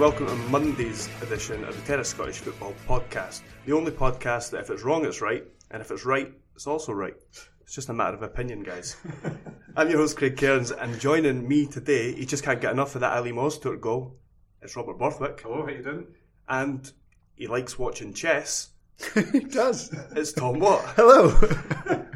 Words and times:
and 0.00 0.08
welcome 0.08 0.26
to 0.28 0.48
Monday's 0.50 1.10
edition 1.20 1.62
of 1.62 1.76
the 1.76 1.82
Terrace 1.82 2.08
Scottish 2.08 2.38
Football 2.38 2.72
Podcast. 2.88 3.42
The 3.66 3.74
only 3.74 3.92
podcast 3.92 4.48
that 4.50 4.62
if 4.62 4.70
it's 4.70 4.82
wrong, 4.82 5.04
it's 5.04 5.20
right, 5.20 5.44
and 5.70 5.82
if 5.82 5.90
it's 5.90 6.06
right, 6.06 6.32
it's 6.54 6.66
also 6.66 6.92
right. 6.92 7.12
It's 7.60 7.74
just 7.74 7.90
a 7.90 7.92
matter 7.92 8.16
of 8.16 8.22
opinion, 8.22 8.62
guys. 8.62 8.96
I'm 9.76 9.90
your 9.90 9.98
host, 9.98 10.16
Craig 10.16 10.38
Cairns, 10.38 10.70
and 10.70 10.98
joining 10.98 11.46
me 11.46 11.66
today, 11.66 12.14
he 12.14 12.24
just 12.24 12.42
can't 12.42 12.62
get 12.62 12.72
enough 12.72 12.94
of 12.94 13.02
that 13.02 13.14
Ali 13.14 13.30
Mostur 13.30 13.78
goal. 13.78 14.16
It's 14.62 14.74
Robert 14.74 14.98
Borthwick. 14.98 15.38
Hello, 15.42 15.66
how 15.66 15.70
you 15.70 15.82
doing? 15.82 16.06
And 16.48 16.90
he 17.34 17.46
likes 17.46 17.78
watching 17.78 18.14
chess. 18.14 18.70
he 19.32 19.40
does. 19.40 19.94
It's 20.16 20.32
Tom 20.32 20.60
Watt. 20.60 20.82
Hello. 20.96 21.38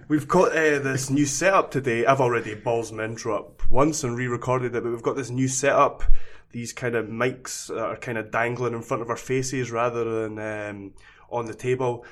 We've 0.09 0.28
got 0.28 0.53
uh, 0.53 0.78
this 0.78 1.11
new 1.11 1.27
setup 1.27 1.71
today. 1.71 2.06
I've 2.06 2.22
already 2.22 2.55
balls 2.55 2.93
my 2.93 3.05
intro 3.05 3.37
up 3.37 3.71
once 3.71 4.05
and 4.05 4.16
re-recorded 4.16 4.75
it, 4.75 4.83
but 4.83 4.91
we've 4.91 5.03
got 5.03 5.16
this 5.16 5.31
new 5.31 5.49
setup. 5.49 6.03
These 6.54 6.72
kind 6.72 6.94
of 6.94 7.06
mics 7.06 7.66
that 7.66 7.78
are 7.78 7.97
kind 7.97 8.16
of 8.16 8.31
dangling 8.31 8.75
in 8.75 8.82
front 8.82 9.03
of 9.03 9.10
our 9.10 9.16
faces 9.16 9.72
rather 9.72 10.22
than 10.22 10.38
um, 10.38 10.92
on 11.28 11.47
the 11.47 11.54
table. 11.54 12.06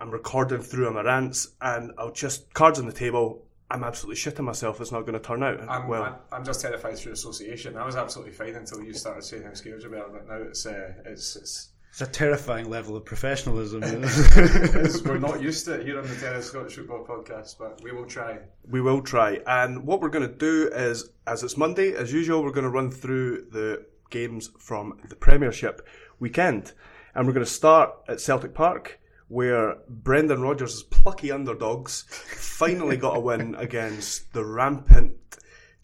I'm 0.00 0.10
recording 0.10 0.62
through 0.62 0.92
my 0.92 1.02
rants, 1.02 1.52
and 1.62 1.92
I'll 1.96 2.10
just 2.10 2.52
cards 2.54 2.80
on 2.80 2.86
the 2.86 2.92
table. 2.92 3.46
I'm 3.70 3.84
absolutely 3.84 4.20
shitting 4.20 4.44
myself. 4.44 4.80
It's 4.80 4.90
not 4.90 5.02
going 5.02 5.12
to 5.14 5.20
turn 5.20 5.44
out 5.44 5.60
I'm, 5.68 5.86
well. 5.86 6.20
I'm, 6.32 6.44
just 6.44 6.60
terrified 6.60 6.98
through 6.98 7.12
association. 7.12 7.76
I 7.76 7.86
was 7.86 7.94
absolutely 7.94 8.32
fine 8.32 8.56
until 8.56 8.82
you 8.82 8.92
started 8.94 9.22
saying 9.22 9.44
how 9.44 9.54
scared 9.54 9.88
were, 9.88 10.08
but 10.12 10.26
now 10.26 10.42
it's 10.42 10.66
uh, 10.66 10.94
it's, 11.04 11.36
it's 11.36 11.68
It's 11.94 12.00
a 12.00 12.06
terrifying 12.08 12.68
level 12.68 12.96
of 12.96 13.04
professionalism. 13.04 13.82
it's, 13.84 15.00
we're 15.04 15.16
not 15.16 15.40
used 15.40 15.64
to 15.66 15.74
it 15.74 15.86
here 15.86 16.00
on 16.00 16.08
the 16.08 16.16
Terrace 16.16 16.46
Scottish 16.46 16.74
Football 16.74 17.04
Podcast, 17.04 17.56
but 17.56 17.80
we 17.84 17.92
will 17.92 18.04
try. 18.04 18.36
We 18.68 18.80
will 18.80 19.00
try. 19.00 19.38
And 19.46 19.86
what 19.86 20.00
we're 20.00 20.08
going 20.08 20.28
to 20.28 20.34
do 20.34 20.72
is, 20.74 21.10
as 21.28 21.44
it's 21.44 21.56
Monday, 21.56 21.94
as 21.94 22.12
usual, 22.12 22.42
we're 22.42 22.50
going 22.50 22.64
to 22.64 22.70
run 22.70 22.90
through 22.90 23.46
the 23.52 23.86
games 24.10 24.50
from 24.58 24.98
the 25.08 25.14
Premiership 25.14 25.86
weekend. 26.18 26.72
And 27.14 27.28
we're 27.28 27.32
going 27.32 27.46
to 27.46 27.52
start 27.52 27.92
at 28.08 28.20
Celtic 28.20 28.54
Park, 28.54 28.98
where 29.28 29.76
Brendan 29.88 30.42
Rodgers' 30.42 30.82
plucky 30.82 31.30
underdogs 31.30 32.02
finally 32.10 32.96
got 32.96 33.16
a 33.16 33.20
win 33.20 33.54
against 33.54 34.32
the 34.32 34.44
rampant 34.44 35.38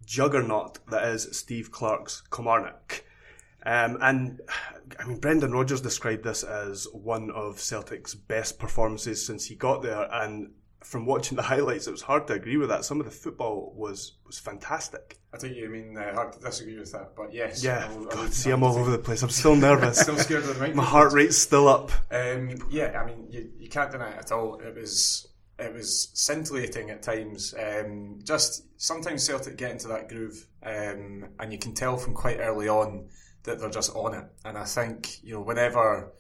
juggernaut 0.05 0.81
that 0.89 1.07
is 1.07 1.29
Steve 1.39 1.71
Clarke's 1.71 2.21
Kilmarnock. 2.33 3.05
Um, 3.65 3.99
and 4.01 4.41
I 4.99 5.07
mean, 5.07 5.19
Brendan 5.19 5.53
Rodgers 5.53 5.81
described 5.81 6.25
this 6.25 6.43
as 6.43 6.87
one 6.93 7.31
of 7.31 7.61
Celtic's 7.61 8.15
best 8.15 8.59
performances 8.59 9.25
since 9.25 9.45
he 9.47 9.55
got 9.55 9.83
there. 9.83 10.09
And 10.13 10.53
from 10.83 11.05
watching 11.05 11.37
the 11.37 11.43
highlights, 11.43 11.87
it 11.87 11.91
was 11.91 12.01
hard 12.03 12.27
to 12.29 12.33
agree 12.33 12.57
with 12.57 12.71
that. 12.71 12.85
Some 12.85 13.01
of 13.01 13.05
the 13.07 13.13
football 13.13 13.73
was 13.77 14.13
was 14.27 14.39
fantastic. 14.39 15.19
I 15.33 15.39
think 15.39 15.57
you 15.57 15.69
mean 15.69 15.97
uh, 15.97 16.15
hard 16.15 16.33
to 16.33 16.41
disagree 16.41 16.79
with 16.79 16.91
that, 16.93 17.15
but 17.17 17.33
yes. 17.33 17.63
Yeah, 17.63 17.87
I'll- 17.89 18.05
God, 18.05 18.19
I'll- 18.19 18.27
see, 18.29 18.51
I'm 18.51 18.63
all 18.63 18.77
over 18.79 18.91
the 18.91 18.99
place. 18.99 19.23
I'm 19.23 19.29
still 19.31 19.55
nervous. 19.55 20.01
Still 20.01 20.17
scared 20.17 20.43
of 20.45 20.59
the 20.59 20.67
mic. 20.67 20.75
My 20.75 20.85
heart 20.85 21.13
rate's 21.13 21.37
still 21.37 21.69
up. 21.69 21.93
Um, 22.11 22.57
yeah, 22.71 22.99
I 23.01 23.07
mean, 23.07 23.27
you, 23.31 23.51
you 23.59 23.69
can't 23.69 23.91
deny 23.93 24.11
it 24.11 24.19
at 24.19 24.33
all. 24.33 24.59
It 24.61 24.75
was 24.75 25.29
it 25.59 25.73
was 25.75 26.09
scintillating 26.15 26.89
at 26.91 27.03
times. 27.03 27.55
Um, 27.59 28.19
just 28.25 28.65
sometimes 28.81 29.25
Celtic 29.27 29.59
get 29.59 29.71
into 29.73 29.89
that 29.89 30.09
groove, 30.09 30.47
um, 30.65 31.27
and 31.39 31.53
you 31.53 31.59
can 31.59 31.75
tell 31.75 31.99
from 31.99 32.15
quite 32.15 32.39
early 32.41 32.69
on 32.69 33.09
that 33.45 33.61
they're 33.61 33.71
just 33.71 33.95
on 33.95 34.15
it. 34.15 34.25
And 34.45 34.59
I 34.59 34.65
think 34.65 35.23
you 35.23 35.35
know 35.35 35.41
whenever 35.41 36.13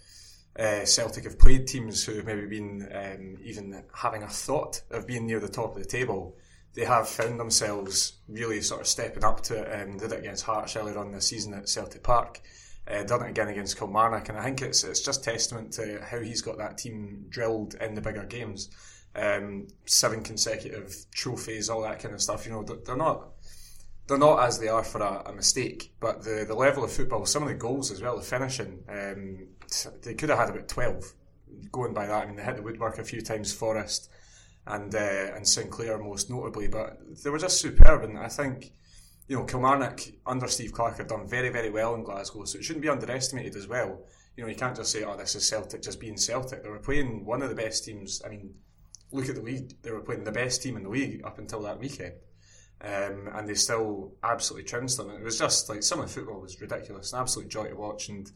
uh, 0.58 0.84
Celtic 0.84 1.24
have 1.24 1.38
played 1.38 1.66
teams 1.66 2.04
who 2.04 2.16
have 2.16 2.26
maybe 2.26 2.46
been 2.46 2.88
um, 2.92 3.36
even 3.42 3.82
having 3.94 4.22
a 4.22 4.28
thought 4.28 4.82
of 4.90 5.06
being 5.06 5.26
near 5.26 5.40
the 5.40 5.48
top 5.48 5.76
of 5.76 5.82
the 5.82 5.88
table, 5.88 6.36
they 6.74 6.84
have 6.84 7.08
found 7.08 7.38
themselves 7.38 8.14
really 8.28 8.60
sort 8.60 8.80
of 8.80 8.86
stepping 8.86 9.24
up 9.24 9.42
to 9.42 9.62
it. 9.62 9.82
Um, 9.82 9.96
did 9.96 10.12
it 10.12 10.20
against 10.20 10.44
Hearts 10.44 10.76
earlier 10.76 10.98
on 10.98 11.12
this 11.12 11.26
season 11.26 11.54
at 11.54 11.68
Celtic 11.68 12.02
Park. 12.02 12.40
Uh, 12.88 13.04
done 13.04 13.22
it 13.22 13.30
again 13.30 13.48
against 13.48 13.78
Kilmarnock, 13.78 14.28
and 14.28 14.38
I 14.38 14.44
think 14.44 14.62
it's 14.62 14.82
it's 14.82 15.00
just 15.00 15.22
testament 15.22 15.72
to 15.74 16.00
how 16.04 16.18
he's 16.20 16.42
got 16.42 16.58
that 16.58 16.78
team 16.78 17.26
drilled 17.28 17.74
in 17.74 17.94
the 17.94 18.00
bigger 18.00 18.24
games. 18.24 18.70
Um, 19.14 19.68
seven 19.86 20.22
consecutive 20.22 20.94
trophies, 21.12 21.68
all 21.68 21.82
that 21.82 22.00
kind 22.00 22.14
of 22.14 22.22
stuff. 22.22 22.46
You 22.46 22.52
know, 22.52 22.62
they're, 22.62 22.78
they're 22.84 22.96
not 22.96 23.28
they're 24.10 24.18
not 24.18 24.42
as 24.42 24.58
they 24.58 24.68
are 24.68 24.82
for 24.82 25.00
a, 25.00 25.22
a 25.26 25.32
mistake, 25.32 25.94
but 26.00 26.22
the 26.22 26.44
the 26.46 26.54
level 26.54 26.84
of 26.84 26.92
football, 26.92 27.24
some 27.24 27.44
of 27.44 27.48
the 27.48 27.54
goals 27.54 27.90
as 27.90 28.02
well, 28.02 28.16
the 28.16 28.22
finishing, 28.22 28.82
um, 28.88 29.46
they 30.02 30.14
could 30.14 30.28
have 30.28 30.38
had 30.38 30.50
about 30.50 30.68
twelve. 30.68 31.14
Going 31.72 31.94
by 31.94 32.06
that, 32.06 32.24
I 32.24 32.26
mean, 32.26 32.36
they 32.36 32.42
hit 32.42 32.56
the 32.56 32.62
woodwork 32.62 32.98
a 32.98 33.04
few 33.04 33.20
times, 33.20 33.52
Forrest 33.52 34.10
and 34.66 34.94
uh, 34.94 35.34
and 35.34 35.46
Sinclair 35.46 35.98
most 35.98 36.28
notably, 36.28 36.68
but 36.68 36.98
they 37.22 37.30
were 37.30 37.38
just 37.38 37.60
superb. 37.60 38.02
And 38.02 38.18
I 38.18 38.28
think 38.28 38.72
you 39.28 39.36
know 39.36 39.44
Kilmarnock 39.44 40.00
under 40.26 40.48
Steve 40.48 40.72
Clarke 40.72 40.98
have 40.98 41.08
done 41.08 41.28
very 41.28 41.48
very 41.48 41.70
well 41.70 41.94
in 41.94 42.02
Glasgow, 42.02 42.44
so 42.44 42.58
it 42.58 42.64
shouldn't 42.64 42.82
be 42.82 42.88
underestimated 42.88 43.54
as 43.54 43.68
well. 43.68 44.04
You 44.36 44.44
know, 44.44 44.50
you 44.50 44.56
can't 44.56 44.76
just 44.76 44.90
say, 44.90 45.04
"Oh, 45.04 45.16
this 45.16 45.36
is 45.36 45.48
Celtic 45.48 45.82
just 45.82 46.00
being 46.00 46.16
Celtic." 46.16 46.62
They 46.62 46.68
were 46.68 46.78
playing 46.78 47.24
one 47.24 47.42
of 47.42 47.48
the 47.48 47.54
best 47.54 47.84
teams. 47.84 48.22
I 48.24 48.28
mean, 48.28 48.54
look 49.12 49.28
at 49.28 49.36
the 49.36 49.42
league; 49.42 49.80
they 49.82 49.92
were 49.92 50.00
playing 50.00 50.24
the 50.24 50.32
best 50.32 50.62
team 50.62 50.76
in 50.76 50.82
the 50.82 50.88
league 50.88 51.22
up 51.24 51.38
until 51.38 51.62
that 51.62 51.78
weekend. 51.78 52.14
Um, 52.82 53.28
and 53.34 53.46
they 53.46 53.54
still 53.54 54.14
absolutely 54.22 54.68
trounced 54.68 54.96
them. 54.96 55.10
And 55.10 55.18
it 55.18 55.24
was 55.24 55.38
just 55.38 55.68
like 55.68 55.80
the 55.80 56.06
football 56.08 56.40
was 56.40 56.60
ridiculous, 56.60 57.12
an 57.12 57.20
absolute 57.20 57.48
joy 57.48 57.68
to 57.68 57.76
watch. 57.76 58.08
And 58.08 58.30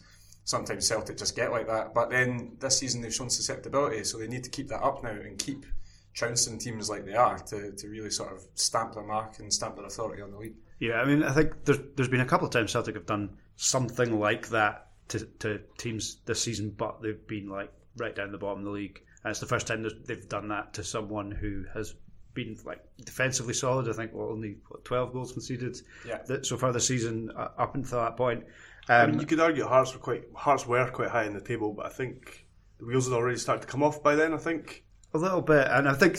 sometimes 0.44 0.86
Celtic 0.86 1.16
just 1.16 1.34
get 1.34 1.50
like 1.50 1.66
that. 1.66 1.94
But 1.94 2.10
then 2.10 2.56
this 2.60 2.78
season 2.78 3.00
they've 3.00 3.14
shown 3.14 3.30
susceptibility, 3.30 4.04
so 4.04 4.18
they 4.18 4.28
need 4.28 4.44
to 4.44 4.50
keep 4.50 4.68
that 4.68 4.82
up 4.82 5.02
now 5.02 5.10
and 5.10 5.38
keep 5.38 5.64
trouncing 6.12 6.58
teams 6.58 6.88
like 6.88 7.04
they 7.04 7.14
are 7.14 7.38
to, 7.38 7.72
to 7.72 7.88
really 7.88 8.10
sort 8.10 8.32
of 8.32 8.42
stamp 8.54 8.94
their 8.94 9.02
mark 9.02 9.38
and 9.40 9.52
stamp 9.52 9.76
their 9.76 9.86
authority 9.86 10.22
on 10.22 10.30
the 10.30 10.38
league. 10.38 10.54
yeah, 10.78 11.00
I 11.00 11.04
mean, 11.04 11.22
I 11.22 11.32
think 11.32 11.64
there's 11.64 11.80
there's 11.96 12.08
been 12.08 12.20
a 12.20 12.26
couple 12.26 12.46
of 12.46 12.52
times 12.52 12.70
Celtic 12.70 12.94
have 12.94 13.06
done 13.06 13.36
something 13.56 14.20
like 14.20 14.48
that 14.50 14.88
to, 15.08 15.20
to 15.40 15.60
teams 15.78 16.18
this 16.24 16.40
season, 16.40 16.70
but 16.70 17.02
they've 17.02 17.26
been 17.26 17.48
like 17.48 17.72
right 17.96 18.14
down 18.14 18.32
the 18.32 18.38
bottom 18.38 18.60
of 18.60 18.64
the 18.64 18.70
league. 18.70 19.02
And 19.22 19.30
it's 19.30 19.40
the 19.40 19.46
first 19.46 19.66
time 19.66 19.86
they've 20.06 20.28
done 20.28 20.48
that 20.48 20.74
to 20.74 20.84
someone 20.84 21.30
who 21.30 21.64
has 21.72 21.94
been 22.34 22.56
like 22.64 22.80
defensively 23.04 23.54
solid. 23.54 23.88
I 23.88 23.92
think 23.92 24.12
well, 24.12 24.28
only 24.30 24.56
what, 24.68 24.84
twelve 24.84 25.12
goals 25.12 25.32
conceded 25.32 25.76
Yeah. 26.06 26.18
that 26.26 26.44
so 26.46 26.56
far 26.56 26.72
this 26.72 26.86
season 26.86 27.30
uh, 27.36 27.48
up 27.58 27.74
until 27.74 28.00
that 28.00 28.16
point. 28.16 28.44
I 28.88 29.00
Um, 29.00 29.12
mean, 29.12 29.20
you 29.20 29.26
could 29.26 29.40
argue 29.40 29.64
Hearts 29.64 29.92
were 29.94 30.00
quite 30.00 30.24
Hearts 30.34 30.66
were 30.66 30.90
quite 30.90 31.10
high 31.10 31.24
in 31.24 31.32
the 31.34 31.40
table, 31.40 31.72
but 31.72 31.86
I 31.86 31.90
think 31.90 32.46
the 32.78 32.86
wheels 32.86 33.06
had 33.08 33.14
already 33.14 33.38
started 33.38 33.62
to 33.62 33.68
come 33.68 33.82
off 33.82 34.02
by 34.02 34.14
then. 34.14 34.34
I 34.34 34.38
think. 34.38 34.84
A 35.14 35.18
little 35.18 35.42
bit, 35.42 35.68
and 35.70 35.88
I 35.88 35.94
think 35.94 36.18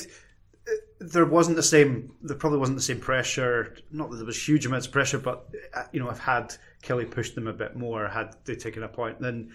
uh, 0.68 0.72
there 1.00 1.26
wasn't 1.26 1.58
the 1.58 1.64
same. 1.64 2.14
There 2.22 2.38
probably 2.38 2.60
wasn't 2.60 2.78
the 2.78 2.84
same 2.84 3.02
pressure. 3.02 3.76
Not 3.92 4.10
that 4.10 4.16
there 4.18 4.26
was 4.26 4.48
huge 4.48 4.66
amounts 4.66 4.88
of 4.88 4.94
pressure, 4.94 5.20
but 5.20 5.48
uh, 5.74 5.84
you 5.92 6.00
know, 6.00 6.10
if 6.10 6.18
had 6.18 6.56
Killie 6.82 7.12
pushed 7.12 7.36
them 7.36 7.48
a 7.48 7.54
bit 7.54 7.76
more, 7.76 8.08
had 8.08 8.36
they 8.46 8.56
taken 8.56 8.84
a 8.84 8.88
point, 8.88 9.20
then 9.20 9.52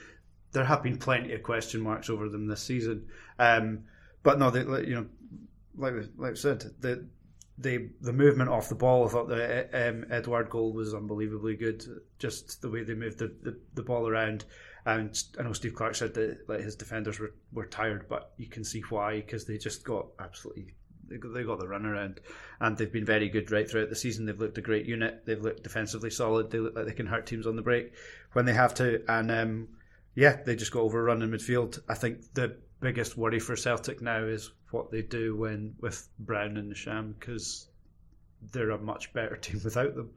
there 0.53 0.65
have 0.65 0.83
been 0.83 0.99
plenty 0.99 1.33
of 1.33 1.43
question 1.43 1.81
marks 1.81 2.11
over 2.11 2.29
them 2.29 2.47
this 2.47 2.61
season. 2.61 3.07
Um, 3.39 3.85
but 4.23 4.39
no, 4.39 4.51
they, 4.51 4.61
you 4.87 4.95
know, 4.95 5.07
like 5.77 5.95
we- 5.95 6.09
like 6.17 6.33
I 6.33 6.35
said, 6.35 6.65
the 6.81 7.07
the 7.59 7.91
the 8.01 8.13
movement 8.13 8.51
off 8.51 8.69
the 8.69 8.75
ball. 8.75 9.07
I 9.07 9.11
thought 9.11 9.29
the 9.29 9.89
um, 9.89 10.07
Edouard 10.11 10.51
goal 10.51 10.73
was 10.73 10.95
unbelievably 10.95 11.57
good. 11.57 11.85
Just 12.19 12.63
the 12.63 12.71
way 12.71 12.83
they 12.85 12.95
moved 12.95 13.19
the, 13.19 13.35
the, 13.43 13.59
the 13.75 13.83
ball 13.83 14.09
around. 14.09 14.45
And 14.87 15.23
I 15.39 15.43
know 15.43 15.53
Steve 15.53 15.75
Clarke 15.75 15.95
said 15.95 16.15
that 16.15 16.49
like 16.49 16.61
his 16.61 16.75
defenders 16.75 17.19
were, 17.19 17.35
were 17.53 17.67
tired, 17.67 18.07
but 18.09 18.33
you 18.39 18.47
can 18.47 18.65
see 18.65 18.81
why 18.89 19.17
because 19.17 19.45
they 19.45 19.59
just 19.59 19.85
got 19.85 20.07
absolutely 20.19 20.75
they 21.07 21.17
got, 21.19 21.35
they 21.35 21.43
got 21.43 21.59
the 21.59 21.69
run 21.69 21.85
around, 21.85 22.21
and 22.61 22.79
they've 22.79 22.93
been 22.93 23.05
very 23.05 23.29
good 23.29 23.51
right 23.51 23.69
throughout 23.69 23.91
the 23.91 23.97
season. 23.97 24.25
They've 24.25 24.39
looked 24.39 24.59
a 24.59 24.63
great 24.63 24.87
unit. 24.87 25.27
They've 25.27 25.41
looked 25.41 25.65
defensively 25.65 26.11
solid. 26.11 26.51
They 26.51 26.61
look 26.61 26.77
like 26.77 26.87
they 26.87 26.93
can 26.93 27.07
hurt 27.07 27.27
teams 27.27 27.47
on 27.47 27.57
the 27.57 27.63
break 27.63 27.93
when 28.33 28.47
they 28.47 28.55
have 28.55 28.75
to, 28.75 29.03
and 29.09 29.31
um, 29.31 29.69
yeah, 30.15 30.37
they 30.45 30.57
just 30.57 30.73
got 30.73 30.81
overrun 30.81 31.21
in 31.21 31.31
midfield. 31.31 31.81
I 31.89 31.95
think 31.95 32.33
the 32.35 32.57
biggest 32.81 33.17
worry 33.19 33.41
for 33.41 33.57
Celtic 33.57 34.01
now 34.01 34.23
is 34.25 34.53
what 34.71 34.91
they 34.91 35.03
do 35.03 35.37
when 35.37 35.75
with 35.81 36.09
Brown 36.19 36.57
and 36.57 36.73
Ntcham 36.73 37.19
because 37.19 37.69
they're 38.53 38.71
a 38.71 38.79
much 38.79 39.13
better 39.13 39.37
team 39.41 39.61
without 39.65 39.95
them. 39.95 40.11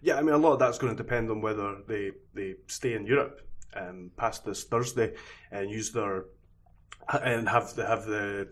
Yeah, 0.00 0.16
I 0.16 0.22
mean, 0.22 0.34
a 0.34 0.38
lot 0.38 0.54
of 0.54 0.58
that's 0.58 0.78
going 0.78 0.94
to 0.94 1.02
depend 1.02 1.30
on 1.30 1.40
whether 1.40 1.76
they, 1.86 2.12
they 2.34 2.56
stay 2.66 2.94
in 2.94 3.06
Europe 3.06 3.46
um, 3.74 4.10
past 4.16 4.44
this 4.44 4.64
Thursday 4.64 5.14
and 5.50 5.70
use 5.70 5.92
their 5.92 6.24
and 7.22 7.48
have 7.48 7.74
the 7.74 7.86
have 7.86 8.06
the 8.06 8.48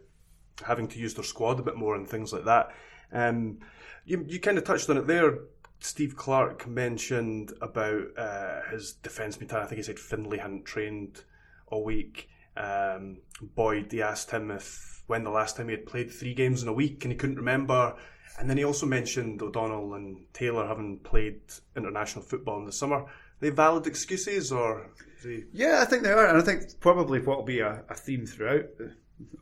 having 0.66 0.86
to 0.88 0.98
use 0.98 1.14
their 1.14 1.24
squad 1.24 1.58
a 1.58 1.62
bit 1.62 1.76
more 1.76 1.94
and 1.94 2.08
things 2.08 2.32
like 2.32 2.44
that. 2.44 2.70
Um, 3.12 3.58
you 4.04 4.24
you 4.28 4.40
kind 4.40 4.58
of 4.58 4.64
touched 4.64 4.90
on 4.90 4.96
it 4.96 5.06
there. 5.06 5.38
Steve 5.80 6.16
Clarke 6.16 6.68
mentioned 6.68 7.52
about 7.60 8.04
uh, 8.16 8.60
his 8.70 8.92
defence 8.92 9.40
mentality. 9.40 9.64
I 9.64 9.68
think 9.68 9.78
he 9.78 9.82
said 9.82 9.98
Findlay 9.98 10.38
hadn't 10.38 10.64
trained 10.64 11.24
all 11.66 11.82
week. 11.82 12.28
Um, 12.56 13.18
Boyd, 13.40 13.90
he 13.90 14.02
asked 14.02 14.30
him 14.30 14.50
if 14.50 15.02
when 15.06 15.24
the 15.24 15.30
last 15.30 15.56
time 15.56 15.68
he 15.68 15.74
had 15.74 15.86
played 15.86 16.10
three 16.10 16.34
games 16.34 16.62
in 16.62 16.68
a 16.68 16.72
week, 16.72 17.04
and 17.04 17.12
he 17.12 17.18
couldn't 17.18 17.36
remember. 17.36 17.96
And 18.38 18.48
then 18.48 18.56
he 18.56 18.64
also 18.64 18.86
mentioned 18.86 19.42
O'Donnell 19.42 19.94
and 19.94 20.24
Taylor 20.32 20.66
having 20.66 20.98
played 21.00 21.40
international 21.76 22.24
football 22.24 22.58
in 22.58 22.64
the 22.64 22.72
summer. 22.72 22.96
Are 22.96 23.10
they 23.40 23.50
valid 23.50 23.86
excuses, 23.86 24.52
or 24.52 24.90
he- 25.22 25.44
Yeah, 25.52 25.80
I 25.82 25.84
think 25.84 26.02
they 26.02 26.12
are, 26.12 26.26
and 26.26 26.38
I 26.38 26.40
think 26.40 26.62
probably 26.80 27.20
what 27.20 27.38
will 27.38 27.44
be 27.44 27.60
a, 27.60 27.84
a 27.88 27.94
theme 27.94 28.26
throughout 28.26 28.66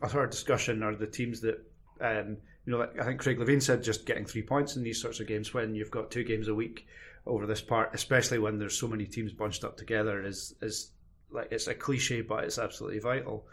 our 0.01 0.27
discussion 0.27 0.83
are 0.83 0.95
the 0.95 1.07
teams 1.07 1.41
that, 1.41 1.63
um, 2.01 2.37
you 2.65 2.71
know, 2.73 2.79
like 2.79 2.99
I 2.99 3.05
think 3.05 3.21
Craig 3.21 3.39
Levein 3.39 3.61
said, 3.61 3.83
just 3.83 4.05
getting 4.05 4.25
three 4.25 4.43
points 4.43 4.75
in 4.75 4.83
these 4.83 5.01
sorts 5.01 5.19
of 5.19 5.27
games 5.27 5.53
when 5.53 5.73
you've 5.73 5.91
got 5.91 6.11
two 6.11 6.23
games 6.23 6.47
a 6.47 6.55
week 6.55 6.85
over 7.25 7.45
this 7.45 7.61
part, 7.61 7.91
especially 7.93 8.39
when 8.39 8.59
there's 8.59 8.77
so 8.77 8.87
many 8.87 9.05
teams 9.05 9.31
bunched 9.31 9.63
up 9.63 9.77
together, 9.77 10.23
is 10.25 10.55
is 10.61 10.91
like 11.31 11.51
it's 11.51 11.67
a 11.67 11.73
cliche, 11.73 12.21
but 12.21 12.43
it's 12.43 12.57
absolutely 12.57 12.99
vital. 12.99 13.45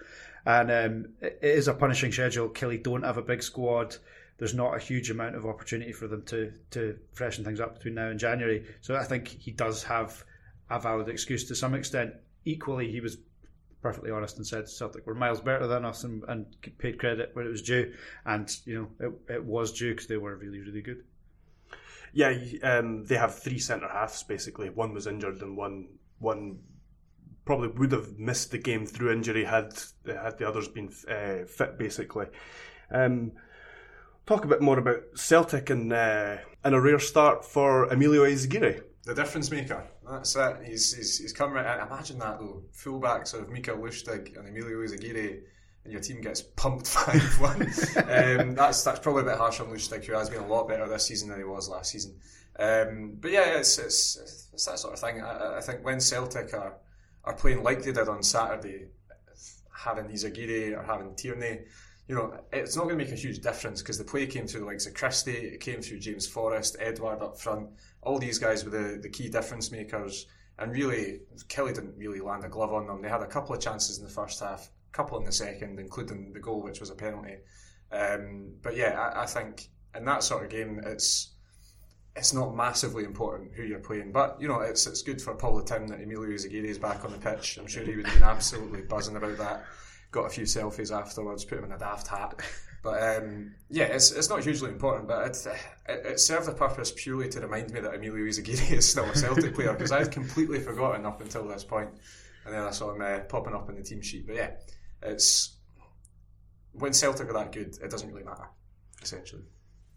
And 0.46 0.70
um, 0.70 1.06
it 1.20 1.38
is 1.42 1.68
a 1.68 1.74
punishing 1.74 2.12
schedule. 2.12 2.48
Killie 2.48 2.82
don't 2.82 3.02
have 3.02 3.18
a 3.18 3.22
big 3.22 3.42
squad. 3.42 3.96
There's 4.38 4.54
not 4.54 4.76
a 4.76 4.78
huge 4.78 5.10
amount 5.10 5.34
of 5.34 5.46
opportunity 5.46 5.92
for 5.92 6.06
them 6.06 6.22
to 6.26 6.52
to 6.70 6.98
freshen 7.12 7.44
things 7.44 7.60
up 7.60 7.74
between 7.74 7.94
now 7.94 8.08
and 8.08 8.18
January. 8.18 8.64
So 8.80 8.96
I 8.96 9.04
think 9.04 9.28
he 9.28 9.50
does 9.50 9.82
have 9.84 10.24
a 10.70 10.78
valid 10.80 11.08
excuse 11.08 11.44
to 11.48 11.54
some 11.54 11.74
extent. 11.74 12.14
Equally, 12.44 12.90
he 12.90 13.00
was 13.00 13.18
perfectly 13.82 14.10
honest 14.10 14.36
and 14.36 14.46
said 14.46 14.68
Celtic 14.68 15.06
were 15.06 15.14
miles 15.14 15.40
better 15.40 15.66
than 15.66 15.84
us 15.84 16.04
and, 16.04 16.24
and 16.28 16.46
paid 16.78 16.98
credit 16.98 17.30
where 17.32 17.44
it 17.44 17.50
was 17.50 17.62
due. 17.62 17.92
And 18.24 18.50
you 18.64 18.74
know 19.00 19.06
it, 19.28 19.34
it 19.34 19.44
was 19.44 19.72
due 19.72 19.92
because 19.92 20.06
they 20.06 20.16
were 20.16 20.36
really 20.36 20.60
really 20.60 20.82
good. 20.82 21.04
Yeah, 22.12 22.36
um, 22.62 23.04
they 23.04 23.16
have 23.16 23.38
three 23.38 23.58
centre 23.58 23.88
halves 23.88 24.22
basically. 24.22 24.70
One 24.70 24.94
was 24.94 25.06
injured, 25.06 25.42
and 25.42 25.56
one 25.56 25.88
one 26.18 26.58
probably 27.48 27.68
would 27.68 27.92
have 27.92 28.18
missed 28.18 28.50
the 28.50 28.58
game 28.58 28.84
through 28.84 29.10
injury 29.10 29.42
had 29.42 29.72
had 30.04 30.36
the 30.36 30.46
others 30.46 30.68
been 30.68 30.92
uh, 31.08 31.46
fit. 31.46 31.78
Basically, 31.78 32.26
um, 32.90 33.32
talk 34.26 34.44
a 34.44 34.48
bit 34.48 34.60
more 34.60 34.78
about 34.78 35.00
Celtic 35.14 35.70
and 35.70 35.90
uh, 35.90 36.36
and 36.62 36.74
a 36.74 36.80
rare 36.80 36.98
start 36.98 37.46
for 37.46 37.84
Emilio 37.86 38.24
Izaguirre. 38.26 38.82
The 39.06 39.14
difference 39.14 39.50
maker. 39.50 39.82
That's 40.06 40.36
it. 40.36 40.56
He's 40.66 40.94
he's, 40.94 41.18
he's 41.20 41.32
come 41.32 41.54
right. 41.54 41.86
Imagine 41.86 42.18
that 42.18 42.38
though. 42.38 42.64
Fullbacks 42.76 43.32
of 43.32 43.48
Mika 43.48 43.70
Lustig 43.70 44.36
and 44.36 44.46
Emilio 44.46 44.86
Izaguirre, 44.86 45.40
and 45.84 45.92
your 45.94 46.02
team 46.02 46.20
gets 46.20 46.42
pumped 46.42 46.86
five 46.98 47.40
one. 47.40 47.62
um, 47.62 48.56
that's 48.56 48.84
that's 48.84 49.00
probably 49.00 49.22
a 49.22 49.24
bit 49.24 49.38
harsh 49.38 49.58
on 49.60 49.68
Lustig, 49.68 50.04
who 50.04 50.12
has 50.12 50.28
been 50.28 50.42
a 50.42 50.46
lot 50.46 50.68
better 50.68 50.86
this 50.86 51.06
season 51.06 51.30
than 51.30 51.38
he 51.38 51.44
was 51.44 51.66
last 51.66 51.92
season. 51.92 52.14
Um, 52.58 53.16
but 53.18 53.30
yeah, 53.30 53.58
it's, 53.58 53.78
it's 53.78 54.50
it's 54.52 54.66
that 54.66 54.78
sort 54.78 54.92
of 54.92 55.00
thing. 55.00 55.22
I, 55.22 55.56
I 55.56 55.60
think 55.62 55.82
when 55.82 55.98
Celtic 55.98 56.52
are 56.52 56.74
are 57.28 57.34
playing 57.34 57.62
like 57.62 57.82
they 57.82 57.92
did 57.92 58.08
on 58.08 58.22
Saturday, 58.22 58.86
having 59.70 60.06
Izaguirre 60.06 60.78
or 60.78 60.82
having 60.82 61.14
Tierney, 61.14 61.60
you 62.08 62.14
know, 62.14 62.40
it's 62.54 62.74
not 62.74 62.84
going 62.84 62.98
to 62.98 63.04
make 63.04 63.12
a 63.12 63.16
huge 63.16 63.40
difference 63.40 63.82
because 63.82 63.98
the 63.98 64.04
play 64.04 64.26
came 64.26 64.46
through 64.46 64.60
the 64.60 64.66
likes 64.66 64.86
of 64.86 64.94
Christie, 64.94 65.32
it 65.32 65.60
came 65.60 65.82
through 65.82 65.98
James 65.98 66.26
Forrest, 66.26 66.76
Edouard 66.80 67.20
up 67.20 67.38
front. 67.38 67.68
All 68.00 68.18
these 68.18 68.38
guys 68.38 68.64
were 68.64 68.70
the, 68.70 68.98
the 68.98 69.10
key 69.10 69.28
difference 69.28 69.70
makers. 69.70 70.26
And 70.58 70.72
really, 70.72 71.20
Killie 71.48 71.74
didn't 71.74 71.98
really 71.98 72.20
land 72.20 72.44
a 72.44 72.48
glove 72.48 72.72
on 72.72 72.86
them. 72.86 73.02
They 73.02 73.10
had 73.10 73.20
a 73.20 73.26
couple 73.26 73.54
of 73.54 73.60
chances 73.60 73.98
in 73.98 74.04
the 74.04 74.10
first 74.10 74.40
half, 74.40 74.70
a 74.90 74.96
couple 74.96 75.18
in 75.18 75.24
the 75.24 75.32
second, 75.32 75.78
including 75.78 76.32
the 76.32 76.40
goal, 76.40 76.62
which 76.62 76.80
was 76.80 76.88
a 76.88 76.94
penalty. 76.94 77.36
Um, 77.92 78.54
but 78.62 78.74
yeah, 78.74 78.98
I, 78.98 79.24
I 79.24 79.26
think 79.26 79.68
in 79.94 80.06
that 80.06 80.24
sort 80.24 80.44
of 80.44 80.50
game, 80.50 80.80
it's 80.82 81.34
it's 82.18 82.34
not 82.34 82.54
massively 82.54 83.04
important 83.04 83.52
who 83.54 83.62
you're 83.62 83.78
playing, 83.78 84.12
but 84.12 84.36
you 84.40 84.48
know 84.48 84.60
it's 84.60 84.86
it's 84.86 85.02
good 85.02 85.22
for 85.22 85.34
Paul 85.34 85.62
Tim 85.62 85.86
that 85.88 86.00
Emilio 86.00 86.30
Izaguirre 86.30 86.64
is 86.64 86.78
back 86.78 87.04
on 87.04 87.12
the 87.12 87.18
pitch. 87.18 87.58
I'm 87.58 87.66
sure 87.66 87.84
he 87.84 87.96
would 87.96 88.06
have 88.06 88.14
been 88.14 88.28
absolutely 88.28 88.82
buzzing 88.82 89.16
about 89.16 89.38
that. 89.38 89.64
Got 90.10 90.26
a 90.26 90.30
few 90.30 90.44
selfies 90.44 90.94
afterwards, 90.94 91.44
put 91.44 91.58
him 91.58 91.64
in 91.64 91.72
a 91.72 91.78
daft 91.78 92.08
hat. 92.08 92.40
But 92.80 93.02
um, 93.02 93.54
yeah, 93.70 93.84
it's 93.84 94.12
it's 94.12 94.28
not 94.28 94.44
hugely 94.44 94.70
important, 94.70 95.08
but 95.08 95.26
it, 95.26 95.58
it, 95.88 96.06
it 96.06 96.20
served 96.20 96.48
a 96.48 96.52
purpose 96.52 96.92
purely 96.96 97.28
to 97.30 97.40
remind 97.40 97.72
me 97.72 97.80
that 97.80 97.94
Emilio 97.94 98.24
Izaguirre 98.24 98.72
is 98.72 98.88
still 98.88 99.04
a 99.04 99.16
Celtic 99.16 99.54
player 99.54 99.72
because 99.72 99.90
I'd 99.90 100.12
completely 100.12 100.60
forgotten 100.60 101.04
up 101.04 101.20
until 101.20 101.46
this 101.46 101.64
point, 101.64 101.90
and 102.44 102.54
then 102.54 102.62
I 102.62 102.70
saw 102.70 102.94
him 102.94 103.02
uh, 103.02 103.20
popping 103.28 103.54
up 103.54 103.68
in 103.68 103.76
the 103.76 103.82
team 103.82 104.00
sheet. 104.00 104.26
But 104.28 104.36
yeah, 104.36 104.50
it's 105.02 105.56
when 106.72 106.92
Celtic 106.92 107.28
are 107.28 107.32
that 107.32 107.50
good, 107.50 107.76
it 107.82 107.90
doesn't 107.90 108.08
really 108.08 108.24
matter, 108.24 108.48
essentially. 109.02 109.42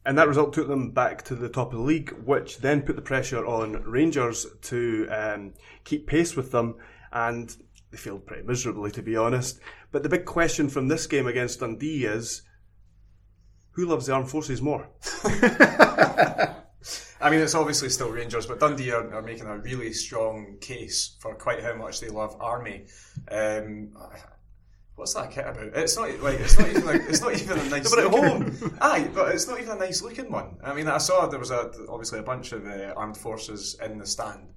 And 0.06 0.18
that 0.18 0.28
result 0.28 0.54
took 0.54 0.68
them 0.68 0.92
back 0.92 1.24
to 1.26 1.36
the 1.36 1.50
top 1.50 1.74
of 1.74 1.80
the 1.80 1.86
league, 1.86 2.12
which 2.26 2.58
then 2.60 2.82
put 2.82 2.96
the 2.96 3.02
pressure 3.02 3.46
on 3.46 3.84
Rangers 3.84 4.48
to 4.64 5.08
um, 5.10 5.54
keep 5.84 6.08
pace 6.08 6.36
with 6.36 6.52
them, 6.52 6.76
and 7.12 7.56
they 7.92 7.98
failed 7.98 8.26
pretty 8.26 8.44
miserably, 8.44 8.90
to 8.92 9.04
be 9.04 9.16
honest. 9.16 9.60
But 9.92 10.02
the 10.04 10.10
big 10.10 10.26
question 10.26 10.70
from 10.70 10.88
this 10.88 11.06
game 11.06 11.28
against 11.28 11.60
Dundee 11.60 12.06
is 12.06 12.42
who 13.72 13.86
loves 13.86 14.08
the 14.08 14.14
armed 14.14 14.30
forces 14.30 14.62
more? 14.62 14.90
I 17.22 17.30
mean, 17.30 17.40
it's 17.40 17.54
obviously 17.54 17.90
still 17.90 18.10
Rangers, 18.10 18.48
but 18.48 18.60
Dundee 18.60 18.92
are, 18.92 19.14
are 19.14 19.22
making 19.22 19.46
a 19.46 19.58
really 19.58 19.94
strong 19.94 20.58
case 20.60 21.16
for 21.20 21.36
quite 21.36 21.62
how 21.62 21.76
much 21.76 22.00
they 22.00 22.10
love 22.10 22.36
Army. 22.40 22.86
Um, 23.30 23.92
what's 25.02 25.16
that 25.16 25.32
kit 25.32 25.46
about? 25.48 25.64
It's 25.76 25.98
not 25.98 26.10
like 26.22 26.40
it's 26.40 26.58
not 26.60 26.70
even 26.70 26.86
like, 26.86 27.02
it's 27.10 27.22
not 27.22 27.34
even 27.34 27.58
a 27.60 27.70
nice. 27.70 27.90
but 27.90 28.06
at 28.06 28.12
looking- 28.12 28.56
home. 28.60 28.78
aye, 28.82 29.10
but 29.14 29.34
it's 29.34 29.48
not 29.48 29.60
even 29.60 29.76
a 29.78 29.80
nice 29.80 30.02
looking 30.04 30.32
one. 30.32 30.58
I 30.64 30.74
mean, 30.76 30.88
I 30.88 31.00
saw 31.00 31.26
there 31.28 31.40
was 31.40 31.50
a 31.52 31.72
obviously 31.90 32.20
a 32.20 32.24
bunch 32.24 32.52
of 32.52 32.66
uh, 32.68 32.94
armed 32.96 33.18
forces 33.18 33.78
in 33.84 33.98
the 33.98 34.06
stand. 34.06 34.48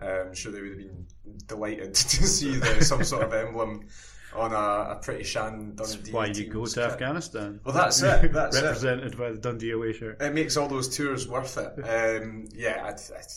Um, 0.00 0.08
I'm 0.28 0.34
sure 0.34 0.50
they 0.50 0.60
would 0.60 0.70
have 0.70 0.78
been 0.78 1.06
delighted 1.46 1.94
to 2.14 2.26
see 2.26 2.56
the, 2.56 2.84
some 2.84 3.04
sort 3.04 3.22
of 3.22 3.32
emblem 3.32 3.86
on 4.34 4.52
a, 4.52 4.94
a 4.94 5.00
pretty 5.00 5.22
shan 5.22 5.76
Dundee. 5.76 6.10
Why 6.10 6.26
you 6.26 6.46
go 6.48 6.66
to 6.66 6.74
kit. 6.74 6.82
Afghanistan? 6.90 7.60
Well, 7.64 7.72
that's 7.74 8.02
it. 8.02 8.32
That's 8.32 8.56
it 8.56 8.64
Represented 8.64 9.16
by 9.16 9.30
the 9.30 9.38
Dundee 9.38 9.70
away 9.70 9.92
shirt. 9.92 10.20
it 10.20 10.34
makes 10.34 10.56
all 10.56 10.66
those 10.66 10.88
tours 10.96 11.28
worth 11.28 11.56
it. 11.56 11.72
Um, 11.88 12.48
yeah, 12.52 12.82
I'd, 12.84 12.94
I'd, 13.16 13.30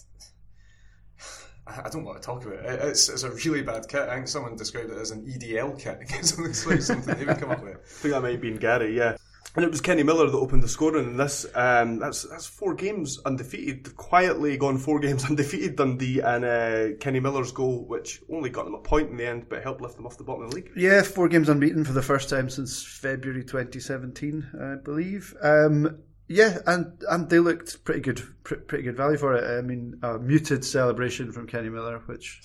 I 1.67 1.89
don't 1.89 2.03
want 2.03 2.21
to 2.21 2.25
talk 2.25 2.45
about 2.45 2.59
it. 2.59 2.79
It's, 2.81 3.09
it's 3.09 3.23
a 3.23 3.31
really 3.31 3.61
bad 3.61 3.87
kit. 3.87 4.01
I 4.01 4.15
think 4.15 4.27
someone 4.27 4.55
described 4.55 4.89
it 4.89 4.97
as 4.97 5.11
an 5.11 5.25
EDL 5.25 5.79
kit 5.79 5.99
because 5.99 6.33
it 6.33 6.39
looks 6.39 6.65
like 6.65 6.81
something 6.81 7.17
they 7.17 7.25
would 7.25 7.39
come 7.39 7.51
up 7.51 7.63
with. 7.63 7.75
I 7.77 8.01
think 8.01 8.13
that 8.13 8.21
might 8.21 8.31
have 8.31 8.41
been 8.41 8.57
Gary, 8.57 8.95
yeah. 8.95 9.17
And 9.55 9.65
it 9.65 9.71
was 9.71 9.81
Kenny 9.81 10.03
Miller 10.03 10.29
that 10.29 10.37
opened 10.37 10.61
the 10.61 10.67
scoring 10.67 11.05
in 11.05 11.17
this. 11.17 11.45
Um, 11.55 11.97
that's 11.97 12.21
that's 12.29 12.45
four 12.45 12.75
games 12.75 13.19
undefeated. 13.25 13.95
Quietly 13.95 14.55
gone 14.55 14.77
four 14.77 14.99
games 15.01 15.25
undefeated. 15.25 15.75
Dundee 15.75 16.19
and 16.19 16.45
uh, 16.45 16.97
Kenny 16.99 17.19
Miller's 17.19 17.51
goal, 17.51 17.83
which 17.87 18.21
only 18.31 18.51
got 18.51 18.65
them 18.65 18.75
a 18.75 18.79
point 18.79 19.09
in 19.09 19.17
the 19.17 19.25
end, 19.25 19.47
but 19.49 19.63
helped 19.63 19.81
lift 19.81 19.95
them 19.95 20.05
off 20.05 20.17
the 20.17 20.23
bottom 20.23 20.43
of 20.43 20.51
the 20.51 20.57
league. 20.57 20.69
Yeah, 20.75 21.01
four 21.01 21.27
games 21.27 21.49
unbeaten 21.49 21.83
for 21.83 21.93
the 21.93 22.03
first 22.03 22.29
time 22.29 22.51
since 22.51 22.83
February 22.83 23.43
2017, 23.43 24.47
I 24.61 24.75
believe. 24.83 25.33
Um, 25.41 26.03
yeah, 26.27 26.57
and 26.65 27.01
and 27.09 27.29
they 27.29 27.39
looked 27.39 27.83
pretty 27.83 28.01
good, 28.01 28.21
pretty 28.43 28.83
good 28.83 28.97
value 28.97 29.17
for 29.17 29.33
it. 29.35 29.59
I 29.59 29.61
mean, 29.61 29.99
a 30.03 30.17
muted 30.19 30.65
celebration 30.65 31.31
from 31.31 31.47
Kenny 31.47 31.69
Miller, 31.69 31.99
which 32.05 32.41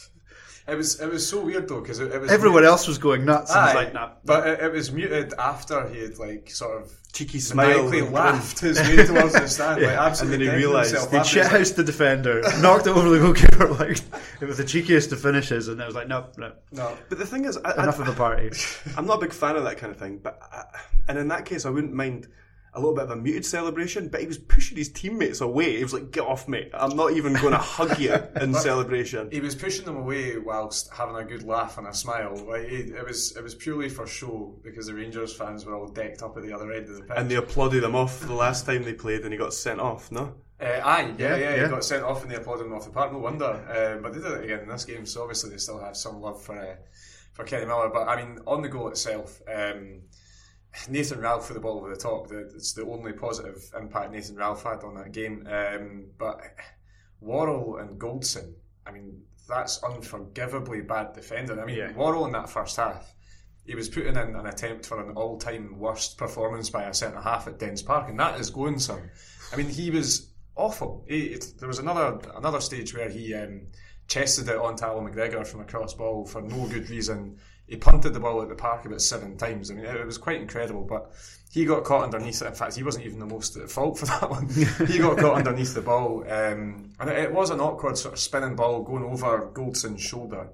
It 0.69 0.77
was 0.77 1.01
it 1.01 1.11
was 1.11 1.27
so 1.29 1.45
weird 1.45 1.69
though 1.69 1.81
because 1.81 1.99
it, 1.99 2.13
it 2.13 2.21
was 2.21 2.31
everyone 2.31 2.65
else 2.65 2.87
was 2.87 2.99
going 2.99 3.25
nuts. 3.25 3.51
And 3.53 3.61
was 3.63 3.71
Aye, 3.73 3.75
like, 3.75 3.95
nah. 3.95 4.11
but 4.25 4.47
it, 4.47 4.61
it 4.61 4.73
was 4.73 4.93
muted 4.93 5.35
after 5.39 5.89
he 5.89 6.01
had 6.01 6.19
like 6.19 6.51
sort 6.51 6.81
of 6.83 6.93
Cheeky 7.13 7.41
smile. 7.41 7.69
maniacally 7.69 7.99
and 7.99 8.13
laughed 8.13 8.61
his 8.61 8.79
way 8.81 9.05
towards 9.05 9.35
the 9.35 9.47
stand, 9.47 9.83
like 9.83 10.21
And 10.23 10.33
then 10.33 10.41
he 10.41 10.49
realised 10.49 10.93
himself 10.93 11.11
They 11.11 11.19
laughing. 11.19 11.43
Like, 11.43 11.51
shithoused 11.53 11.75
the 11.77 11.85
defender, 11.85 12.41
knocked 12.63 12.87
it 12.87 12.91
over 12.97 13.11
the 13.11 13.19
goalkeeper. 13.19 13.69
Like 13.83 13.99
it 14.41 14.47
was 14.47 14.57
the 14.59 14.65
cheekiest 14.65 15.13
of 15.13 15.21
finishes, 15.21 15.69
and 15.69 15.79
it 15.81 15.85
was 15.85 15.95
like, 15.95 16.09
no, 16.09 16.29
no, 16.39 16.53
No, 16.71 16.97
But 17.11 17.19
the 17.19 17.27
thing 17.27 17.45
is, 17.45 17.59
I, 17.59 17.83
enough 17.83 17.99
I, 17.99 18.03
of 18.03 18.07
the 18.07 18.15
party. 18.15 18.51
I'm 18.97 19.07
not 19.07 19.19
a 19.19 19.21
big 19.21 19.33
fan 19.33 19.57
of 19.57 19.65
that 19.65 19.77
kind 19.77 19.91
of 19.93 19.99
thing. 19.99 20.19
But 20.23 20.39
I, 20.41 20.65
and 21.09 21.19
in 21.19 21.29
that 21.29 21.45
case, 21.45 21.67
I 21.67 21.71
wouldn't 21.71 21.93
mind 21.93 22.29
a 22.75 22.81
little 22.81 22.95
bit 22.95 23.05
of 23.05 23.11
a 23.11 23.17
muted 23.17 23.45
celebration. 23.45 24.09
But 24.09 24.21
he 24.23 24.27
was 24.27 24.39
pushing 24.39 24.77
his 24.79 24.89
teammates 24.91 25.41
away. 25.41 25.77
He 25.77 25.83
was 25.83 25.93
like, 25.93 26.11
"Get 26.11 26.25
off, 26.25 26.49
mate! 26.49 26.71
I'm 26.75 26.97
not 26.97 27.13
even 27.13 27.35
going 27.35 27.53
to 27.53 27.59
hug 27.59 27.99
you 27.99 28.15
in 28.41 28.55
celebration." 28.69 29.31
he 29.31 29.41
was 29.41 29.55
pushing 29.55 29.85
them 29.85 29.97
away 29.97 30.39
whilst 30.39 30.91
having 30.93 31.17
a 31.17 31.25
good 31.25 31.43
laugh 31.43 31.79
and 31.79 31.87
a 31.87 31.95
smile. 31.95 32.35
Like 32.37 32.69
he, 32.69 32.77
it 32.77 33.05
was 33.07 33.37
it 33.37 33.43
was 33.43 33.55
purely 33.55 33.89
for 33.89 34.07
show 34.07 34.55
because 34.63 34.87
the 34.87 34.95
Rangers 34.95 35.35
fans 35.37 35.65
were 35.67 35.75
all 35.75 35.89
decked 35.89 36.23
up 36.23 36.37
at 36.37 36.43
the 36.43 36.53
other 36.53 36.73
end 36.73 36.89
of 36.89 36.97
the 36.97 37.03
pitch. 37.03 37.13
And 37.17 37.31
they 37.31 37.37
applauded 37.37 37.85
him 37.85 37.95
off 37.95 38.21
the 38.21 38.33
last 38.35 38.67
time 38.67 38.85
they 38.85 38.95
played, 38.95 39.23
and 39.23 39.33
he 39.33 39.39
got 39.39 39.53
sent 39.55 39.81
off. 39.81 40.11
No, 40.11 40.35
Uh, 40.61 40.65
aye, 40.85 41.13
yeah, 41.19 41.29
Yeah, 41.31 41.37
yeah, 41.37 41.55
yeah. 41.57 41.65
he 41.65 41.71
got 41.71 41.85
sent 41.85 42.05
off 42.05 42.23
and 42.23 42.31
they 42.31 42.37
applauded 42.37 42.65
him 42.67 42.73
off 42.75 42.85
the 42.85 42.91
park. 42.91 43.13
No 43.13 43.19
wonder. 43.19 43.47
Um, 43.97 44.03
but 44.03 44.13
they 44.15 44.21
did 44.21 44.33
it 44.39 44.45
again 44.45 44.61
in 44.61 44.69
this 44.69 44.85
game, 44.85 45.05
so 45.07 45.23
obviously 45.23 45.51
they 45.51 45.57
still 45.59 45.79
have 45.81 45.97
some 45.97 46.21
love 46.21 46.41
for 46.43 46.57
uh, 46.59 46.77
for 47.33 47.45
Kenny 47.45 47.67
Miller. 47.67 47.91
But 47.93 48.09
I 48.09 48.17
mean, 48.23 48.39
on 48.47 48.63
the 48.63 48.69
goal 48.69 48.89
itself, 48.89 49.41
um, 49.53 50.03
Nathan 50.89 51.21
Ralph 51.21 51.47
for 51.47 51.55
the 51.55 51.61
ball 51.61 51.79
over 51.79 51.91
the 51.91 51.97
top. 51.97 52.31
It's 52.33 52.73
the 52.73 52.85
only 52.85 53.13
positive 53.13 53.63
impact 53.79 54.13
Nathan 54.13 54.37
Ralph 54.37 54.63
had 54.63 54.83
on 54.85 54.95
that 54.95 55.13
game. 55.13 55.47
Um, 55.51 56.07
but 56.19 56.41
Worrall 57.21 57.79
and 57.79 57.99
Goldson, 58.01 58.55
I 58.87 58.91
mean, 58.91 59.23
that's 59.49 59.83
unforgivably 59.83 60.81
bad 60.83 61.13
defending. 61.13 61.59
I 61.59 61.65
mean, 61.65 61.77
Yeah. 61.77 61.93
Worrall 61.93 62.27
in 62.27 62.33
that 62.33 62.49
first 62.49 62.77
half. 62.77 63.15
He 63.65 63.77
was 63.77 63.89
putting 63.89 64.17
in 64.17 64.35
an 64.35 64.47
attempt 64.47 64.87
for 64.87 65.01
an 65.01 65.15
all-time 65.15 65.79
worst 65.79 66.19
performance 66.19 66.69
by 66.69 66.83
a 66.85 66.95
centre 66.95 67.21
half 67.21 67.47
at 67.47 67.61
Dens 67.61 67.81
Park, 67.81 68.09
and 68.09 68.19
that 68.19 68.41
is 68.41 68.51
going 68.51 68.81
some. 68.81 69.01
I 69.53 69.57
mean, 69.57 69.69
he 69.69 69.91
was 69.91 70.33
awful. 70.57 71.05
He, 71.09 71.27
it, 71.27 71.55
there 71.59 71.69
was 71.69 71.79
another 71.79 72.19
another 72.35 72.61
stage 72.61 72.93
where 72.93 73.09
he 73.09 73.35
um, 73.35 73.69
chested 74.09 74.49
it 74.49 74.57
onto 74.57 74.85
Allan 74.85 75.07
McGregor 75.07 75.47
from 75.47 75.61
a 75.61 75.65
cross 75.65 75.95
ball 75.95 76.27
for 76.27 76.43
no 76.43 76.67
good 76.67 76.91
reason. 76.91 77.39
He 77.73 77.79
punted 77.79 78.13
the 78.13 78.21
ball 78.21 78.43
at 78.43 78.51
the 78.51 78.55
park 78.55 78.85
about 78.85 79.01
seven 79.01 79.35
times. 79.39 79.71
I 79.71 79.75
mean, 79.75 79.87
it, 79.87 79.97
it 79.97 80.05
was 80.05 80.19
quite 80.19 80.39
incredible. 80.39 80.85
But 80.85 81.11
he 81.51 81.65
got 81.65 81.85
caught 81.85 82.05
underneath 82.05 82.43
it. 82.43 82.49
In 82.49 82.53
fact, 82.53 82.77
he 82.77 82.83
wasn't 82.83 83.07
even 83.07 83.19
the 83.19 83.25
most 83.25 83.57
at 83.57 83.71
fault 83.71 83.99
for 83.99 84.05
that 84.21 84.29
one. 84.29 84.47
he 84.87 84.99
got 84.99 85.17
caught 85.17 85.39
underneath 85.39 85.73
the 85.73 85.81
ball, 85.81 86.23
um, 86.31 86.93
and 87.01 87.09
it, 87.09 87.19
it 87.19 87.33
was 87.33 87.49
an 87.49 87.61
awkward 87.61 87.97
sort 87.97 88.13
of 88.13 88.21
spinning 88.21 88.57
ball 88.57 88.83
going 88.83 89.05
over 89.05 89.51
Goldson's 89.55 90.03
shoulder. 90.03 90.51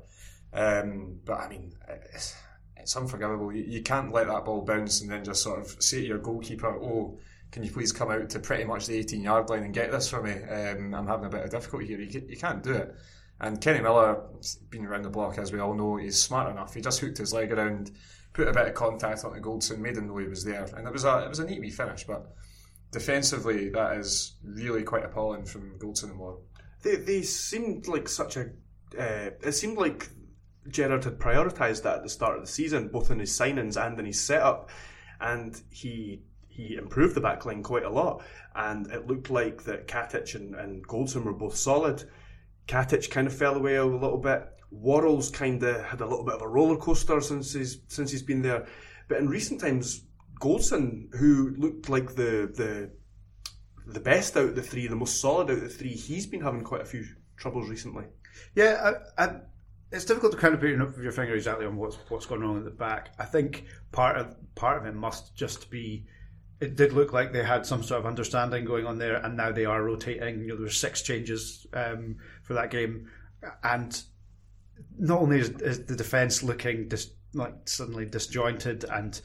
Um, 0.52 1.18
but 1.24 1.40
I 1.40 1.48
mean, 1.48 1.72
it's, 2.14 2.36
it's 2.76 2.96
unforgivable. 2.96 3.52
You, 3.52 3.64
you 3.64 3.82
can't 3.82 4.12
let 4.12 4.28
that 4.28 4.44
ball 4.44 4.62
bounce 4.62 5.00
and 5.00 5.10
then 5.10 5.24
just 5.24 5.42
sort 5.42 5.58
of 5.58 5.82
say 5.82 6.02
to 6.02 6.06
your 6.06 6.18
goalkeeper, 6.18 6.68
"Oh, 6.68 7.18
can 7.50 7.64
you 7.64 7.72
please 7.72 7.90
come 7.90 8.12
out 8.12 8.30
to 8.30 8.38
pretty 8.38 8.62
much 8.62 8.86
the 8.86 8.96
18 8.96 9.22
yard 9.22 9.50
line 9.50 9.64
and 9.64 9.74
get 9.74 9.90
this 9.90 10.08
for 10.08 10.22
me? 10.22 10.34
Um, 10.34 10.94
I'm 10.94 11.08
having 11.08 11.26
a 11.26 11.30
bit 11.30 11.42
of 11.42 11.50
difficulty 11.50 11.88
here." 11.88 11.98
You, 11.98 12.22
you 12.28 12.36
can't 12.36 12.62
do 12.62 12.74
it. 12.74 12.94
And 13.40 13.60
Kenny 13.60 13.80
Miller, 13.80 14.22
been 14.70 14.84
around 14.84 15.02
the 15.02 15.10
block 15.10 15.38
as 15.38 15.52
we 15.52 15.60
all 15.60 15.74
know, 15.74 15.96
he's 15.96 16.20
smart 16.20 16.50
enough. 16.50 16.74
He 16.74 16.80
just 16.80 17.00
hooked 17.00 17.18
his 17.18 17.32
leg 17.32 17.52
around, 17.52 17.92
put 18.32 18.48
a 18.48 18.52
bit 18.52 18.66
of 18.66 18.74
contact 18.74 19.24
on 19.24 19.30
onto 19.30 19.42
Goldson, 19.42 19.78
made 19.78 19.96
him 19.96 20.08
know 20.08 20.18
he 20.18 20.26
was 20.26 20.44
there, 20.44 20.64
and 20.76 20.86
it 20.86 20.92
was 20.92 21.04
a 21.04 21.24
it 21.24 21.28
was 21.28 21.38
a 21.38 21.46
neat 21.46 21.60
wee 21.60 21.70
finish. 21.70 22.04
But 22.04 22.26
defensively, 22.90 23.68
that 23.70 23.96
is 23.96 24.36
really 24.42 24.82
quite 24.82 25.04
appalling 25.04 25.44
from 25.44 25.78
Goldson 25.78 26.10
and 26.10 26.16
Moore. 26.16 26.38
they 26.82 26.96
they 26.96 27.22
seemed 27.22 27.86
like 27.86 28.08
such 28.08 28.36
a. 28.36 28.50
Uh, 28.98 29.30
it 29.42 29.52
seemed 29.52 29.76
like 29.76 30.08
Gerrard 30.68 31.04
had 31.04 31.18
prioritised 31.18 31.82
that 31.82 31.98
at 31.98 32.02
the 32.02 32.08
start 32.08 32.36
of 32.36 32.44
the 32.44 32.50
season, 32.50 32.88
both 32.88 33.10
in 33.10 33.20
his 33.20 33.38
signings 33.38 33.80
and 33.80 33.98
in 34.00 34.06
his 34.06 34.20
setup, 34.20 34.70
and 35.20 35.60
he 35.70 36.22
he 36.48 36.74
improved 36.74 37.14
the 37.14 37.20
backline 37.20 37.62
quite 37.62 37.84
a 37.84 37.90
lot. 37.90 38.22
And 38.56 38.90
it 38.90 39.06
looked 39.06 39.30
like 39.30 39.62
that 39.64 39.86
Katic 39.86 40.34
and, 40.34 40.56
and 40.56 40.86
Goldson 40.86 41.22
were 41.22 41.32
both 41.32 41.56
solid. 41.56 42.02
Katic 42.68 43.10
kind 43.10 43.26
of 43.26 43.34
fell 43.34 43.56
away 43.56 43.76
a 43.76 43.84
little 43.84 44.18
bit. 44.18 44.46
Worrall's 44.70 45.30
kind 45.30 45.62
of 45.62 45.82
had 45.84 46.00
a 46.00 46.06
little 46.06 46.24
bit 46.24 46.34
of 46.34 46.42
a 46.42 46.48
roller 46.48 46.76
coaster 46.76 47.20
since 47.20 47.54
he's 47.54 47.80
since 47.88 48.10
he's 48.10 48.22
been 48.22 48.42
there. 48.42 48.66
But 49.08 49.18
in 49.18 49.28
recent 49.28 49.60
times, 49.60 50.04
Goldson, 50.40 51.14
who 51.14 51.54
looked 51.56 51.88
like 51.88 52.14
the 52.14 52.52
the 52.54 52.90
the 53.86 54.00
best 54.00 54.36
out 54.36 54.44
of 54.50 54.54
the 54.54 54.62
three, 54.62 54.86
the 54.86 54.96
most 54.96 55.20
solid 55.20 55.50
out 55.50 55.56
of 55.56 55.62
the 55.62 55.68
three, 55.68 55.94
he's 55.94 56.26
been 56.26 56.42
having 56.42 56.62
quite 56.62 56.82
a 56.82 56.86
few 56.86 57.04
troubles 57.36 57.70
recently. 57.70 58.04
Yeah, 58.54 58.92
I, 59.16 59.24
I, 59.24 59.40
it's 59.90 60.04
difficult 60.04 60.32
to 60.32 60.38
kind 60.38 60.54
of 60.54 60.60
put 60.60 60.68
your, 60.68 61.12
finger 61.12 61.34
exactly 61.34 61.66
on 61.66 61.76
what's 61.76 61.96
what's 62.08 62.26
going 62.26 62.42
on 62.42 62.58
at 62.58 62.64
the 62.64 62.70
back. 62.70 63.14
I 63.18 63.24
think 63.24 63.64
part 63.92 64.16
of 64.16 64.36
part 64.54 64.78
of 64.78 64.86
it 64.86 64.94
must 64.94 65.34
just 65.34 65.70
be. 65.70 66.06
It 66.60 66.74
did 66.74 66.92
look 66.92 67.12
like 67.12 67.32
they 67.32 67.44
had 67.44 67.64
some 67.64 67.84
sort 67.84 68.00
of 68.00 68.06
understanding 68.06 68.64
going 68.64 68.84
on 68.84 68.98
there, 68.98 69.16
and 69.16 69.36
now 69.36 69.52
they 69.52 69.64
are 69.64 69.82
rotating. 69.82 70.40
You 70.40 70.48
know, 70.48 70.56
there 70.56 70.64
were 70.64 70.70
six 70.70 71.02
changes 71.02 71.66
um, 71.72 72.16
for 72.48 72.54
that 72.54 72.70
game, 72.70 73.08
and 73.62 74.02
not 74.98 75.20
only 75.20 75.38
is, 75.38 75.50
is 75.60 75.84
the 75.84 75.94
defense 75.94 76.42
looking 76.42 76.88
dis, 76.88 77.10
like 77.34 77.54
suddenly 77.66 78.06
disjointed 78.06 78.84
and 78.84 79.20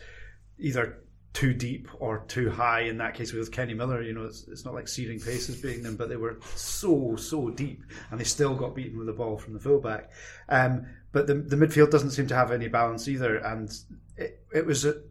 either 0.59 0.99
too 1.31 1.53
deep 1.53 1.87
or 1.99 2.25
too 2.27 2.49
high. 2.49 2.81
In 2.81 2.97
that 2.97 3.15
case, 3.15 3.31
with 3.31 3.51
Kenny 3.51 3.73
Miller, 3.73 4.03
you 4.03 4.13
know, 4.13 4.25
it's, 4.25 4.45
it's 4.49 4.65
not 4.65 4.73
like 4.73 4.89
searing 4.89 5.19
paces 5.19 5.55
beating 5.55 5.81
them, 5.81 5.95
but 5.95 6.09
they 6.09 6.17
were 6.17 6.37
so 6.55 7.15
so 7.15 7.49
deep, 7.49 7.83
and 8.11 8.19
they 8.19 8.25
still 8.25 8.53
got 8.53 8.75
beaten 8.75 8.97
with 8.97 9.07
the 9.07 9.13
ball 9.13 9.37
from 9.37 9.53
the 9.53 9.59
fullback. 9.59 10.11
Um, 10.49 10.85
but 11.13 11.25
the 11.25 11.35
the 11.35 11.55
midfield 11.55 11.89
doesn't 11.89 12.11
seem 12.11 12.27
to 12.27 12.35
have 12.35 12.51
any 12.51 12.67
balance 12.67 13.07
either, 13.07 13.37
and 13.37 13.73
it, 14.17 14.43
it 14.53 14.65
was 14.65 14.83
a 14.83 15.01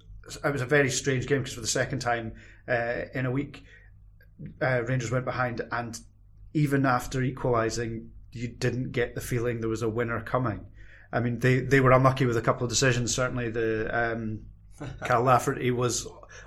it 0.44 0.52
was 0.52 0.62
a 0.62 0.66
very 0.66 0.90
strange 0.90 1.26
game 1.26 1.38
because 1.38 1.54
for 1.54 1.62
the 1.62 1.66
second 1.66 2.00
time 2.00 2.34
uh, 2.68 3.06
in 3.14 3.24
a 3.24 3.30
week, 3.30 3.64
uh, 4.60 4.82
Rangers 4.84 5.10
went 5.10 5.24
behind, 5.24 5.62
and 5.72 5.98
even 6.54 6.86
after 6.86 7.22
equalising, 7.22 8.10
you 8.32 8.48
didn't 8.48 8.92
get 8.92 9.14
the 9.14 9.20
feeling 9.20 9.60
there 9.60 9.68
was 9.68 9.82
a 9.82 9.88
winner 9.88 10.20
coming. 10.20 10.66
I 11.12 11.20
mean, 11.20 11.38
they, 11.40 11.60
they 11.60 11.80
were 11.80 11.92
unlucky 11.92 12.24
with 12.26 12.36
a 12.36 12.42
couple 12.42 12.64
of 12.64 12.70
decisions. 12.70 13.14
Certainly, 13.14 13.50
the 13.50 13.90
um, 13.92 14.40
Cal 15.04 15.22
Lafferty 15.22 15.70
was 15.70 16.06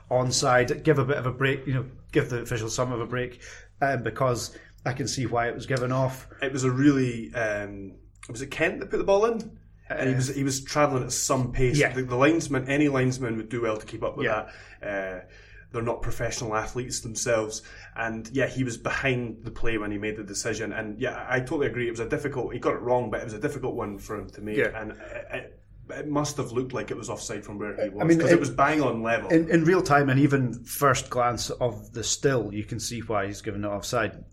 onside. 0.10 0.84
Give 0.84 0.98
a 1.00 1.06
bit 1.06 1.18
of 1.18 1.26
a 1.26 1.32
break, 1.32 1.66
you 1.68 1.74
know, 1.74 1.86
give 2.12 2.30
the 2.30 2.40
officials 2.42 2.74
some 2.74 2.92
of 2.92 3.00
a 3.00 3.06
break, 3.06 3.42
um, 3.82 4.04
because 4.04 4.58
I 4.86 4.94
can 4.94 5.08
see 5.08 5.26
why 5.26 5.48
it 5.48 5.56
was 5.56 5.66
given 5.66 5.92
off. 5.92 6.28
It 6.42 6.52
was 6.52 6.64
a 6.64 6.72
really 6.72 7.34
um, 7.36 7.94
was 8.30 8.42
it 8.42 8.48
Kent 8.48 8.80
that 8.80 8.90
put 8.90 8.98
the 8.98 9.04
ball 9.04 9.26
in? 9.26 9.58
And 9.88 10.10
he 10.10 10.16
was 10.16 10.28
he 10.36 10.44
was 10.44 10.64
travelling 10.64 11.04
at 11.04 11.12
some 11.12 11.52
pace. 11.52 11.78
Yeah. 11.78 11.94
The, 11.94 12.02
the 12.02 12.16
linesman, 12.16 12.68
any 12.68 12.88
linesman 12.88 13.38
would 13.38 13.50
do 13.50 13.62
well 13.62 13.78
to 13.78 13.86
keep 13.86 14.02
up 14.02 14.18
with 14.18 14.26
Yeah. 14.26 14.50
that. 14.82 14.88
Uh, 14.88 15.26
they're 15.72 15.82
not 15.82 16.02
professional 16.02 16.56
athletes 16.56 17.02
themselves, 17.02 17.62
and 17.96 18.30
yeah, 18.32 18.48
he 18.48 18.64
was 18.64 18.78
behind 18.78 19.44
the 19.44 19.52
play 19.52 19.78
when 19.78 19.92
he 19.92 19.98
made 19.98 20.18
the 20.18 20.24
decision. 20.24 20.74
And 20.74 21.00
yeah, 21.00 21.26
I 21.30 21.40
totally 21.40 21.68
agree. 21.68 21.88
It 21.88 21.92
was 21.92 22.00
a 22.00 22.10
difficult. 22.10 22.54
He 22.54 22.60
got 22.60 22.74
it 22.74 22.82
wrong, 22.82 23.10
but 23.10 23.22
it 23.22 23.26
was 23.26 23.34
a 23.34 23.40
difficult 23.40 23.76
one 23.76 23.98
for 23.98 24.18
him 24.20 24.30
to 24.32 24.42
make. 24.42 24.58
Yeah. 24.58 24.80
And 24.80 24.92
it, 24.92 25.60
it, 25.90 26.08
must 26.08 26.38
have 26.38 26.52
looked 26.52 26.74
like 26.74 26.92
it 26.92 26.98
was 26.98 27.10
offside 27.10 27.44
from 27.46 27.60
where 27.60 27.76
he 27.76 27.90
was 27.90 28.02
I 28.02 28.06
mean, 28.06 28.18
because 28.18 28.32
it- 28.32 28.36
it, 28.36 28.40
was 28.40 28.50
bang 28.50 28.82
on 28.82 29.04
level. 29.04 29.30
In, 29.30 29.50
in 29.50 29.66
real 29.66 29.82
time, 29.82 30.10
and 30.10 30.20
even 30.20 30.64
first 30.64 31.10
glance 31.10 31.50
of 31.50 31.92
the 31.94 32.04
still, 32.04 32.54
you 32.54 32.64
can 32.64 32.80
see 32.80 33.02
why 33.02 33.28
he's 33.28 33.42
given 33.42 33.64
it 33.64 33.68
offside. 33.68 34.24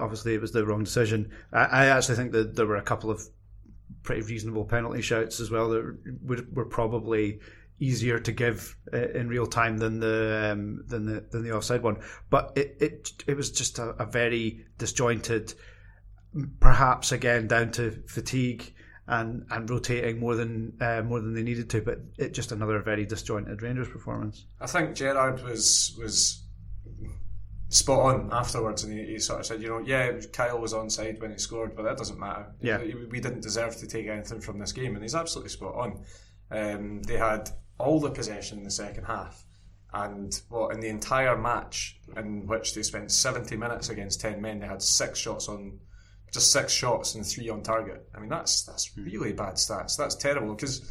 Obviously, 0.00 0.34
it 0.34 0.40
was 0.40 0.50
the 0.52 0.66
wrong 0.66 0.82
decision. 0.82 1.30
I, 1.52 1.64
I 1.64 1.86
actually 1.86 2.16
think 2.16 2.32
that 2.32 2.56
there 2.56 2.66
were 2.66 2.76
a 2.76 2.82
couple 2.82 3.10
of 3.10 3.22
pretty 4.02 4.22
reasonable 4.22 4.64
penalty 4.64 5.02
shouts 5.02 5.40
as 5.40 5.50
well 5.50 5.68
that 5.68 5.98
were, 6.22 6.38
were 6.52 6.64
probably 6.64 7.40
easier 7.78 8.18
to 8.18 8.32
give 8.32 8.76
uh, 8.92 9.08
in 9.10 9.28
real 9.28 9.46
time 9.46 9.78
than 9.78 10.00
the 10.00 10.50
um, 10.52 10.84
than 10.86 11.06
the 11.06 11.26
than 11.30 11.42
the 11.42 11.52
offside 11.52 11.82
one. 11.82 11.98
But 12.30 12.52
it 12.56 12.76
it, 12.80 13.24
it 13.26 13.36
was 13.36 13.50
just 13.50 13.78
a, 13.78 13.90
a 14.02 14.06
very 14.06 14.64
disjointed, 14.78 15.54
perhaps 16.60 17.12
again 17.12 17.46
down 17.46 17.70
to 17.72 18.02
fatigue 18.06 18.74
and 19.08 19.44
and 19.50 19.68
rotating 19.70 20.18
more 20.18 20.34
than 20.34 20.76
uh, 20.80 21.02
more 21.02 21.20
than 21.20 21.34
they 21.34 21.42
needed 21.42 21.70
to. 21.70 21.82
But 21.82 21.98
it 22.18 22.34
just 22.34 22.52
another 22.52 22.80
very 22.80 23.06
disjointed 23.06 23.62
Rangers 23.62 23.88
performance. 23.88 24.46
I 24.60 24.66
think 24.66 24.96
Gerrard 24.96 25.42
was 25.42 25.96
was 26.00 26.42
spot 27.68 28.14
on 28.14 28.32
afterwards, 28.32 28.84
and 28.84 28.92
he, 28.92 29.04
he 29.06 29.18
sort 29.18 29.40
of 29.40 29.46
said, 29.46 29.62
you 29.62 29.68
know, 29.68 29.78
yeah, 29.78 30.12
Kyle 30.32 30.60
was 30.60 30.72
onside 30.72 31.20
when 31.20 31.32
he 31.32 31.38
scored, 31.38 31.74
but 31.76 31.82
that 31.82 31.96
doesn't 31.96 32.18
matter. 32.18 32.46
Yeah. 32.60 32.78
we 32.78 33.20
didn't 33.20 33.42
deserve 33.42 33.76
to 33.78 33.86
take 33.86 34.06
anything 34.06 34.40
from 34.40 34.58
this 34.58 34.72
game, 34.72 34.94
and 34.94 35.02
he's 35.02 35.14
absolutely 35.14 35.50
spot 35.50 35.74
on. 35.74 36.04
Um, 36.50 37.02
they 37.02 37.16
had 37.16 37.50
all 37.78 38.00
the 38.00 38.10
possession 38.10 38.58
in 38.58 38.64
the 38.64 38.70
second 38.70 39.04
half, 39.04 39.44
And 39.92 40.38
well, 40.50 40.68
in 40.68 40.80
the 40.80 40.88
entire 40.88 41.36
match, 41.36 42.00
in 42.16 42.46
which 42.46 42.74
they 42.74 42.82
spent 42.82 43.10
70 43.10 43.56
minutes 43.56 43.88
against 43.88 44.20
10 44.20 44.40
men, 44.40 44.60
they 44.60 44.66
had 44.66 44.82
six 44.82 45.18
shots 45.18 45.48
on, 45.48 45.78
just 46.32 46.52
six 46.52 46.72
shots 46.72 47.14
and 47.14 47.24
three 47.24 47.48
on 47.48 47.62
target. 47.62 48.08
I 48.14 48.20
mean, 48.20 48.28
that's 48.28 48.64
that's 48.64 48.96
really 48.96 49.32
bad 49.32 49.54
stats. 49.54 49.96
That's 49.96 50.16
terrible 50.16 50.54
because 50.54 50.82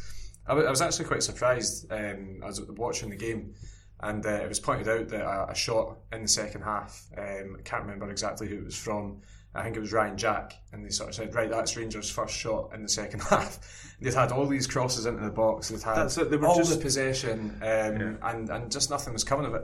I 0.46 0.54
was 0.54 0.80
actually 0.80 1.06
quite 1.06 1.22
surprised 1.22 1.90
um, 1.92 2.40
as 2.44 2.58
I 2.58 2.62
was 2.62 2.70
watching 2.76 3.10
the 3.10 3.16
game, 3.16 3.54
and 4.00 4.24
uh, 4.24 4.30
it 4.30 4.48
was 4.48 4.60
pointed 4.60 4.88
out 4.88 5.08
that 5.08 5.22
a, 5.22 5.50
a 5.50 5.54
shot 5.54 5.98
in 6.12 6.22
the 6.22 6.28
second 6.28 6.62
half. 6.62 7.06
Um, 7.16 7.56
I 7.58 7.62
can't 7.62 7.82
remember 7.82 8.10
exactly 8.10 8.48
who 8.48 8.58
it 8.58 8.64
was 8.64 8.76
from. 8.76 9.22
I 9.56 9.62
think 9.62 9.76
it 9.76 9.80
was 9.80 9.92
Ryan 9.92 10.16
Jack, 10.16 10.54
and 10.72 10.84
they 10.84 10.90
sort 10.90 11.08
of 11.10 11.14
said, 11.14 11.34
"Right, 11.34 11.50
that's 11.50 11.76
Rangers' 11.76 12.10
first 12.10 12.34
shot 12.34 12.70
in 12.74 12.82
the 12.82 12.88
second 12.88 13.20
half." 13.30 13.58
They'd 14.00 14.14
had 14.14 14.32
all 14.32 14.46
these 14.46 14.66
crosses 14.66 15.06
into 15.06 15.24
the 15.24 15.30
box. 15.30 15.68
They'd 15.68 15.82
had 15.82 16.06
it, 16.06 16.30
they 16.30 16.36
were 16.36 16.46
all 16.46 16.56
just- 16.56 16.74
the 16.74 16.80
possession, 16.82 17.58
um, 17.62 18.18
and 18.22 18.50
and 18.50 18.70
just 18.70 18.90
nothing 18.90 19.12
was 19.12 19.24
coming 19.24 19.46
of 19.46 19.54
it. 19.54 19.62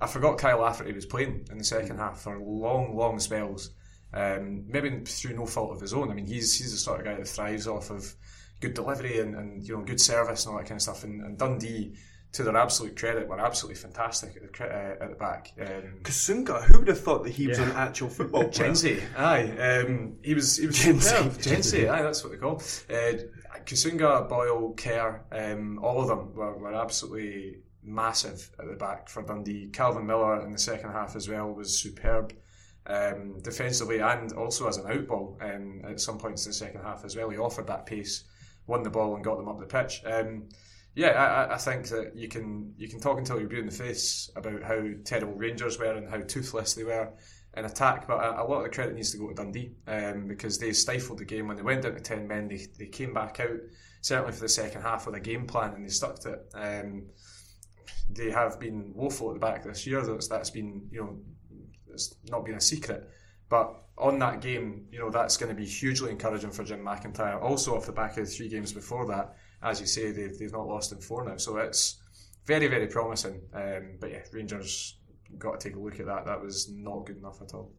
I 0.00 0.06
forgot 0.06 0.38
Kyle 0.38 0.58
Lafferty 0.60 0.92
was 0.92 1.06
playing 1.06 1.46
in 1.50 1.58
the 1.58 1.64
second 1.64 1.98
half 1.98 2.20
for 2.22 2.38
long, 2.38 2.96
long 2.96 3.18
spells. 3.20 3.70
Um, 4.12 4.64
maybe 4.68 5.04
through 5.04 5.34
no 5.36 5.44
fault 5.46 5.72
of 5.72 5.80
his 5.80 5.92
own. 5.92 6.10
I 6.10 6.14
mean, 6.14 6.26
he's 6.26 6.56
he's 6.56 6.72
the 6.72 6.78
sort 6.78 7.00
of 7.00 7.06
guy 7.06 7.14
that 7.14 7.26
thrives 7.26 7.66
off 7.66 7.90
of 7.90 8.14
good 8.60 8.74
delivery 8.74 9.18
and, 9.20 9.34
and 9.34 9.62
you 9.66 9.76
know 9.76 9.84
good 9.84 10.00
service 10.00 10.46
and 10.46 10.52
all 10.52 10.58
that 10.60 10.68
kind 10.68 10.78
of 10.78 10.82
stuff. 10.82 11.02
And, 11.04 11.20
and 11.22 11.36
Dundee, 11.36 11.94
to 12.34 12.42
their 12.42 12.56
absolute 12.56 12.96
credit, 12.96 13.28
were 13.28 13.38
absolutely 13.38 13.80
fantastic 13.80 14.36
at 14.36 14.52
the 14.52 14.64
uh, 14.64 15.04
at 15.04 15.10
the 15.10 15.16
back. 15.16 15.52
Um, 15.58 16.00
Kusunga, 16.02 16.64
who 16.64 16.80
would 16.80 16.88
have 16.88 17.00
thought 17.00 17.22
that 17.24 17.32
he 17.32 17.46
was 17.46 17.58
an 17.58 17.70
actual 17.72 18.08
football 18.08 18.48
player? 18.48 18.70
Genzi, 18.70 19.02
aye, 19.16 19.50
um, 19.56 20.16
he 20.22 20.34
was 20.34 20.56
he 20.56 20.66
was 20.66 20.76
Genzi. 20.76 21.38
Genzi, 21.38 21.90
aye, 21.90 22.02
that's 22.02 22.22
what 22.24 22.32
they 22.32 22.38
call. 22.38 22.56
Uh, 22.90 23.58
Kusunga, 23.64 24.28
Boyle, 24.28 24.74
Kerr, 24.76 25.24
um, 25.30 25.78
all 25.78 26.02
of 26.02 26.08
them 26.08 26.34
were, 26.34 26.56
were 26.58 26.74
absolutely 26.74 27.58
massive 27.84 28.50
at 28.58 28.66
the 28.66 28.74
back 28.74 29.08
for 29.08 29.22
Dundee. 29.22 29.68
Calvin 29.72 30.04
Miller 30.04 30.44
in 30.44 30.50
the 30.50 30.58
second 30.58 30.90
half 30.90 31.14
as 31.16 31.28
well 31.28 31.52
was 31.52 31.78
superb. 31.78 32.34
Um, 32.86 33.38
defensively 33.40 34.00
and 34.00 34.34
also 34.34 34.68
as 34.68 34.76
an 34.76 34.84
outball 34.84 35.42
um, 35.42 35.80
at 35.88 35.98
some 35.98 36.18
points 36.18 36.44
in 36.44 36.50
the 36.50 36.54
second 36.54 36.82
half 36.82 37.02
as 37.06 37.16
well. 37.16 37.30
He 37.30 37.38
offered 37.38 37.66
that 37.68 37.86
pace, 37.86 38.24
won 38.66 38.82
the 38.82 38.90
ball, 38.90 39.14
and 39.14 39.24
got 39.24 39.38
them 39.38 39.48
up 39.48 39.58
the 39.58 39.64
pitch. 39.64 40.02
Um, 40.04 40.50
yeah, 40.94 41.08
I, 41.10 41.54
I- 41.54 41.58
think 41.58 41.88
that 41.88 42.16
you 42.16 42.28
can 42.28 42.74
you 42.76 42.88
can 42.88 43.00
talk 43.00 43.18
until 43.18 43.38
you're 43.40 43.48
blue 43.48 43.60
in 43.60 43.66
the 43.66 43.72
face 43.72 44.30
about 44.36 44.62
how 44.62 44.82
terrible 45.04 45.34
Rangers 45.34 45.78
were 45.78 45.94
and 45.94 46.08
how 46.08 46.20
toothless 46.20 46.74
they 46.74 46.84
were 46.84 47.10
in 47.56 47.64
attack, 47.64 48.06
but 48.06 48.22
a, 48.22 48.42
a 48.42 48.44
lot 48.44 48.58
of 48.58 48.64
the 48.64 48.68
credit 48.70 48.94
needs 48.94 49.12
to 49.12 49.18
go 49.18 49.28
to 49.28 49.34
Dundee 49.34 49.72
um, 49.86 50.26
because 50.26 50.58
they 50.58 50.72
stifled 50.72 51.18
the 51.18 51.24
game 51.24 51.46
when 51.48 51.56
they 51.56 51.62
went 51.62 51.82
down 51.82 51.94
to 51.94 52.00
ten 52.00 52.26
men. 52.28 52.48
They, 52.48 52.66
they 52.78 52.86
came 52.86 53.14
back 53.14 53.40
out 53.40 53.58
certainly 54.00 54.32
for 54.32 54.40
the 54.40 54.48
second 54.48 54.82
half 54.82 55.06
with 55.06 55.14
a 55.14 55.20
game 55.20 55.46
plan 55.46 55.72
and 55.74 55.84
they 55.84 55.90
stuck 55.90 56.18
to 56.20 56.32
it. 56.32 56.40
Um, 56.54 57.04
they 58.10 58.30
have 58.30 58.60
been 58.60 58.92
woeful 58.94 59.30
at 59.30 59.34
the 59.34 59.40
back 59.40 59.64
this 59.64 59.86
year. 59.86 60.02
That's 60.04 60.28
that's 60.28 60.50
been 60.50 60.88
you 60.90 61.00
know 61.00 61.18
it's 61.92 62.14
not 62.28 62.44
been 62.44 62.56
a 62.56 62.60
secret. 62.60 63.08
But 63.48 63.74
on 63.98 64.18
that 64.18 64.40
game, 64.40 64.86
you 64.90 64.98
know 64.98 65.10
that's 65.10 65.36
going 65.36 65.54
to 65.54 65.60
be 65.60 65.66
hugely 65.66 66.10
encouraging 66.10 66.50
for 66.50 66.64
Jim 66.64 66.80
McIntyre. 66.84 67.40
Also 67.42 67.76
off 67.76 67.86
the 67.86 67.92
back 67.92 68.16
of 68.18 68.26
the 68.26 68.30
three 68.30 68.48
games 68.48 68.72
before 68.72 69.06
that, 69.06 69.36
as 69.64 69.80
you 69.80 69.86
say, 69.86 70.12
they've 70.12 70.38
they've 70.38 70.52
not 70.52 70.66
lost 70.66 70.92
in 70.92 70.98
four 70.98 71.24
now. 71.24 71.36
So 71.36 71.56
it's 71.56 72.00
very 72.46 72.66
very 72.66 72.86
promising. 72.86 73.40
Um, 73.52 73.96
but 74.00 74.10
yeah, 74.10 74.22
Rangers 74.32 74.96
got 75.38 75.60
to 75.60 75.68
take 75.68 75.76
a 75.76 75.80
look 75.80 75.98
at 75.98 76.06
that. 76.06 76.26
That 76.26 76.42
was 76.42 76.70
not 76.70 77.06
good 77.06 77.16
enough 77.16 77.40
at 77.42 77.54
all. 77.54 77.72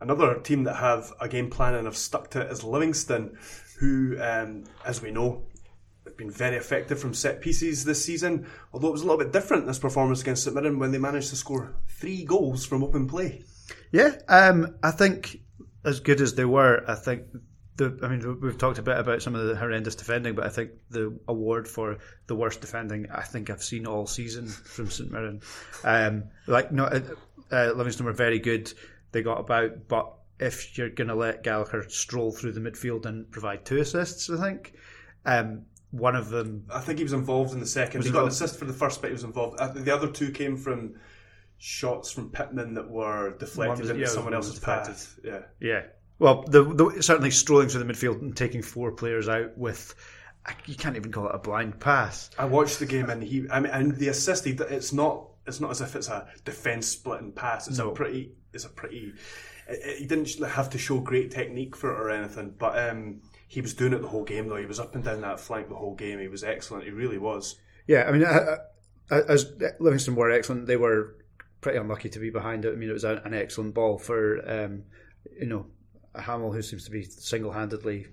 Another 0.00 0.40
team 0.40 0.64
that 0.64 0.76
have 0.76 1.12
a 1.20 1.28
game 1.28 1.50
plan 1.50 1.74
and 1.74 1.86
have 1.86 1.96
stuck 1.96 2.30
to 2.30 2.40
it 2.40 2.50
is 2.50 2.64
Livingston, 2.64 3.38
who, 3.78 4.20
um, 4.20 4.64
as 4.84 5.00
we 5.00 5.12
know, 5.12 5.44
have 6.04 6.16
been 6.16 6.30
very 6.30 6.56
effective 6.56 6.98
from 6.98 7.14
set 7.14 7.40
pieces 7.40 7.84
this 7.84 8.04
season. 8.04 8.46
Although 8.72 8.88
it 8.88 8.92
was 8.92 9.02
a 9.02 9.04
little 9.04 9.18
bit 9.18 9.32
different 9.32 9.66
this 9.66 9.78
performance 9.78 10.20
against 10.22 10.44
St 10.44 10.54
Mirren 10.54 10.78
when 10.78 10.90
they 10.90 10.98
managed 10.98 11.30
to 11.30 11.36
score 11.36 11.76
three 11.88 12.24
goals 12.24 12.64
from 12.64 12.82
open 12.82 13.06
play. 13.06 13.44
Yeah, 13.92 14.16
um, 14.28 14.76
I 14.82 14.90
think 14.90 15.38
as 15.84 16.00
good 16.00 16.20
as 16.20 16.34
they 16.34 16.44
were, 16.44 16.84
I 16.88 16.94
think 16.94 17.24
the. 17.76 17.98
I 18.02 18.08
mean, 18.08 18.40
we've 18.40 18.58
talked 18.58 18.78
a 18.78 18.82
bit 18.82 18.98
about 18.98 19.22
some 19.22 19.34
of 19.34 19.46
the 19.46 19.56
horrendous 19.56 19.94
defending, 19.94 20.34
but 20.34 20.44
I 20.46 20.48
think 20.50 20.72
the 20.90 21.18
award 21.28 21.66
for 21.68 21.98
the 22.26 22.34
worst 22.36 22.60
defending, 22.60 23.10
I 23.10 23.22
think 23.22 23.50
I've 23.50 23.62
seen 23.62 23.86
all 23.86 24.06
season 24.06 24.46
from 24.48 24.90
St 24.90 25.10
Mirren. 25.10 25.40
Um, 25.84 26.24
like, 26.46 26.72
no, 26.72 26.84
uh, 26.84 27.00
uh, 27.50 27.72
Livingston 27.74 28.06
were 28.06 28.12
very 28.12 28.38
good. 28.38 28.72
They 29.12 29.22
got 29.22 29.40
about, 29.40 29.88
but 29.88 30.12
if 30.38 30.76
you're 30.78 30.88
going 30.90 31.08
to 31.08 31.14
let 31.14 31.42
Gallagher 31.44 31.88
stroll 31.88 32.32
through 32.32 32.52
the 32.52 32.60
midfield 32.60 33.06
and 33.06 33.30
provide 33.30 33.64
two 33.64 33.78
assists, 33.78 34.28
I 34.30 34.36
think 34.40 34.74
um, 35.26 35.66
one 35.90 36.16
of 36.16 36.30
them 36.30 36.64
I 36.72 36.80
think 36.80 36.98
he 36.98 37.04
was 37.04 37.12
involved 37.12 37.52
in 37.52 37.60
the 37.60 37.66
second. 37.66 38.04
He 38.04 38.10
got 38.10 38.22
an 38.22 38.28
assist 38.28 38.58
for 38.58 38.64
the 38.64 38.72
first, 38.72 39.00
but 39.00 39.08
he 39.08 39.12
was 39.12 39.24
involved. 39.24 39.60
Uh, 39.60 39.68
The 39.68 39.94
other 39.94 40.08
two 40.10 40.30
came 40.30 40.56
from 40.56 40.94
shots 41.58 42.10
from 42.10 42.30
Pittman 42.30 42.74
that 42.74 42.88
were 42.90 43.36
deflected 43.38 43.80
was- 43.80 43.90
into 43.90 44.02
yeah, 44.02 44.08
someone 44.08 44.34
else's 44.34 44.54
deflected. 44.54 44.94
path. 44.94 45.18
Yeah. 45.22 45.40
Yeah. 45.60 45.82
Well, 46.22 46.44
the, 46.46 46.62
the, 46.62 47.02
certainly 47.02 47.32
strolling 47.32 47.68
through 47.68 47.82
the 47.82 47.92
midfield 47.92 48.22
and 48.22 48.36
taking 48.36 48.62
four 48.62 48.92
players 48.92 49.28
out 49.28 49.58
with, 49.58 49.92
you 50.66 50.76
can't 50.76 50.94
even 50.94 51.10
call 51.10 51.26
it 51.28 51.34
a 51.34 51.38
blind 51.38 51.80
pass. 51.80 52.30
I 52.38 52.44
watched 52.44 52.78
the 52.78 52.86
game 52.86 53.10
and 53.10 53.20
he, 53.20 53.44
I 53.50 53.58
mean, 53.58 53.72
and 53.72 53.96
the 53.96 54.06
assist. 54.06 54.44
He, 54.44 54.52
it's 54.52 54.92
not. 54.92 55.26
It's 55.48 55.58
not 55.58 55.72
as 55.72 55.80
if 55.80 55.96
it's 55.96 56.06
a 56.06 56.28
defense 56.44 56.86
splitting 56.86 57.32
pass. 57.32 57.66
It's 57.66 57.78
No. 57.78 57.90
a 57.90 57.94
pretty. 57.94 58.36
It's 58.52 58.64
a 58.64 58.68
pretty. 58.68 59.14
He 59.98 60.06
didn't 60.06 60.32
have 60.44 60.70
to 60.70 60.78
show 60.78 61.00
great 61.00 61.32
technique 61.32 61.74
for 61.74 61.90
it 61.90 61.98
or 61.98 62.10
anything, 62.10 62.54
but 62.56 62.78
um, 62.78 63.22
he 63.48 63.60
was 63.60 63.74
doing 63.74 63.92
it 63.92 64.00
the 64.00 64.06
whole 64.06 64.22
game. 64.22 64.46
Though 64.46 64.58
he 64.58 64.66
was 64.66 64.78
up 64.78 64.94
and 64.94 65.02
down 65.02 65.22
that 65.22 65.40
flank 65.40 65.70
the 65.70 65.74
whole 65.74 65.96
game. 65.96 66.20
He 66.20 66.28
was 66.28 66.44
excellent. 66.44 66.84
He 66.84 66.90
really 66.90 67.18
was. 67.18 67.56
Yeah, 67.88 68.04
I 68.08 68.12
mean, 68.12 68.24
uh, 68.24 68.58
uh, 69.10 69.22
as 69.28 69.52
Livingston 69.80 70.14
were 70.14 70.30
excellent, 70.30 70.68
they 70.68 70.76
were 70.76 71.16
pretty 71.60 71.78
unlucky 71.78 72.10
to 72.10 72.20
be 72.20 72.30
behind 72.30 72.64
it. 72.64 72.74
I 72.74 72.76
mean, 72.76 72.90
it 72.90 72.92
was 72.92 73.02
an 73.02 73.34
excellent 73.34 73.74
ball 73.74 73.98
for, 73.98 74.48
um, 74.48 74.84
you 75.36 75.46
know, 75.46 75.66
Hamill, 76.14 76.52
who 76.52 76.62
seems 76.62 76.84
to 76.84 76.90
be 76.90 77.02
single-handedly 77.02 78.06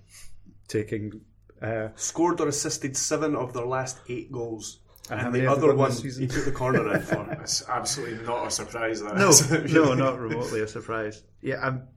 taking. 0.68 1.22
Uh, 1.62 1.90
Scored 1.96 2.40
or 2.40 2.48
assisted 2.48 2.96
seven 2.96 3.36
of 3.36 3.54
their 3.54 3.66
last 3.66 4.00
eight 4.08 4.32
goals. 4.32 4.80
And 5.10 5.20
And 5.20 5.36
the 5.36 5.48
other 5.48 5.74
one, 5.74 5.92
he 5.92 6.28
took 6.28 6.46
the 6.46 6.52
corner 6.52 6.94
in 6.94 7.02
for. 7.02 7.28
It's 7.42 7.68
absolutely 7.68 8.26
not 8.26 8.48
a 8.48 8.52
surprise. 8.52 9.02
That 9.02 9.18
no, 9.18 9.30
is. 9.30 9.50
no, 9.74 9.94
not 9.94 10.20
remotely 10.20 10.62
a 10.62 10.68
surprise. 10.68 11.24
Yeah, 11.42 11.56
um, 11.66 11.88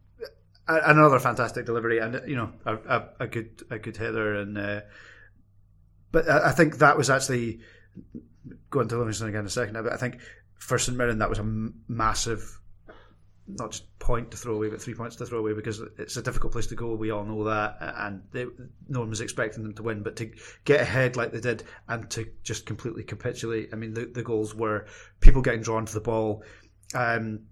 another 0.67 1.19
fantastic 1.19 1.67
delivery, 1.67 1.99
and 1.99 2.23
you 2.27 2.37
know, 2.37 2.53
a, 2.65 2.75
a, 2.77 3.09
a 3.21 3.27
good, 3.27 3.62
a 3.71 3.79
good 3.79 3.97
header, 3.99 4.37
and 4.37 4.57
uh, 4.57 4.81
but 6.11 6.29
I, 6.29 6.49
I 6.49 6.53
think 6.53 6.79
that 6.79 6.97
was 6.97 7.11
actually 7.11 7.61
going 8.71 8.88
to 8.88 8.97
Livingston 8.97 9.29
again 9.29 9.41
in 9.41 9.47
a 9.47 9.51
second. 9.51 9.75
But 9.75 9.93
I 9.93 9.97
think 9.97 10.19
for 10.55 10.79
St 10.79 10.97
Mirren 10.97 11.19
that 11.19 11.29
was 11.29 11.38
a 11.38 11.43
m- 11.43 11.83
massive, 11.88 12.59
not 13.47 13.73
just 13.73 13.92
point 14.03 14.33
to 14.33 14.37
throw 14.37 14.57
away, 14.57 14.69
but 14.69 14.83
three 14.83 14.95
points 14.95 15.15
to 15.17 15.25
throw 15.25 15.38
away 15.38 15.53
because 15.53 15.81
it's 15.97 16.17
a 16.17 16.23
difficult 16.23 16.53
place 16.53 16.67
to 16.67 16.75
go. 16.75 16.93
We 16.95 17.12
all 17.12 17.25
know 17.25 17.45
that, 17.45 17.77
and 17.81 18.21
they, 18.33 18.47
no 18.88 19.01
one 19.01 19.09
was 19.09 19.21
expecting 19.21 19.62
them 19.62 19.75
to 19.75 19.83
win. 19.85 20.03
But 20.03 20.17
to 20.17 20.31
get 20.65 20.81
ahead 20.81 21.17
like 21.17 21.31
they 21.31 21.41
did, 21.41 21.62
and 21.88 22.11
to 22.11 22.29
just 22.43 22.67
completely 22.67 23.05
capitulate. 23.05 23.71
I 23.73 23.77
mean, 23.77 23.95
the, 23.95 24.07
the 24.07 24.25
goals 24.25 24.57
were 24.57 24.87
people 25.21 25.41
getting 25.41 25.62
drawn 25.62 25.87
to 25.87 25.95
the 25.95 26.01
ball. 26.01 26.43
Um, 26.95 27.43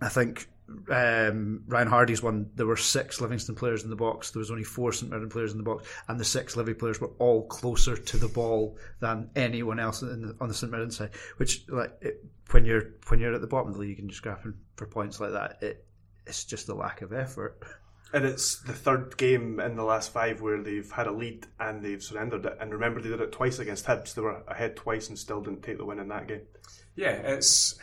I 0.00 0.08
think 0.08 0.48
um, 0.90 1.64
Ryan 1.66 1.88
Hardie's 1.88 2.22
one. 2.22 2.50
There 2.54 2.66
were 2.66 2.76
six 2.76 3.20
Livingston 3.20 3.56
players 3.56 3.82
in 3.82 3.90
the 3.90 3.96
box. 3.96 4.30
There 4.30 4.40
was 4.40 4.52
only 4.52 4.64
four 4.64 4.92
St 4.92 5.10
Mirren 5.10 5.28
players 5.28 5.50
in 5.50 5.58
the 5.58 5.64
box, 5.64 5.88
and 6.06 6.20
the 6.20 6.24
six 6.24 6.56
Livy 6.56 6.74
players 6.74 7.00
were 7.00 7.10
all 7.18 7.48
closer 7.48 7.96
to 7.96 8.16
the 8.16 8.28
ball 8.28 8.78
than 9.00 9.28
anyone 9.34 9.80
else 9.80 10.00
the, 10.00 10.36
on 10.40 10.46
the 10.46 10.54
St 10.54 10.70
Mirren 10.70 10.92
side. 10.92 11.10
Which, 11.38 11.64
like, 11.68 11.92
it, 12.00 12.24
when 12.52 12.64
you're 12.64 12.92
when 13.08 13.18
you're 13.18 13.34
at 13.34 13.40
the 13.40 13.48
bottom 13.48 13.68
of 13.68 13.74
the 13.74 13.80
league 13.80 13.98
and 13.98 14.08
you're 14.08 14.14
scrapping 14.14 14.54
for 14.76 14.86
points 14.86 15.18
like 15.18 15.32
that, 15.32 15.58
it 15.62 15.84
it's 16.26 16.44
just 16.44 16.68
a 16.68 16.74
lack 16.74 17.02
of 17.02 17.12
effort. 17.12 17.62
And 18.12 18.24
it's 18.24 18.60
the 18.62 18.72
third 18.72 19.16
game 19.16 19.58
in 19.58 19.76
the 19.76 19.82
last 19.82 20.12
five 20.12 20.40
where 20.40 20.62
they've 20.62 20.90
had 20.90 21.06
a 21.06 21.12
lead 21.12 21.46
and 21.58 21.84
they've 21.84 22.02
surrendered 22.02 22.46
it. 22.46 22.56
And 22.60 22.72
remember, 22.72 23.00
they 23.00 23.08
did 23.08 23.20
it 23.20 23.32
twice 23.32 23.58
against 23.58 23.86
Hibs. 23.86 24.14
They 24.14 24.22
were 24.22 24.42
ahead 24.46 24.76
twice 24.76 25.08
and 25.08 25.18
still 25.18 25.42
didn't 25.42 25.62
take 25.62 25.78
the 25.78 25.84
win 25.84 25.98
in 25.98 26.08
that 26.08 26.28
game. 26.28 26.42
Yeah, 26.94 27.10
it's 27.10 27.78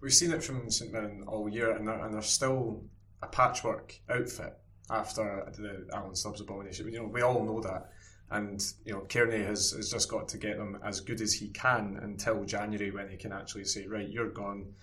we've 0.00 0.14
seen 0.14 0.32
it 0.32 0.42
from 0.42 0.70
St 0.70 0.92
Mirren 0.92 1.24
all 1.26 1.48
year, 1.48 1.72
and 1.72 1.86
they're, 1.86 2.04
and 2.04 2.14
they're 2.14 2.22
still 2.22 2.84
a 3.22 3.26
patchwork 3.26 3.98
outfit 4.08 4.56
after 4.90 5.52
the 5.56 5.86
Alan 5.94 6.14
Stubbs 6.14 6.40
abomination. 6.40 6.92
You 6.92 7.00
know, 7.00 7.08
we 7.08 7.22
all 7.22 7.44
know 7.44 7.60
that, 7.60 7.90
and 8.30 8.62
you 8.84 8.92
know, 8.92 9.00
Kearney 9.00 9.42
has, 9.44 9.72
has 9.72 9.90
just 9.90 10.08
got 10.08 10.28
to 10.28 10.38
get 10.38 10.56
them 10.56 10.78
as 10.84 11.00
good 11.00 11.20
as 11.20 11.32
he 11.32 11.48
can 11.48 11.98
until 12.02 12.44
January 12.44 12.90
when 12.90 13.08
he 13.08 13.16
can 13.16 13.32
actually 13.32 13.64
say, 13.64 13.86
right, 13.86 14.08
you're 14.08 14.30
gone. 14.30 14.74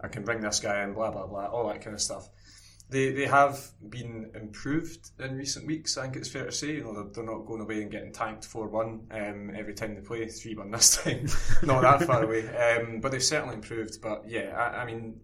I 0.00 0.08
can 0.08 0.24
bring 0.24 0.40
this 0.40 0.60
guy 0.60 0.82
in, 0.82 0.94
blah 0.94 1.10
blah 1.10 1.26
blah, 1.26 1.46
all 1.46 1.68
that 1.68 1.82
kind 1.82 1.94
of 1.94 2.00
stuff. 2.00 2.28
They, 2.88 3.10
they 3.10 3.26
have 3.26 3.58
been 3.88 4.30
improved 4.34 5.10
in 5.18 5.36
recent 5.36 5.66
weeks. 5.66 5.98
I 5.98 6.02
think 6.02 6.16
it's 6.16 6.28
fair 6.28 6.44
to 6.44 6.52
say. 6.52 6.74
You 6.74 6.84
know, 6.84 6.94
they're, 6.94 7.12
they're 7.12 7.24
not 7.24 7.44
going 7.44 7.60
away 7.60 7.82
and 7.82 7.90
getting 7.90 8.12
tanked 8.12 8.44
four 8.44 8.68
one 8.68 9.08
um, 9.10 9.50
every 9.56 9.74
time 9.74 9.96
they 9.96 10.02
play. 10.02 10.28
Three 10.28 10.54
one 10.54 10.70
this 10.70 10.96
time, 11.02 11.26
not 11.64 11.82
that 11.82 12.06
far 12.06 12.22
away. 12.22 12.48
Um, 12.56 13.00
but 13.00 13.10
they've 13.10 13.22
certainly 13.22 13.56
improved. 13.56 14.00
But 14.00 14.28
yeah, 14.28 14.54
I, 14.56 14.82
I 14.82 14.84
mean, 14.84 15.20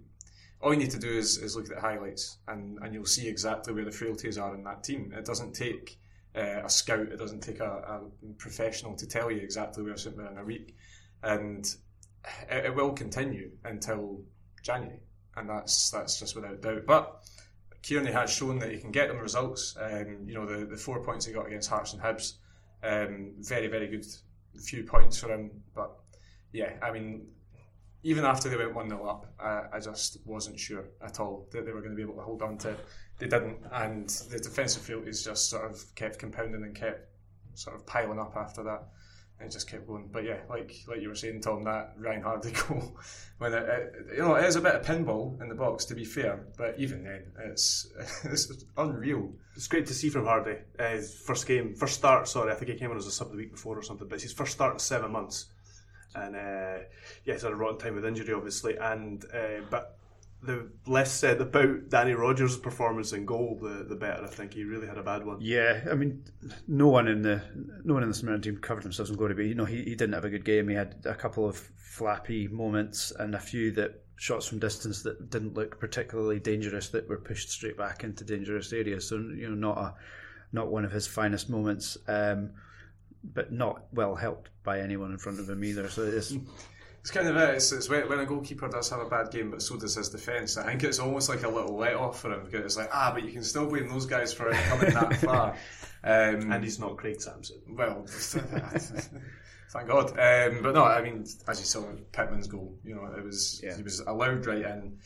all 0.61 0.73
you 0.73 0.79
need 0.79 0.91
to 0.93 0.99
do 0.99 1.11
is, 1.11 1.39
is 1.39 1.57
look 1.57 1.69
at 1.69 1.75
the 1.75 1.81
highlights, 1.81 2.39
and, 2.49 2.79
and 2.83 2.95
you'll 2.95 3.05
see 3.05 3.29
exactly 3.29 3.75
where 3.75 3.85
the 3.85 3.91
frailties 3.91 4.39
are 4.39 4.55
in 4.55 4.65
that 4.65 4.85
team. 4.85 5.13
It 5.17 5.25
doesn't 5.25 5.53
take 5.55 5.99
uh, 6.37 6.65
a 6.65 6.71
scout. 6.71 7.09
It 7.13 7.19
doesn't 7.19 7.41
take 7.41 7.61
a, 7.61 7.65
a 7.65 8.01
professional 8.39 8.97
to 8.97 9.07
tell 9.07 9.31
you 9.31 9.41
exactly 9.41 9.83
where 9.83 9.97
St 9.97 10.17
Mirren 10.17 10.39
a 10.39 10.45
week. 10.45 10.75
And 11.23 11.65
it, 12.49 12.67
it 12.67 12.75
will 12.75 12.93
continue 12.93 13.51
until 13.65 14.23
January, 14.63 15.01
and 15.37 15.49
that's 15.49 15.91
that's 15.91 16.19
just 16.19 16.35
without 16.35 16.61
doubt. 16.61 16.87
But 16.87 17.23
Kearney 17.87 18.13
has 18.13 18.33
shown 18.33 18.59
that 18.61 18.71
he 18.71 18.79
can 18.79 18.93
get 18.93 19.09
them 19.09 19.19
results. 19.19 19.77
Um, 19.81 20.25
you 20.27 20.35
know, 20.35 20.47
the, 20.47 20.65
the 20.65 20.77
four 20.77 21.03
points 21.03 21.27
he 21.27 21.33
got 21.33 21.47
against 21.47 21.69
Hearts 21.69 21.93
and 21.93 22.03
Hibs, 22.03 22.35
um, 22.83 23.33
very, 23.39 23.67
very 23.67 23.89
good 23.89 24.07
few 24.61 24.85
points 24.85 25.19
for 25.19 25.33
him. 25.33 25.51
But 25.75 25.91
yeah, 26.53 26.75
I 26.81 26.93
mean, 26.93 27.27
even 28.05 28.25
after 28.25 28.49
they 28.49 28.57
went 28.57 28.75
1 28.75 28.89
0 28.89 29.05
up, 29.05 29.27
uh, 29.41 29.63
I 29.73 29.81
just 29.81 30.19
wasn't 30.25 30.59
sure 30.59 30.85
at 31.01 31.21
all 31.21 31.49
that 31.53 31.65
they 31.67 31.73
were 31.73 31.81
going 31.81 31.93
to 31.93 31.97
be 31.97 32.03
able 32.03 32.15
to 32.15 32.23
hold 32.23 32.43
on 32.43 32.59
to 32.59 32.71
it. 32.71 32.81
They 33.19 33.29
didn't, 33.29 33.59
and 33.73 34.09
the 34.09 34.39
defensive 34.39 34.83
frailties 34.83 35.25
just 35.25 35.51
sort 35.51 35.71
of 35.71 35.83
kept 35.95 36.19
compounding 36.19 36.63
and 36.63 36.75
kept 36.75 37.09
sort 37.55 37.77
of 37.77 37.87
piling 37.87 38.19
up 38.19 38.37
after 38.37 38.63
that. 38.65 38.89
It 39.45 39.51
just 39.51 39.69
kept 39.69 39.87
going. 39.87 40.09
But 40.13 40.25
yeah, 40.25 40.39
like 40.49 40.75
like 40.89 41.01
you 41.01 41.09
were 41.09 41.15
saying, 41.15 41.41
Tom, 41.41 41.65
that 41.65 41.95
Ryan 41.99 42.23
Hardie 42.23 42.69
goal, 42.69 42.97
when 43.39 43.53
it, 43.53 43.63
it, 43.69 43.95
you 44.17 44.19
know, 44.19 44.35
it 44.35 44.45
is 44.45 44.57
a 44.57 44.61
bit 44.61 44.75
of 44.75 44.87
pinball 44.87 45.41
in 45.41 45.49
the 45.49 45.55
box, 45.55 45.85
to 45.87 45.95
be 45.95 46.05
fair, 46.05 46.47
but 46.57 46.75
even 46.79 47.05
then, 47.05 47.25
it's, 47.45 47.91
it's 48.25 48.65
unreal. 48.77 49.33
It's 49.55 49.67
great 49.67 49.87
to 49.87 49.95
see 49.95 50.09
from 50.09 50.25
Hardie. 50.25 50.61
Uh, 50.79 50.91
his 50.91 51.15
first 51.15 51.47
game, 51.47 51.75
first 51.75 51.95
start, 51.95 52.29
sorry, 52.29 52.53
I 52.53 52.55
think 52.55 52.71
he 52.71 52.77
came 52.77 52.91
on 52.91 52.97
as 52.97 53.07
a 53.07 53.13
sub 53.13 53.31
the 53.31 53.37
week 53.37 53.53
before 53.53 53.79
or 53.79 53.83
something, 53.83 54.09
but 54.09 54.15
it's 54.15 54.25
his 54.25 54.33
first 54.33 54.53
start 54.53 54.75
in 54.75 54.79
seven 54.79 55.13
months 55.13 55.47
and 56.15 56.37
uh, 56.37 56.79
yeah, 57.25 57.35
he's 57.35 57.43
had 57.43 57.53
a 57.53 57.57
rotten 57.57 57.79
time 57.79 57.95
with 57.95 58.05
injury, 58.05 58.35
obviously. 58.35 58.77
And 58.77 59.25
uh, 59.33 59.63
but 59.71 59.99
the 60.43 60.69
less 60.87 61.13
said 61.13 61.41
about 61.41 61.89
Danny 61.89 62.15
Rogers' 62.15 62.57
performance 62.57 63.13
in 63.13 63.25
goal, 63.25 63.59
the 63.63 63.85
the 63.85 63.95
better. 63.95 64.25
I 64.25 64.27
think 64.27 64.55
he 64.55 64.65
really 64.65 64.89
had 64.89 64.99
a 64.99 65.03
bad 65.03 65.25
one. 65.25 65.39
Yeah, 65.41 65.85
I 65.91 65.95
mean, 65.95 66.25
no 66.67 66.89
one 66.89 67.07
in 67.07 67.23
the 67.23 67.43
no 67.85 67.95
one 67.95 68.03
in 68.03 68.09
the 68.09 68.15
St 68.15 68.43
team 68.43 68.59
covered 68.59 68.83
themselves 68.83 69.11
in 69.11 69.17
glory, 69.17 69.35
but 69.35 69.45
you 69.45 69.55
know, 69.55 69.65
he, 69.65 69.77
he 69.85 69.95
didn't 69.95 70.15
have 70.15 70.25
a 70.25 70.31
good 70.31 70.45
game. 70.45 70.69
He 70.69 70.75
had 70.75 70.97
a 71.05 71.15
couple 71.15 71.49
of 71.49 71.57
flappy 71.57 72.49
moments 72.49 73.13
and 73.19 73.35
a 73.35 73.41
few 73.41 73.71
that 73.73 74.03
shots 74.17 74.47
from 74.47 74.59
distance 74.59 75.03
that 75.03 75.31
didn't 75.31 75.55
look 75.55 75.79
particularly 75.79 76.41
dangerous 76.41 76.89
that 76.89 77.09
were 77.09 77.19
pushed 77.19 77.51
straight 77.51 77.77
back 77.77 78.03
into 78.03 78.25
dangerous 78.25 78.73
areas. 78.73 79.09
So 79.09 79.17
you 79.17 79.49
know, 79.49 79.55
not 79.55 79.79
a 79.79 79.95
not 80.53 80.73
one 80.73 80.85
of 80.85 80.91
his 80.91 81.07
finest 81.07 81.49
moments. 81.51 81.97
Um, 82.09 82.51
but 83.25 83.53
not 83.53 83.85
well 83.93 84.15
helped 84.15 84.51
by 84.65 84.81
anyone 84.81 85.13
in 85.13 85.19
front 85.19 85.39
of 85.39 85.49
him 85.49 85.63
either. 85.63 85.89
So 85.89 86.03
it's 86.03 86.35
it's 87.03 87.11
kind 87.11 87.27
of 87.27 87.37
it. 87.37 87.57
It's, 87.57 87.73
it's 87.73 87.89
when, 87.89 88.09
when, 88.09 88.21
a 88.21 88.25
goalkeeper 88.25 88.69
does 88.69 88.89
have 88.91 89.01
a 89.01 89.09
bad 89.09 89.33
game, 89.33 89.51
but 89.51 89.61
so 89.61 89.77
does 89.77 89.97
his 89.97 90.09
defence. 90.09 90.57
I 90.57 90.65
think 90.65 90.85
it's 90.85 91.01
almost 91.01 91.29
like 91.29 91.43
a 91.43 91.49
little 91.49 91.77
let 91.77 91.97
off 91.97 92.21
for 92.21 92.33
him 92.33 92.45
because 92.45 92.65
it's 92.65 92.77
like 92.77 92.91
ah, 92.93 93.11
but 93.13 93.25
you 93.25 93.33
can 93.33 93.43
still 93.43 93.67
blame 93.67 93.89
those 93.89 94.07
guys 94.07 94.33
for 94.33 94.53
coming 94.53 94.95
that 94.95 95.17
far. 95.21 95.57
Um, 96.05 96.53
and 96.53 96.63
he's 96.63 96.79
not 96.79 96.97
Craig 96.97 97.21
Samson. 97.21 97.61
Well, 97.71 98.05
thank 98.07 99.89
God. 99.89 100.11
Um, 100.11 100.63
but 100.63 100.75
no, 100.75 100.85
I 100.85 101.03
mean, 101.03 101.25
as 101.49 101.59
you 101.59 101.67
saw 101.67 101.89
in 101.91 102.05
Pittman's 102.13 102.47
goal, 102.47 102.79
you 102.85 102.95
know, 102.95 103.13
it 103.17 103.25
was 103.25 103.61
yeah. 103.65 103.77
he 103.77 103.83
was 103.83 103.99
allowed 103.99 104.47
right 104.47 104.65
in. 104.65 104.99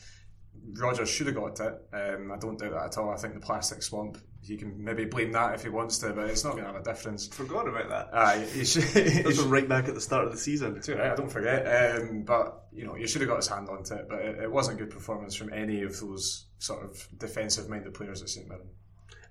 Rogers 0.73 1.09
should 1.09 1.27
have 1.27 1.35
got 1.35 1.59
it. 1.59 1.81
Um, 1.93 2.31
I 2.31 2.37
don't 2.37 2.59
doubt 2.59 2.73
that 2.73 2.85
at 2.85 2.97
all. 2.99 3.09
I 3.09 3.17
think 3.17 3.33
the 3.33 3.39
plastic 3.39 3.81
swamp 3.81 4.19
he 4.47 4.57
can 4.57 4.83
maybe 4.83 5.05
blame 5.05 5.31
that 5.33 5.53
if 5.55 5.63
he 5.63 5.69
wants 5.69 5.97
to, 5.99 6.13
but 6.13 6.29
it's 6.29 6.43
not 6.43 6.51
going 6.51 6.63
to 6.63 6.71
have 6.71 6.81
a 6.81 6.83
difference. 6.83 7.27
Forgot 7.27 7.67
about 7.67 7.89
that. 7.89 8.09
Aye, 8.13 8.45
uh, 8.59 8.63
should. 8.63 8.83
That's 9.23 9.39
right 9.39 9.67
back 9.67 9.87
at 9.87 9.95
the 9.95 10.01
start 10.01 10.25
of 10.25 10.31
the 10.31 10.37
season. 10.37 10.77
It's 10.77 10.87
right, 10.87 11.11
I 11.11 11.15
don't 11.15 11.31
forget. 11.31 11.65
Um, 11.95 12.23
but 12.23 12.67
you 12.71 12.85
know, 12.85 12.95
you 12.95 13.07
should 13.07 13.21
have 13.21 13.29
got 13.29 13.37
his 13.37 13.47
hand 13.47 13.67
onto 13.69 13.95
it. 13.95 14.07
But 14.09 14.19
it, 14.19 14.43
it 14.43 14.51
wasn't 14.51 14.77
good 14.77 14.89
performance 14.89 15.35
from 15.35 15.51
any 15.51 15.83
of 15.83 15.99
those 15.99 16.45
sort 16.59 16.83
of 16.83 17.07
defensive-minded 17.17 17.93
players 17.93 18.21
at 18.21 18.29
St 18.29 18.47
Mirren. 18.47 18.69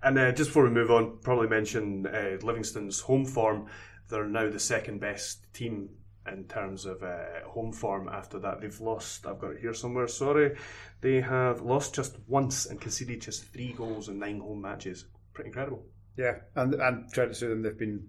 And 0.03 0.19
uh, 0.19 0.33
just 0.33 0.51
before 0.51 0.65
we 0.65 0.71
move 0.71 0.91
on, 0.91 1.19
probably 1.23 1.49
mention 1.49 2.07
uh, 2.07 2.37
Livingston's 2.43 3.01
home 3.01 3.25
form. 3.25 3.67
They're 4.09 4.27
now 4.27 4.51
the 4.51 4.61
second 4.61 5.01
best 5.01 5.53
team 5.53 5.89
in 6.33 6.45
terms 6.45 6.85
of 6.85 7.03
uh, 7.03 7.47
home 7.47 7.73
form 7.73 8.09
after 8.09 8.39
that. 8.41 8.61
They've 8.61 8.81
lost, 8.81 9.27
I've 9.27 9.39
got 9.39 9.53
it 9.53 9.61
here 9.61 9.75
somewhere, 9.75 10.09
sorry. 10.09 10.57
They 11.01 11.21
have 11.21 11.63
lost 11.63 11.95
just 11.95 12.17
once 12.27 12.67
and 12.67 12.81
conceded 12.81 13.21
just 13.21 13.45
three 13.45 13.73
goals 13.73 14.09
in 14.09 14.19
nine 14.19 14.41
home 14.41 14.63
matches. 14.63 15.07
Pretty 15.35 15.49
incredible. 15.49 15.85
Yeah, 16.17 16.37
and, 16.55 16.75
and 16.75 17.13
credit 17.13 17.37
to 17.37 17.49
them, 17.49 17.63
they've 17.63 17.79
been 17.79 18.09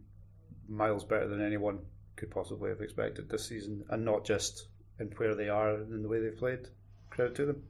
miles 0.70 1.04
better 1.04 1.28
than 1.28 1.46
anyone 1.46 1.80
could 2.16 2.32
possibly 2.32 2.70
have 2.70 2.82
expected 2.82 3.30
this 3.30 3.48
season, 3.48 3.84
and 3.90 4.04
not 4.04 4.26
just 4.26 4.68
in 5.00 5.08
where 5.18 5.36
they 5.36 5.50
are 5.50 5.76
and 5.76 6.04
the 6.04 6.10
way 6.10 6.20
they've 6.20 6.38
played. 6.38 6.68
Credit 7.10 7.36
to 7.36 7.46
them. 7.46 7.64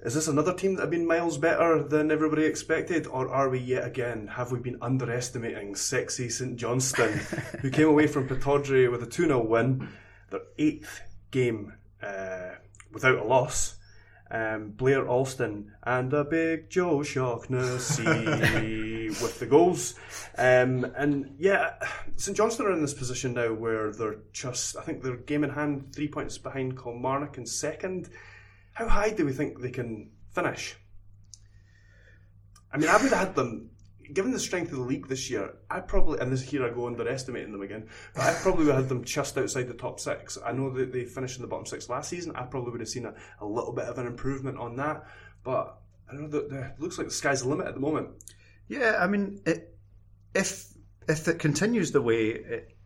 Is 0.00 0.14
this 0.14 0.28
another 0.28 0.54
team 0.54 0.76
that 0.76 0.82
have 0.82 0.90
been 0.90 1.08
miles 1.08 1.38
better 1.38 1.82
than 1.82 2.12
everybody 2.12 2.44
expected, 2.44 3.08
or 3.08 3.28
are 3.28 3.48
we 3.48 3.58
yet 3.58 3.84
again 3.84 4.28
have 4.28 4.52
we 4.52 4.60
been 4.60 4.78
underestimating 4.80 5.74
sexy 5.74 6.28
St 6.28 6.56
Johnstone, 6.56 7.18
who 7.60 7.70
came 7.70 7.88
away 7.88 8.06
from 8.06 8.28
Pittodrie 8.28 8.88
with 8.88 9.02
a 9.02 9.06
two 9.06 9.26
0 9.26 9.44
win, 9.44 9.88
their 10.30 10.42
eighth 10.56 11.00
game 11.32 11.72
uh, 12.00 12.50
without 12.92 13.18
a 13.18 13.24
loss. 13.24 13.74
Um, 14.30 14.72
Blair 14.72 15.08
Alston 15.08 15.72
and 15.82 16.12
a 16.12 16.22
big 16.22 16.68
Joe 16.68 17.02
Shaughnessy 17.02 18.04
with 19.08 19.40
the 19.40 19.46
goals. 19.46 19.94
Um, 20.36 20.84
and 20.96 21.34
yeah, 21.38 21.72
St 22.18 22.36
Johnstone 22.36 22.66
are 22.66 22.72
in 22.72 22.82
this 22.82 22.92
position 22.92 23.32
now 23.32 23.54
where 23.54 23.90
they're 23.90 24.18
just, 24.32 24.76
I 24.76 24.82
think 24.82 25.02
they're 25.02 25.16
game 25.16 25.44
in 25.44 25.50
hand, 25.50 25.94
three 25.94 26.08
points 26.08 26.36
behind 26.36 26.76
Kilmarnock 26.80 27.38
in 27.38 27.46
second. 27.46 28.10
How 28.78 28.86
high 28.86 29.10
do 29.10 29.26
we 29.26 29.32
think 29.32 29.60
they 29.60 29.72
can 29.72 30.12
finish? 30.30 30.76
I 32.72 32.76
mean, 32.76 32.88
I 32.88 32.92
would 32.92 33.10
have 33.10 33.26
had 33.26 33.34
them, 33.34 33.70
given 34.12 34.30
the 34.30 34.38
strength 34.38 34.70
of 34.70 34.78
the 34.78 34.84
league 34.84 35.08
this 35.08 35.28
year, 35.28 35.56
I 35.68 35.80
probably, 35.80 36.20
and 36.20 36.30
this 36.30 36.42
here 36.42 36.64
I 36.64 36.70
go 36.70 36.86
underestimating 36.86 37.50
them 37.50 37.62
again, 37.62 37.88
but 38.14 38.22
I 38.22 38.34
probably 38.34 38.66
would 38.66 38.76
have 38.76 38.84
had 38.84 38.88
them 38.88 39.02
just 39.02 39.36
outside 39.36 39.66
the 39.66 39.74
top 39.74 39.98
six. 39.98 40.38
I 40.46 40.52
know 40.52 40.70
that 40.70 40.92
they 40.92 41.04
finished 41.04 41.38
in 41.38 41.42
the 41.42 41.48
bottom 41.48 41.66
six 41.66 41.88
last 41.88 42.08
season. 42.08 42.36
I 42.36 42.44
probably 42.44 42.70
would 42.70 42.80
have 42.80 42.88
seen 42.88 43.04
a, 43.04 43.14
a 43.40 43.44
little 43.44 43.72
bit 43.72 43.86
of 43.86 43.98
an 43.98 44.06
improvement 44.06 44.58
on 44.58 44.76
that, 44.76 45.08
but 45.42 45.76
I 46.08 46.12
don't 46.12 46.30
know, 46.30 46.40
the, 46.40 46.46
the, 46.46 46.60
it 46.66 46.78
looks 46.78 46.98
like 46.98 47.08
the 47.08 47.12
sky's 47.12 47.42
the 47.42 47.48
limit 47.48 47.66
at 47.66 47.74
the 47.74 47.80
moment. 47.80 48.10
Yeah, 48.68 48.96
I 49.00 49.08
mean, 49.08 49.40
it, 49.44 49.76
if 50.36 50.68
if 51.08 51.26
it 51.26 51.40
continues 51.40 51.90
the 51.90 52.00
way, 52.00 52.28
it, 52.28 52.76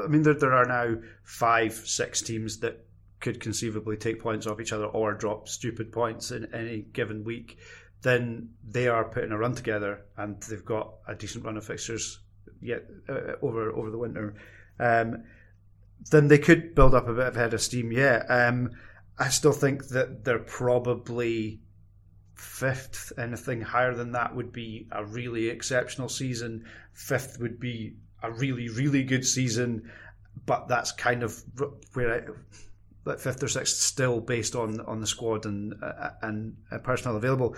I 0.00 0.06
mean, 0.06 0.22
there, 0.22 0.34
there 0.34 0.52
are 0.52 0.64
now 0.64 1.00
five, 1.24 1.72
six 1.72 2.22
teams 2.22 2.60
that 2.60 2.86
could 3.20 3.40
conceivably 3.40 3.96
take 3.96 4.20
points 4.20 4.46
off 4.46 4.60
each 4.60 4.72
other 4.72 4.86
or 4.86 5.14
drop 5.14 5.48
stupid 5.48 5.92
points 5.92 6.30
in 6.30 6.52
any 6.54 6.80
given 6.80 7.22
week, 7.22 7.58
then 8.02 8.50
they 8.66 8.88
are 8.88 9.04
putting 9.04 9.32
a 9.32 9.38
run 9.38 9.54
together 9.54 10.02
and 10.16 10.42
they've 10.44 10.64
got 10.64 10.94
a 11.06 11.14
decent 11.14 11.44
run 11.44 11.56
of 11.56 11.64
fixtures 11.64 12.20
yet 12.60 12.84
uh, 13.08 13.32
over 13.42 13.70
over 13.72 13.90
the 13.90 13.98
winter. 13.98 14.34
Um, 14.78 15.24
then 16.10 16.28
they 16.28 16.38
could 16.38 16.74
build 16.74 16.94
up 16.94 17.08
a 17.08 17.12
bit 17.12 17.26
of 17.26 17.36
head 17.36 17.52
of 17.52 17.60
steam. 17.60 17.92
Yeah, 17.92 18.24
um, 18.28 18.70
I 19.18 19.28
still 19.28 19.52
think 19.52 19.88
that 19.88 20.24
they're 20.24 20.38
probably 20.38 21.60
fifth. 22.34 23.12
Anything 23.18 23.60
higher 23.60 23.94
than 23.94 24.12
that 24.12 24.34
would 24.34 24.52
be 24.52 24.88
a 24.92 25.04
really 25.04 25.48
exceptional 25.48 26.08
season. 26.08 26.64
Fifth 26.94 27.38
would 27.38 27.60
be 27.60 27.96
a 28.22 28.30
really 28.30 28.68
really 28.68 29.02
good 29.02 29.26
season, 29.26 29.90
but 30.46 30.68
that's 30.68 30.92
kind 30.92 31.22
of 31.22 31.42
where 31.92 32.14
I 32.14 32.20
like 33.04 33.18
fifth 33.18 33.42
or 33.42 33.48
sixth 33.48 33.76
still 33.76 34.20
based 34.20 34.54
on 34.54 34.80
on 34.80 35.00
the 35.00 35.06
squad 35.06 35.46
and 35.46 35.74
uh, 35.82 36.10
and 36.22 36.56
uh, 36.70 36.78
personnel 36.78 37.16
available, 37.16 37.56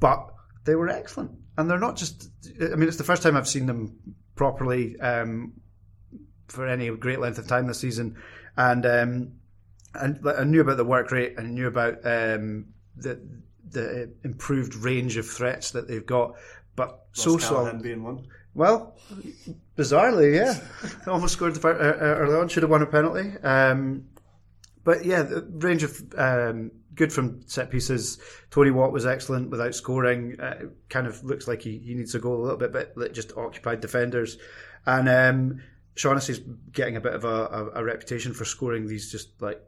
but 0.00 0.26
they 0.64 0.74
were 0.74 0.88
excellent, 0.88 1.32
and 1.56 1.70
they're 1.70 1.78
not 1.78 1.96
just. 1.96 2.30
I 2.60 2.76
mean, 2.76 2.88
it's 2.88 2.96
the 2.96 3.04
first 3.04 3.22
time 3.22 3.36
I've 3.36 3.48
seen 3.48 3.66
them 3.66 3.98
properly 4.34 4.98
um, 5.00 5.54
for 6.48 6.66
any 6.66 6.90
great 6.96 7.20
length 7.20 7.38
of 7.38 7.46
time 7.46 7.66
this 7.66 7.80
season, 7.80 8.16
and 8.56 8.84
um, 8.86 9.32
and 9.94 10.26
I 10.26 10.44
knew 10.44 10.60
about 10.60 10.76
the 10.76 10.84
work 10.84 11.10
rate 11.10 11.34
and 11.36 11.46
I 11.46 11.50
knew 11.50 11.66
about 11.66 11.94
um, 12.04 12.66
the 12.96 13.20
the 13.70 14.12
improved 14.22 14.74
range 14.76 15.16
of 15.16 15.28
threats 15.28 15.70
that 15.72 15.88
they've 15.88 16.04
got, 16.04 16.34
but 16.76 17.06
so 17.12 17.38
solid. 17.38 17.82
being 17.82 18.02
one. 18.02 18.26
Well, 18.54 18.96
bizarrely, 19.76 20.36
yeah, 20.36 20.60
almost 21.10 21.34
scored 21.34 21.54
the 21.54 21.68
uh, 21.68 21.72
early 21.72 22.36
on. 22.36 22.48
Should 22.48 22.62
have 22.62 22.70
won 22.70 22.82
a 22.82 22.86
penalty. 22.86 23.36
Um, 23.42 24.04
but 24.84 25.04
yeah, 25.04 25.22
the 25.22 25.42
range 25.58 25.82
of 25.82 26.02
um, 26.16 26.70
good 26.94 27.12
from 27.12 27.42
set 27.46 27.70
pieces. 27.70 28.18
Tony 28.50 28.70
Watt 28.70 28.92
was 28.92 29.06
excellent 29.06 29.50
without 29.50 29.74
scoring. 29.74 30.38
Uh, 30.40 30.66
kind 30.88 31.06
of 31.06 31.24
looks 31.24 31.48
like 31.48 31.62
he, 31.62 31.78
he 31.78 31.94
needs 31.94 32.12
to 32.12 32.18
go 32.18 32.34
a 32.34 32.40
little 32.40 32.58
bit, 32.58 32.72
but 32.72 33.12
just 33.12 33.36
occupied 33.36 33.80
defenders. 33.80 34.38
And 34.86 35.08
um, 35.08 35.62
Shaughnessy's 35.96 36.40
getting 36.72 36.96
a 36.96 37.00
bit 37.00 37.14
of 37.14 37.24
a, 37.24 37.28
a, 37.28 37.70
a, 37.76 37.84
reputation 37.84 38.34
for 38.34 38.44
scoring 38.44 38.86
these 38.86 39.10
just 39.10 39.40
like 39.40 39.60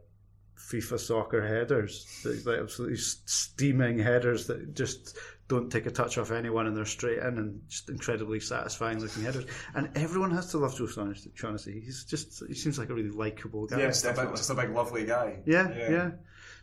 FIFA 0.57 0.99
soccer 0.99 1.41
headers, 1.41 2.05
like 2.45 2.59
absolutely 2.59 2.97
steaming 2.97 3.97
headers 3.97 4.47
that 4.47 4.75
just 4.75 5.17
don't 5.47 5.71
take 5.71 5.85
a 5.85 5.91
touch 5.91 6.17
off 6.17 6.31
anyone 6.31 6.67
and 6.67 6.75
they're 6.75 6.85
straight 6.85 7.19
in 7.19 7.37
and 7.37 7.61
just 7.69 7.89
incredibly 7.89 8.39
satisfying 8.39 8.99
looking 8.99 9.23
headers. 9.23 9.45
And 9.75 9.89
everyone 9.95 10.31
has 10.31 10.51
to 10.51 10.57
love 10.57 10.77
Joe 10.77 10.87
Shaughnessy. 10.87 11.81
He's 11.83 12.03
just 12.03 12.43
he 12.47 12.53
seems 12.53 12.77
like 12.77 12.89
a 12.89 12.93
really 12.93 13.09
likable 13.09 13.65
guy. 13.65 13.79
Yeah, 13.79 13.87
just 13.87 14.05
a, 14.05 14.13
big, 14.13 14.29
just 14.35 14.49
a 14.49 14.55
big 14.55 14.71
lovely 14.71 15.05
guy. 15.05 15.39
Yeah, 15.45 15.69
yeah. 15.69 15.89
yeah. 15.89 16.11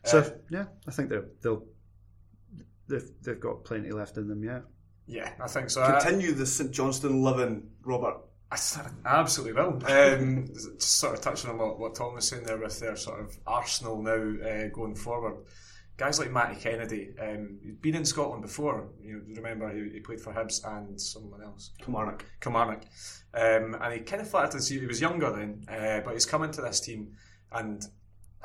So 0.05 0.19
uh, 0.21 0.31
yeah, 0.51 0.65
I 0.87 0.91
think 0.91 1.09
they're 1.09 1.27
they'll 1.43 1.65
they've 2.89 3.11
they've 3.23 3.41
got 3.41 3.65
plenty 3.65 3.91
left 3.91 4.17
in 4.17 4.29
them. 4.29 4.45
Yeah. 4.45 4.61
Yeah, 5.07 5.31
I 5.39 5.49
think 5.49 5.69
so. 5.69 5.87
Continue 5.87 6.33
the 6.33 6.47
St 6.47 6.71
Johnstone 6.71 7.23
living, 7.23 7.69
Robert. 7.83 8.17
I 8.51 8.59
absolutely 9.05 9.53
will. 9.53 9.83
Um, 9.89 10.47
just 10.55 10.81
sort 10.83 11.15
of 11.15 11.21
touching 11.21 11.51
on 11.51 11.59
what, 11.59 11.79
what 11.79 11.95
Tom 11.95 12.15
was 12.15 12.29
saying 12.29 12.45
there 12.45 12.57
with 12.57 12.79
their 12.81 12.97
sort 12.97 13.21
of 13.21 13.37
Arsenal 13.47 14.01
now 14.01 14.13
uh, 14.13 14.69
going 14.69 14.95
forward. 14.95 15.45
Guys 15.97 16.19
like 16.19 16.31
Matty 16.31 16.61
Kennedy, 16.61 17.15
um, 17.21 17.59
he'd 17.63 17.81
been 17.81 17.95
in 17.95 18.05
Scotland 18.05 18.43
before. 18.43 18.89
You 19.01 19.23
remember 19.37 19.73
he, 19.73 19.95
he 19.95 20.01
played 20.01 20.21
for 20.21 20.33
Hibs 20.33 20.65
and 20.65 21.01
someone 21.01 21.43
else, 21.43 21.71
Kilmarnock. 21.79 22.25
Kilmarnock, 22.41 22.83
um, 23.33 23.77
and 23.81 23.93
he 23.93 24.01
kind 24.01 24.21
of 24.21 24.29
flattered 24.29 24.53
to 24.53 24.63
see 24.63 24.81
he 24.81 24.87
was 24.87 25.01
younger 25.01 25.31
then, 25.31 25.65
uh, 25.69 26.01
but 26.01 26.15
he's 26.15 26.27
come 26.27 26.43
into 26.43 26.61
this 26.61 26.81
team, 26.81 27.13
and 27.53 27.87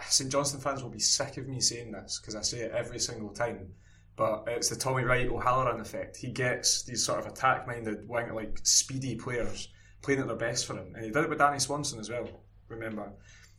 St 0.02 0.32
Johnstone 0.32 0.62
fans 0.62 0.84
will 0.84 0.92
be 0.92 1.00
sick 1.00 1.38
of 1.38 1.48
me 1.48 1.60
saying 1.60 1.92
this 1.92 2.20
because 2.20 2.36
I 2.36 2.42
say 2.42 2.60
it 2.60 2.72
every 2.72 3.00
single 3.00 3.30
time 3.30 3.74
but 4.20 4.44
it's 4.48 4.68
the 4.68 4.76
Tommy 4.76 5.04
Wright 5.04 5.30
O'Halloran 5.30 5.80
effect. 5.80 6.18
He 6.18 6.28
gets 6.28 6.84
these 6.84 7.06
sort 7.06 7.20
of 7.20 7.28
attack 7.28 7.66
minded, 7.66 8.06
wing 8.06 8.36
like 8.36 8.60
speedy 8.64 9.16
players 9.16 9.70
playing 10.02 10.20
at 10.20 10.28
their 10.28 10.36
best 10.36 10.66
for 10.66 10.74
him. 10.74 10.94
And 10.94 11.06
he 11.06 11.10
did 11.10 11.24
it 11.24 11.30
with 11.30 11.40
Danny 11.40 11.58
Swanson 11.58 12.02
as 12.02 12.10
well, 12.10 12.28
remember. 12.68 13.14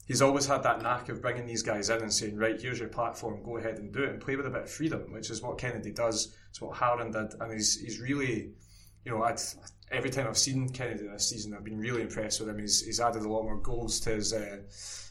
He's 0.06 0.22
always 0.22 0.46
had 0.46 0.62
that 0.64 0.82
knack 0.82 1.08
of 1.08 1.22
bringing 1.22 1.46
these 1.46 1.62
guys 1.62 1.88
in 1.88 2.02
and 2.02 2.12
saying, 2.12 2.36
right, 2.36 2.60
here's 2.60 2.80
your 2.80 2.88
platform, 2.88 3.42
go 3.44 3.58
ahead 3.58 3.78
and 3.78 3.92
do 3.92 4.02
it 4.02 4.10
and 4.10 4.20
play 4.20 4.34
with 4.34 4.46
a 4.46 4.50
bit 4.50 4.62
of 4.62 4.70
freedom, 4.70 5.12
which 5.12 5.30
is 5.30 5.40
what 5.40 5.58
Kennedy 5.58 5.92
does. 5.92 6.34
It's 6.48 6.60
what 6.60 6.76
Halloran 6.76 7.12
did. 7.12 7.34
And 7.40 7.52
he's, 7.52 7.80
he's 7.80 8.00
really, 8.00 8.50
you 9.04 9.12
know, 9.12 9.22
I'd, 9.22 9.40
every 9.92 10.10
time 10.10 10.26
I've 10.26 10.36
seen 10.36 10.68
Kennedy 10.68 11.06
this 11.06 11.28
season, 11.28 11.54
I've 11.54 11.64
been 11.64 11.78
really 11.78 12.02
impressed 12.02 12.40
with 12.40 12.48
him. 12.48 12.58
He's, 12.58 12.84
he's 12.84 13.00
added 13.00 13.22
a 13.22 13.28
lot 13.28 13.44
more 13.44 13.58
goals 13.58 14.00
to 14.00 14.10
his. 14.10 14.32
Uh, 14.32 14.62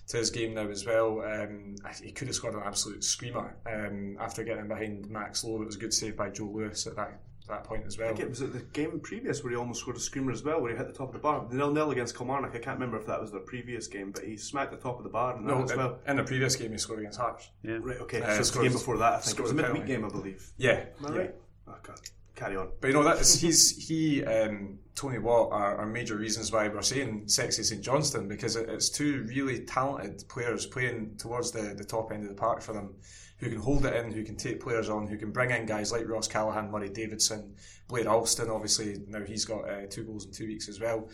to 0.09 0.17
his 0.17 0.31
game 0.31 0.55
now 0.55 0.67
as 0.67 0.85
well. 0.85 1.21
Um, 1.21 1.75
he 2.03 2.11
could 2.11 2.27
have 2.27 2.35
scored 2.35 2.55
an 2.55 2.63
absolute 2.65 3.03
screamer 3.03 3.55
um, 3.67 4.17
after 4.19 4.43
getting 4.43 4.67
behind 4.67 5.07
Max 5.07 5.43
Lowe. 5.43 5.61
It 5.61 5.67
was 5.67 5.75
a 5.75 5.79
good 5.79 5.93
save 5.93 6.17
by 6.17 6.31
Joe 6.31 6.45
Lewis 6.51 6.87
at 6.87 6.95
that 6.95 7.19
that 7.49 7.63
point 7.63 7.85
as 7.85 7.97
well. 7.97 8.07
I 8.07 8.11
think 8.11 8.21
it 8.21 8.29
was 8.29 8.41
at 8.41 8.53
the 8.53 8.59
game 8.59 8.99
previous 9.01 9.43
where 9.43 9.51
he 9.51 9.57
almost 9.57 9.81
scored 9.81 9.97
a 9.97 9.99
screamer 9.99 10.31
as 10.31 10.43
well, 10.43 10.61
where 10.61 10.71
he 10.71 10.77
hit 10.77 10.87
the 10.87 10.93
top 10.93 11.09
of 11.09 11.13
the 11.13 11.19
bar. 11.19 11.45
The 11.49 11.55
nil 11.55 11.71
nil 11.71 11.91
against 11.91 12.17
Kilmarnock. 12.17 12.55
I 12.55 12.59
can't 12.59 12.79
remember 12.79 12.97
if 12.97 13.05
that 13.07 13.19
was 13.19 13.31
their 13.31 13.41
previous 13.41 13.87
game, 13.87 14.11
but 14.11 14.23
he 14.23 14.37
smacked 14.37 14.71
the 14.71 14.77
top 14.77 14.97
of 14.97 15.03
the 15.03 15.09
bar 15.09 15.37
in 15.37 15.45
no, 15.45 15.63
as 15.63 15.75
well. 15.75 15.99
In 16.07 16.17
the 16.17 16.23
previous 16.23 16.55
game, 16.55 16.71
he 16.71 16.77
scored 16.77 16.99
against 16.99 17.19
Hearts. 17.19 17.49
Yeah, 17.63 17.77
right. 17.81 17.99
Okay, 18.01 18.21
uh, 18.21 18.41
so 18.41 18.59
the 18.59 18.63
game 18.63 18.73
before 18.73 18.97
that, 18.97 19.13
I 19.13 19.17
think 19.19 19.39
it 19.39 19.41
was 19.41 19.51
a 19.51 19.55
midweek 19.55 19.85
game, 19.85 20.05
I 20.05 20.09
believe. 20.09 20.51
Yeah, 20.57 20.85
Am 20.99 21.05
I 21.05 21.09
yeah. 21.13 21.19
right? 21.19 21.35
Oh 21.67 21.75
God 21.83 21.99
carry 22.39 22.55
on. 22.55 22.69
But 22.79 22.87
you 22.87 22.93
know 22.93 23.03
that 23.03 23.19
is, 23.19 23.39
he's 23.39 23.87
he 23.87 24.23
um, 24.23 24.79
Tony 24.95 25.19
Watt 25.19 25.51
are, 25.51 25.77
are, 25.77 25.85
major 25.85 26.15
reasons 26.15 26.51
why 26.51 26.67
we're 26.69 26.81
saying 26.81 27.27
sexy 27.27 27.63
St 27.63 27.81
Johnstone 27.81 28.27
because 28.27 28.55
it, 28.55 28.69
it's 28.69 28.89
two 28.89 29.25
really 29.27 29.65
talented 29.65 30.27
players 30.29 30.65
playing 30.65 31.17
towards 31.17 31.51
the, 31.51 31.73
the 31.75 31.83
top 31.83 32.11
end 32.11 32.23
of 32.23 32.29
the 32.29 32.35
park 32.35 32.61
for 32.61 32.73
them, 32.73 32.95
who 33.39 33.49
can 33.49 33.59
hold 33.59 33.85
it 33.85 33.95
in, 33.95 34.11
who 34.11 34.23
can 34.23 34.35
take 34.35 34.61
players 34.61 34.89
on, 34.89 35.07
who 35.07 35.17
can 35.17 35.31
bring 35.31 35.51
in 35.51 35.65
guys 35.65 35.91
like 35.91 36.07
Ross 36.07 36.27
Callachan, 36.27 36.69
Murray 36.69 36.89
Davidson, 36.89 37.55
Blair 37.87 38.09
Alston. 38.09 38.49
Obviously 38.49 38.97
now 39.07 39.23
he's 39.23 39.45
got 39.45 39.69
uh, 39.69 39.85
two 39.89 40.03
goals 40.03 40.25
in 40.25 40.31
two 40.31 40.47
weeks 40.47 40.69
as 40.69 40.79
well. 40.79 41.09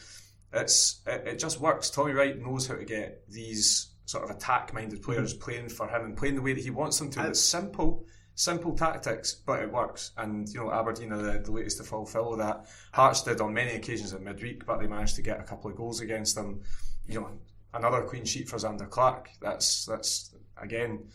It's 0.53 1.01
it, 1.05 1.23
it 1.27 1.39
just 1.39 1.59
works. 1.59 1.89
Tommy 1.89 2.13
Wright 2.13 2.39
knows 2.39 2.67
how 2.67 2.75
to 2.75 2.85
get 2.85 3.23
these 3.29 3.89
sort 4.05 4.23
of 4.23 4.35
attack 4.35 4.73
minded 4.73 5.01
players 5.01 5.33
mm-hmm. 5.33 5.43
playing 5.43 5.69
for 5.69 5.87
him 5.87 6.05
and 6.05 6.17
playing 6.17 6.35
the 6.35 6.41
way 6.41 6.53
that 6.53 6.63
he 6.63 6.69
wants 6.69 6.99
them 6.99 7.09
to. 7.11 7.27
It's 7.27 7.41
simple 7.41 8.05
simple 8.35 8.75
tactics, 8.75 9.33
but 9.33 9.61
it 9.61 9.71
works. 9.71 10.11
And 10.17 10.47
you 10.49 10.59
know, 10.59 10.71
Aberdeen 10.71 11.13
are 11.13 11.21
the, 11.21 11.39
the 11.39 11.51
latest 11.51 11.77
to 11.77 11.83
fulfil 11.83 12.35
that. 12.37 12.65
Hearts 12.93 13.23
did 13.23 13.41
on 13.41 13.53
many 13.53 13.71
occasions 13.71 14.13
at 14.13 14.21
midweek, 14.21 14.65
but 14.65 14.79
they 14.79 14.87
managed 14.87 15.15
to 15.15 15.21
get 15.21 15.39
a 15.39 15.43
couple 15.43 15.71
of 15.71 15.77
goals 15.77 16.01
against 16.01 16.35
them. 16.35 16.61
You 17.07 17.21
know, 17.21 17.29
another 17.73 18.03
clean 18.03 18.25
sheet 18.25 18.47
for 18.47 18.57
Zander 18.57 18.89
Clark. 18.89 19.29
That's 19.41 19.85
that's 19.85 20.35
again, 20.61 21.07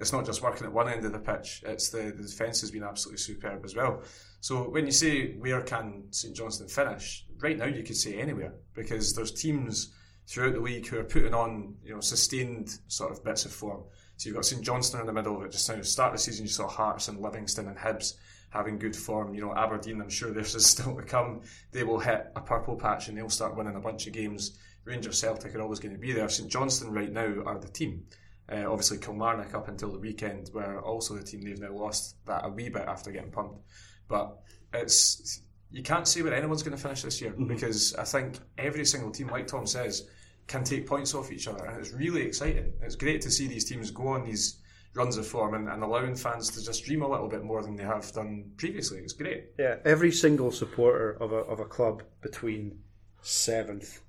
it's 0.00 0.12
not 0.12 0.26
just 0.26 0.42
working 0.42 0.66
at 0.66 0.72
one 0.72 0.88
end 0.88 1.04
of 1.04 1.12
the 1.12 1.18
pitch. 1.18 1.62
It's 1.66 1.90
the, 1.90 2.12
the 2.16 2.22
defence 2.22 2.60
has 2.60 2.70
been 2.70 2.84
absolutely 2.84 3.18
superb 3.18 3.64
as 3.64 3.74
well. 3.74 4.02
So 4.40 4.68
when 4.68 4.86
you 4.86 4.92
say 4.92 5.34
where 5.34 5.60
can 5.62 6.04
St 6.10 6.34
Johnstone 6.34 6.68
finish, 6.68 7.26
right 7.40 7.58
now 7.58 7.66
you 7.66 7.82
could 7.82 7.96
say 7.96 8.18
anywhere 8.18 8.54
because 8.74 9.14
there's 9.14 9.32
teams 9.32 9.92
throughout 10.26 10.54
the 10.54 10.60
league 10.60 10.86
who 10.86 10.98
are 10.98 11.04
putting 11.04 11.34
on 11.34 11.74
you 11.82 11.94
know 11.94 12.00
sustained 12.00 12.78
sort 12.88 13.10
of 13.10 13.24
bits 13.24 13.44
of 13.44 13.52
form. 13.52 13.82
So 14.16 14.28
you've 14.28 14.36
got 14.36 14.44
St 14.44 14.62
Johnstone 14.62 15.02
in 15.02 15.06
the 15.06 15.12
middle 15.12 15.36
of 15.36 15.44
it. 15.44 15.52
Just 15.52 15.68
now, 15.68 15.80
start 15.82 16.12
of 16.12 16.18
the 16.18 16.22
season, 16.22 16.44
you 16.44 16.50
saw 16.50 16.66
Hearts 16.66 17.08
and 17.08 17.20
Livingston 17.20 17.68
and 17.68 17.76
Hibs 17.76 18.14
having 18.50 18.78
good 18.78 18.96
form. 18.96 19.34
You 19.34 19.42
know, 19.42 19.54
Aberdeen, 19.54 20.00
I'm 20.00 20.10
sure 20.10 20.32
this 20.32 20.54
is 20.54 20.66
still 20.66 20.96
to 20.96 21.02
come. 21.02 21.42
They 21.72 21.84
will 21.84 22.00
hit 22.00 22.26
a 22.34 22.40
purple 22.40 22.76
patch 22.76 23.08
and 23.08 23.16
they'll 23.16 23.30
start 23.30 23.56
winning 23.56 23.76
a 23.76 23.80
bunch 23.80 24.06
of 24.06 24.12
games. 24.12 24.58
Rangers 24.84 25.18
Celtic 25.18 25.54
are 25.54 25.60
always 25.60 25.80
going 25.80 25.94
to 25.94 26.00
be 26.00 26.12
there. 26.12 26.28
St 26.28 26.50
Johnstone 26.50 26.92
right 26.92 27.12
now 27.12 27.42
are 27.44 27.58
the 27.58 27.68
team. 27.68 28.04
Uh, 28.50 28.70
obviously, 28.70 28.98
Kilmarnock 28.98 29.54
up 29.54 29.68
until 29.68 29.92
the 29.92 29.98
weekend 29.98 30.50
were 30.54 30.80
also 30.80 31.14
the 31.14 31.22
team. 31.22 31.42
They've 31.42 31.60
now 31.60 31.72
lost 31.72 32.16
that 32.26 32.44
a 32.44 32.48
wee 32.48 32.70
bit 32.70 32.82
after 32.86 33.10
getting 33.10 33.30
pumped. 33.30 33.60
But 34.08 34.38
it's 34.72 35.42
you 35.70 35.82
can't 35.82 36.08
say 36.08 36.22
where 36.22 36.34
anyone's 36.34 36.62
going 36.62 36.76
to 36.76 36.82
finish 36.82 37.02
this 37.02 37.20
year 37.20 37.32
mm-hmm. 37.32 37.46
because 37.46 37.94
I 37.94 38.04
think 38.04 38.38
every 38.56 38.86
single 38.86 39.10
team, 39.10 39.28
like 39.28 39.46
Tom 39.46 39.66
says, 39.66 40.08
can 40.46 40.64
take 40.64 40.86
points 40.86 41.14
off 41.14 41.30
each 41.30 41.46
other, 41.46 41.64
and 41.66 41.78
it's 41.78 41.92
really 41.92 42.22
exciting. 42.22 42.72
It's 42.80 42.96
great 42.96 43.20
to 43.22 43.30
see 43.30 43.46
these 43.46 43.66
teams 43.66 43.90
go 43.90 44.08
on 44.08 44.24
these 44.24 44.60
runs 44.94 45.18
of 45.18 45.26
form 45.26 45.54
and, 45.54 45.68
and, 45.68 45.82
allowing 45.82 46.16
fans 46.16 46.48
to 46.48 46.64
just 46.64 46.84
dream 46.84 47.02
a 47.02 47.08
little 47.08 47.28
bit 47.28 47.44
more 47.44 47.62
than 47.62 47.76
they 47.76 47.84
have 47.84 48.10
done 48.12 48.50
previously. 48.56 48.98
It's 48.98 49.12
great. 49.12 49.50
Yeah, 49.58 49.76
every 49.84 50.10
single 50.10 50.50
supporter 50.50 51.12
of 51.20 51.32
a 51.32 51.36
of 51.36 51.60
a 51.60 51.66
club 51.66 52.02
between 52.22 52.78
seventh 53.20 54.00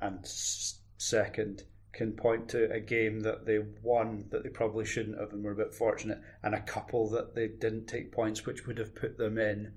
and 0.00 0.20
second 0.22 1.64
can 1.98 2.12
point 2.12 2.48
to 2.50 2.70
a 2.70 2.78
game 2.78 3.18
that 3.22 3.44
they 3.44 3.58
won 3.82 4.24
that 4.30 4.44
they 4.44 4.48
probably 4.48 4.84
shouldn't 4.84 5.18
have 5.18 5.32
and 5.32 5.42
were 5.42 5.50
a 5.50 5.56
bit 5.56 5.74
fortunate, 5.74 6.20
and 6.44 6.54
a 6.54 6.60
couple 6.60 7.10
that 7.10 7.34
they 7.34 7.48
didn't 7.48 7.86
take 7.86 8.12
points, 8.12 8.46
which 8.46 8.68
would 8.68 8.78
have 8.78 8.94
put 8.94 9.18
them 9.18 9.36
in 9.36 9.72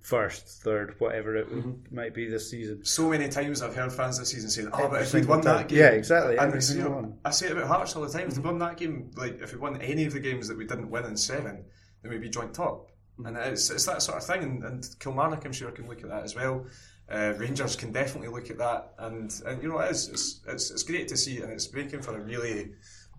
first, 0.00 0.46
third, 0.62 0.94
whatever 1.00 1.34
it 1.34 1.50
mm-hmm. 1.50 1.92
might 1.92 2.14
be 2.14 2.28
this 2.28 2.48
season. 2.48 2.84
So 2.84 3.10
many 3.10 3.28
times 3.28 3.60
I've 3.60 3.74
heard 3.74 3.92
fans 3.92 4.20
this 4.20 4.30
season 4.30 4.50
saying, 4.50 4.70
"Oh, 4.72 4.88
but 4.88 5.02
if 5.02 5.12
we'd 5.12 5.26
won 5.26 5.40
time. 5.40 5.56
that 5.56 5.68
game, 5.68 5.80
yeah, 5.80 5.88
exactly." 5.88 6.36
And 6.36 6.54
you 6.54 6.84
know, 6.84 7.18
I 7.24 7.30
say 7.30 7.46
it 7.46 7.52
about 7.52 7.66
Hearts 7.66 7.96
all 7.96 8.02
the 8.04 8.12
time. 8.16 8.28
If 8.28 8.36
we 8.36 8.44
won 8.44 8.60
that 8.60 8.76
game, 8.76 9.10
like 9.16 9.40
if 9.40 9.52
we 9.52 9.58
won 9.58 9.82
any 9.82 10.04
of 10.04 10.12
the 10.12 10.20
games 10.20 10.46
that 10.46 10.56
we 10.56 10.66
didn't 10.66 10.90
win 10.90 11.04
in 11.06 11.16
seven, 11.16 11.64
then 12.02 12.12
we'd 12.12 12.20
be 12.20 12.28
joint 12.28 12.54
top. 12.54 12.92
Mm-hmm. 13.18 13.26
And 13.26 13.36
it's, 13.36 13.68
it's 13.70 13.86
that 13.86 14.00
sort 14.00 14.18
of 14.18 14.24
thing. 14.24 14.44
And, 14.44 14.62
and 14.62 14.88
Kilmarnock, 15.00 15.44
I'm 15.44 15.52
sure, 15.52 15.72
can 15.72 15.88
look 15.88 16.04
at 16.04 16.08
that 16.08 16.22
as 16.22 16.36
well. 16.36 16.66
Uh, 17.10 17.34
Rangers 17.36 17.76
can 17.76 17.92
definitely 17.92 18.28
look 18.28 18.50
at 18.50 18.58
that, 18.58 18.94
and 18.98 19.32
and 19.46 19.62
you 19.62 19.68
know 19.68 19.78
it 19.78 19.90
is 19.90 20.08
it's, 20.08 20.40
it's, 20.48 20.70
it's 20.70 20.82
great 20.82 21.08
to 21.08 21.16
see, 21.16 21.42
and 21.42 21.52
it's 21.52 21.72
making 21.72 22.00
for 22.02 22.16
a 22.16 22.20
really 22.20 22.72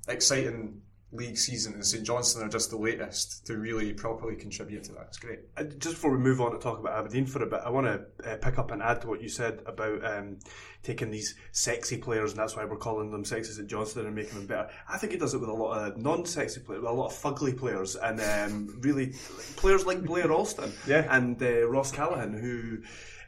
exciting 0.07 0.81
league 1.11 1.37
season, 1.37 1.73
and 1.73 1.85
St 1.85 2.03
Johnstone 2.03 2.43
are 2.43 2.49
just 2.49 2.69
the 2.69 2.77
latest 2.77 3.45
to 3.47 3.57
really 3.57 3.93
properly 3.93 4.35
contribute 4.35 4.83
to 4.85 4.93
that. 4.93 5.05
It's 5.09 5.17
great. 5.17 5.39
Uh, 5.57 5.63
just 5.63 5.95
before 5.95 6.11
we 6.11 6.17
move 6.17 6.41
on 6.41 6.51
to 6.51 6.57
talk 6.57 6.79
about 6.79 6.97
Aberdeen 6.97 7.25
for 7.25 7.41
a 7.43 7.45
bit, 7.45 7.61
I 7.63 7.69
want 7.69 7.87
to 7.87 8.31
uh, 8.31 8.37
pick 8.37 8.57
up 8.57 8.71
and 8.71 8.81
add 8.81 9.01
to 9.01 9.07
what 9.07 9.21
you 9.21 9.29
said 9.29 9.61
about 9.65 10.03
um, 10.05 10.39
taking 10.83 11.11
these 11.11 11.35
sexy 11.51 11.97
players, 11.97 12.31
and 12.31 12.39
that's 12.39 12.55
why 12.55 12.65
we're 12.65 12.77
calling 12.77 13.11
them 13.11 13.23
sexy 13.23 13.53
St 13.53 13.67
Johnstone 13.67 14.05
and 14.07 14.15
making 14.15 14.35
them 14.35 14.47
better. 14.47 14.69
I 14.89 14.97
think 14.97 15.13
he 15.13 15.17
does 15.17 15.33
it 15.33 15.39
with 15.39 15.49
a 15.49 15.53
lot 15.53 15.77
of 15.77 15.97
non-sexy 15.97 16.61
players, 16.61 16.81
with 16.81 16.91
a 16.91 16.93
lot 16.93 17.07
of 17.07 17.13
fugly 17.13 17.57
players, 17.57 17.95
and 17.95 18.19
um, 18.19 18.79
really 18.81 19.13
players 19.55 19.85
like 19.85 20.03
Blair 20.03 20.31
Alston 20.31 20.73
yeah. 20.87 21.07
and 21.15 21.41
uh, 21.41 21.67
Ross 21.67 21.91
Callachan 21.91 22.39
who, 22.39 22.79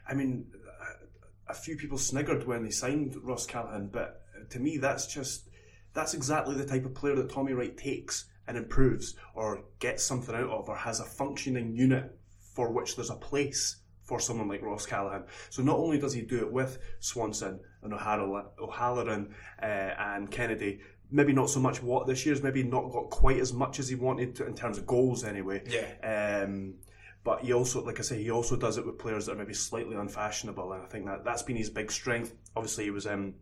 I 0.08 0.14
mean, 0.14 0.46
a 1.48 1.54
few 1.54 1.76
people 1.76 1.98
sniggered 1.98 2.46
when 2.46 2.64
they 2.64 2.70
signed 2.70 3.16
Ross 3.22 3.46
Callachan, 3.46 3.90
but 3.92 4.22
to 4.50 4.58
me, 4.58 4.78
that's 4.78 5.06
just 5.06 5.48
that's 5.94 6.14
exactly 6.14 6.54
the 6.54 6.66
type 6.66 6.84
of 6.84 6.94
player 6.94 7.16
that 7.16 7.30
Tommy 7.30 7.52
Wright 7.52 7.76
takes 7.76 8.26
and 8.46 8.56
improves 8.56 9.14
or 9.34 9.64
gets 9.78 10.04
something 10.04 10.34
out 10.34 10.50
of 10.50 10.68
or 10.68 10.76
has 10.76 11.00
a 11.00 11.04
functioning 11.04 11.74
unit 11.74 12.18
for 12.54 12.72
which 12.72 12.96
there's 12.96 13.10
a 13.10 13.16
place 13.16 13.76
for 14.02 14.18
someone 14.20 14.48
like 14.48 14.62
Ross 14.62 14.86
Callachan. 14.86 15.24
So 15.50 15.62
not 15.62 15.76
only 15.76 15.98
does 15.98 16.14
he 16.14 16.22
do 16.22 16.38
it 16.38 16.50
with 16.50 16.78
Swanson 17.00 17.60
and 17.82 17.92
O'Halloran 17.92 19.34
uh, 19.62 19.64
and 19.64 20.30
Kennedy, 20.30 20.80
maybe 21.10 21.32
not 21.32 21.50
so 21.50 21.60
much 21.60 21.82
what 21.82 22.06
this 22.06 22.24
year's 22.24 22.42
maybe 22.42 22.62
not 22.62 22.90
got 22.90 23.10
quite 23.10 23.38
as 23.38 23.52
much 23.52 23.78
as 23.78 23.88
he 23.88 23.94
wanted 23.94 24.34
to 24.36 24.46
in 24.46 24.54
terms 24.54 24.78
of 24.78 24.86
goals 24.86 25.24
anyway. 25.24 25.62
Yeah. 25.68 26.42
Um, 26.42 26.74
but 27.24 27.40
he 27.40 27.52
also, 27.52 27.84
like 27.84 27.98
I 27.98 28.02
say, 28.02 28.22
he 28.22 28.30
also 28.30 28.56
does 28.56 28.78
it 28.78 28.86
with 28.86 28.98
players 28.98 29.26
that 29.26 29.32
are 29.32 29.38
maybe 29.38 29.54
slightly 29.54 29.96
unfashionable, 29.96 30.72
and 30.72 30.82
I 30.82 30.86
think 30.86 31.06
that 31.06 31.24
that's 31.24 31.42
been 31.42 31.56
his 31.56 31.70
big 31.70 31.90
strength. 31.90 32.34
Obviously, 32.56 32.84
he 32.84 32.90
was 32.90 33.06
um, 33.06 33.34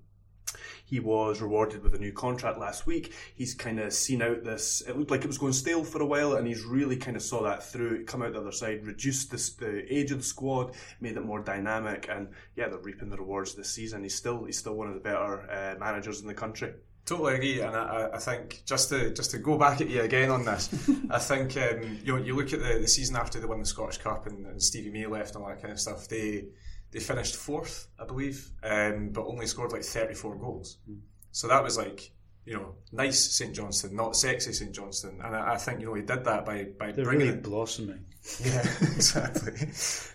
he 0.85 1.01
was 1.01 1.41
rewarded 1.41 1.83
with 1.83 1.95
a 1.95 1.99
new 1.99 2.13
contract 2.13 2.59
last 2.59 2.87
week. 2.87 3.13
He's 3.35 3.55
kind 3.55 3.81
of 3.81 3.93
seen 3.93 4.23
out 4.23 4.45
this. 4.45 4.83
It 4.87 4.97
looked 4.97 5.11
like 5.11 5.23
it 5.23 5.27
was 5.27 5.39
going 5.39 5.53
stale 5.53 5.85
for 5.85 6.01
a 6.01 6.07
while, 6.07 6.35
and 6.35 6.47
he's 6.47 6.65
really 6.65 6.97
kind 6.97 7.17
of 7.17 7.23
saw 7.23 7.43
that 7.43 7.65
through. 7.65 8.05
Come 8.05 8.23
out 8.23 8.33
the 8.33 8.41
other 8.41 8.53
side, 8.53 8.87
reduced 8.87 9.31
this, 9.31 9.51
the 9.51 9.93
age 9.93 10.11
of 10.11 10.19
the 10.19 10.25
squad, 10.25 10.75
made 11.01 11.17
it 11.17 11.25
more 11.25 11.41
dynamic, 11.41 12.09
and 12.09 12.29
yeah, 12.55 12.69
they're 12.69 12.79
reaping 12.79 13.11
the 13.11 13.17
rewards 13.17 13.55
this 13.55 13.71
season. 13.71 14.03
He's 14.03 14.15
still 14.15 14.45
he's 14.45 14.59
still 14.59 14.75
one 14.75 14.89
of 14.89 14.95
the 14.95 15.01
better 15.01 15.51
uh, 15.51 15.79
managers 15.79 16.21
in 16.21 16.27
the 16.27 16.35
country. 16.35 16.73
Totally 17.07 17.37
agree, 17.37 17.61
and 17.61 17.77
I, 17.77 18.11
I, 18.15 18.19
think 18.19 18.63
just 18.67 18.89
to 18.89 19.15
just 19.15 19.31
to 19.31 19.39
go 19.39 19.57
back 19.57 19.81
at 19.81 19.89
you 19.89 20.03
again 20.03 20.29
on 20.29 20.45
this, 20.45 20.69
I 21.11 21.21
think 21.21 21.57
um, 21.57 22.01
you 22.05 22.17
know, 22.17 22.21
you 22.21 22.35
look 22.35 22.53
at 22.53 22.59
the, 22.59 22.81
the 22.81 22.89
season 22.89 23.15
after 23.15 23.39
they 23.39 23.47
won 23.47 23.61
the 23.61 23.65
Scottish 23.65 23.99
Cup 23.99 24.27
and, 24.27 24.45
and 24.45 24.61
Stevie 24.61 24.91
May 24.91 25.07
left 25.07 25.37
and 25.37 25.45
all 25.45 25.49
that 25.49 25.63
kind 25.63 25.73
of 25.73 25.79
stuff. 25.79 26.09
They 26.09 26.47
they 26.91 26.99
finished 26.99 27.37
fourth, 27.37 27.87
I 27.97 28.07
believe, 28.07 28.51
um, 28.65 29.11
but 29.11 29.25
only 29.25 29.47
scored 29.47 29.71
like 29.71 29.85
34 29.85 30.37
goals. 30.37 30.79
Mm. 30.91 30.99
So 31.31 31.47
that 31.47 31.63
was 31.63 31.79
like 31.79 32.11
you 32.47 32.55
know, 32.55 32.75
nice 32.93 33.33
St 33.33 33.53
Johnstone, 33.53 33.97
not 33.97 34.15
sexy 34.17 34.53
St 34.53 34.73
Johnstone. 34.73 35.21
And 35.23 35.35
I, 35.35 35.55
I, 35.55 35.57
think 35.57 35.81
you 35.81 35.87
know 35.87 35.95
he 35.95 36.03
did 36.03 36.25
that 36.25 36.47
by 36.47 36.65
by 36.79 36.93
They're 36.93 37.05
bringing 37.05 37.27
really 37.27 37.41
blossoming. 37.41 38.05
Yeah, 38.45 38.67
exactly. 38.81 39.69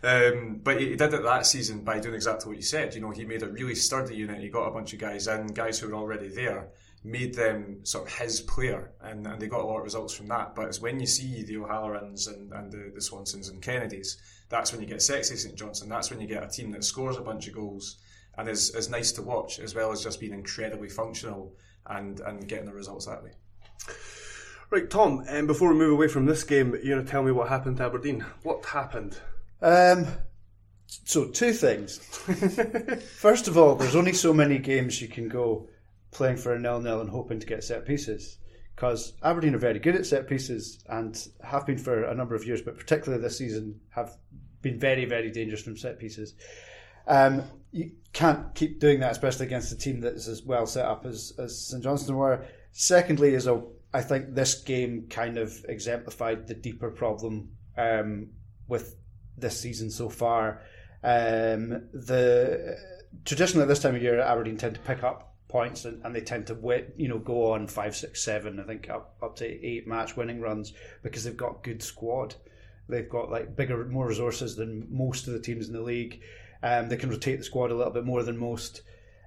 um, 0.04 0.60
but 0.62 0.82
he, 0.82 0.90
he 0.90 0.96
did 0.98 1.14
it 1.14 1.24
that 1.24 1.46
season 1.46 1.86
by 1.86 2.00
doing 2.00 2.16
exactly 2.16 2.50
what 2.50 2.58
you 2.58 2.64
said. 2.64 2.94
You 2.94 3.00
know, 3.00 3.12
he 3.12 3.24
made 3.24 3.42
a 3.42 3.48
really 3.48 3.76
sturdy 3.76 4.16
unit. 4.16 4.42
He 4.42 4.50
got 4.50 4.68
a 4.68 4.72
bunch 4.72 4.92
of 4.92 5.00
guys 5.00 5.28
in, 5.28 5.48
guys 5.48 5.80
who 5.80 5.88
were 5.88 5.96
already 5.96 6.28
there, 6.28 6.72
made 7.06 7.36
them 7.36 7.80
sort 7.84 8.08
of 8.10 8.18
his 8.18 8.42
player, 8.42 8.92
and, 9.02 9.26
and 9.26 9.42
they 9.42 9.48
got 9.48 9.62
a 9.62 9.66
lot 9.66 9.78
of 9.78 9.84
results 9.86 10.14
from 10.14 10.28
that. 10.28 10.56
But 10.56 10.68
it's 10.68 10.82
when 10.82 11.00
you 11.00 11.08
see 11.08 11.44
the 11.44 11.58
O'Hallorans 11.58 12.28
and, 12.28 12.52
and 12.52 12.70
the, 12.70 12.92
the 12.94 13.00
Swansons 13.00 13.50
and 13.50 13.62
Kennedys, 13.62 14.18
that's 14.50 14.74
when 14.74 14.82
you 14.82 14.88
get 14.88 15.02
sexy 15.02 15.38
St 15.38 15.56
Johnstone. 15.56 15.88
That's 15.88 16.12
when 16.12 16.20
you 16.20 16.28
get 16.28 16.44
a 16.44 16.50
team 16.50 16.72
that 16.72 16.84
scores 16.84 17.16
a 17.16 17.22
bunch 17.22 17.48
of 17.48 17.54
goals 17.54 17.98
and 18.38 18.50
is, 18.50 18.76
is 18.76 18.90
nice 18.90 19.14
to 19.14 19.22
watch, 19.22 19.60
as 19.60 19.74
well 19.74 19.92
as 19.94 20.04
just 20.04 20.20
being 20.20 20.34
incredibly 20.34 20.90
functional 20.90 21.56
and, 21.88 22.20
and 22.22 22.48
getting 22.48 22.66
the 22.66 22.74
results 22.74 23.06
that 23.06 23.24
way. 23.24 23.32
Right, 24.70 24.90
Tom, 24.90 25.26
um, 25.28 25.48
before 25.48 25.74
we 25.74 25.80
move 25.80 25.92
away 25.92 26.08
from 26.08 26.26
this 26.26 26.44
game, 26.44 26.72
you're 26.82 26.96
going 26.96 27.06
to 27.06 27.12
tell 27.12 27.24
me 27.24 27.32
what 27.32 27.50
happened 27.50 27.78
to 27.78 27.84
Aberdeen. 27.84 28.26
What 28.44 28.66
happened? 28.66 29.18
Um, 29.62 30.08
so, 30.88 31.26
two 31.26 31.52
things. 31.52 31.98
First 33.18 33.48
of 33.48 33.58
all, 33.58 33.76
there's 33.76 33.96
only 33.96 34.14
so 34.14 34.34
many 34.34 34.58
games 34.60 35.02
you 35.02 35.10
can 35.10 35.28
go 35.28 35.68
playing 36.12 36.38
for 36.38 36.54
a 36.54 36.60
nil-nil 36.60 37.02
and 37.02 37.10
hoping 37.10 37.40
to 37.40 37.48
get 37.48 37.64
set 37.64 37.86
pieces. 37.86 38.38
Because 38.76 39.14
Aberdeen 39.22 39.56
are 39.56 39.60
very 39.60 39.80
good 39.80 39.96
at 39.96 40.06
set 40.06 40.28
pieces 40.28 40.80
and 40.88 41.28
have 41.44 41.66
been 41.66 41.78
for 41.78 42.04
a 42.04 42.16
number 42.16 42.36
of 42.36 42.46
years, 42.46 42.62
but 42.62 42.78
particularly 42.78 43.22
this 43.22 43.38
season 43.38 43.80
have 43.90 44.18
been 44.62 44.80
very, 44.80 45.06
very 45.06 45.32
dangerous 45.32 45.62
from 45.62 45.78
set 45.78 46.00
pieces. 46.00 46.34
Um, 47.08 47.44
you 47.72 47.92
can't 48.14 48.54
keep 48.56 48.80
doing 48.80 49.00
that, 49.00 49.12
especially 49.12 49.46
against 49.46 49.72
a 49.72 49.78
team 49.78 50.02
that 50.02 50.14
is 50.14 50.28
as 50.28 50.44
well 50.44 50.66
set 50.66 50.86
up 50.86 51.06
as, 51.06 51.34
as 51.38 51.68
St 51.68 51.84
Johnstone 51.84 52.18
were. 52.18 52.46
Secondly, 52.72 53.34
is 53.34 53.48
a 53.48 53.62
I 53.94 54.02
think 54.02 54.34
this 54.34 54.62
game 54.62 55.08
kind 55.10 55.38
of 55.38 55.66
exemplified 55.68 56.48
the 56.48 56.54
deeper 56.54 56.90
problem 56.90 57.50
um, 57.78 58.30
with 58.68 58.96
this 59.38 59.60
season 59.60 59.92
so 59.92 60.10
far. 60.10 60.62
Um, 61.04 61.90
the 61.94 62.78
traditionally 63.26 63.64
at 63.64 63.68
this 63.68 63.82
time 63.82 63.96
of 63.96 64.02
year, 64.02 64.20
Aberdeen 64.20 64.58
tend 64.58 64.76
to 64.76 64.82
pick 64.82 65.04
up 65.04 65.36
points 65.50 65.84
and, 65.84 66.04
and 66.06 66.16
they 66.16 66.22
tend 66.22 66.48
to 66.48 66.56
win, 66.56 66.86
you 66.96 67.10
know 67.10 67.20
go 67.20 67.52
on 67.52 67.68
five, 67.68 67.96
six, 67.96 68.24
seven. 68.24 68.60
I 68.60 68.64
think 68.64 68.90
up 68.90 69.18
up 69.22 69.36
to 69.38 69.46
eight 69.46 69.88
match 69.88 70.16
winning 70.16 70.40
runs 70.40 70.74
because 71.04 71.24
they've 71.24 71.36
got 71.36 71.64
good 71.64 71.84
squad. 71.84 72.36
They've 72.88 73.10
got 73.10 73.32
like 73.32 73.56
bigger, 73.56 73.86
more 73.86 74.08
resources 74.08 74.56
than 74.56 74.88
most 74.90 75.28
of 75.28 75.34
the 75.34 75.40
teams 75.40 75.68
in 75.68 75.74
the 75.74 75.82
league. 75.82 76.22
Um, 76.64 76.90
they 76.90 76.98
can 76.98 77.10
rotate 77.10 77.40
the 77.40 77.44
squad 77.44 77.72
a 77.72 77.76
little 77.76 77.94
bit 77.94 78.06
more 78.06 78.24
than 78.24 78.38
most. 78.38 78.82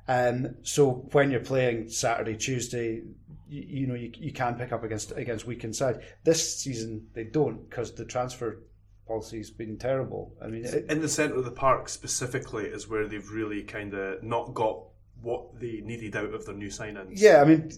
Um, 0.07 0.57
so 0.63 1.07
when 1.13 1.31
you're 1.31 1.41
playing 1.41 1.89
Saturday, 1.89 2.37
Tuesday, 2.37 3.03
you, 3.49 3.63
you 3.63 3.87
know 3.87 3.95
you, 3.95 4.13
you 4.15 4.33
can 4.33 4.55
pick 4.55 4.73
up 4.73 4.85
against 4.85 5.13
against 5.13 5.47
weakened 5.47 5.75
side. 5.75 6.03
This 6.25 6.59
season 6.59 7.09
they 7.15 7.25
don't 7.25 7.69
because 7.69 7.93
the 7.93 8.05
transfer 8.05 8.63
policy's 9.07 9.51
been 9.51 9.79
terrible. 9.79 10.35
I 10.43 10.49
mean, 10.49 10.65
it, 10.65 10.91
in 10.91 11.01
the 11.01 11.09
centre 11.09 11.37
of 11.37 11.45
the 11.45 11.51
park 11.51 11.89
specifically 11.89 12.65
is 12.65 12.89
where 12.89 13.07
they've 13.07 13.31
really 13.31 13.63
kind 13.63 13.95
of 13.95 14.23
not 14.23 14.55
got 14.55 14.81
what 15.23 15.59
they 15.59 15.81
needed 15.83 16.17
out 16.17 16.35
of 16.35 16.45
their 16.45 16.55
new 16.55 16.69
signings. 16.69 17.13
Yeah, 17.15 17.41
I 17.41 17.45
mean, 17.45 17.71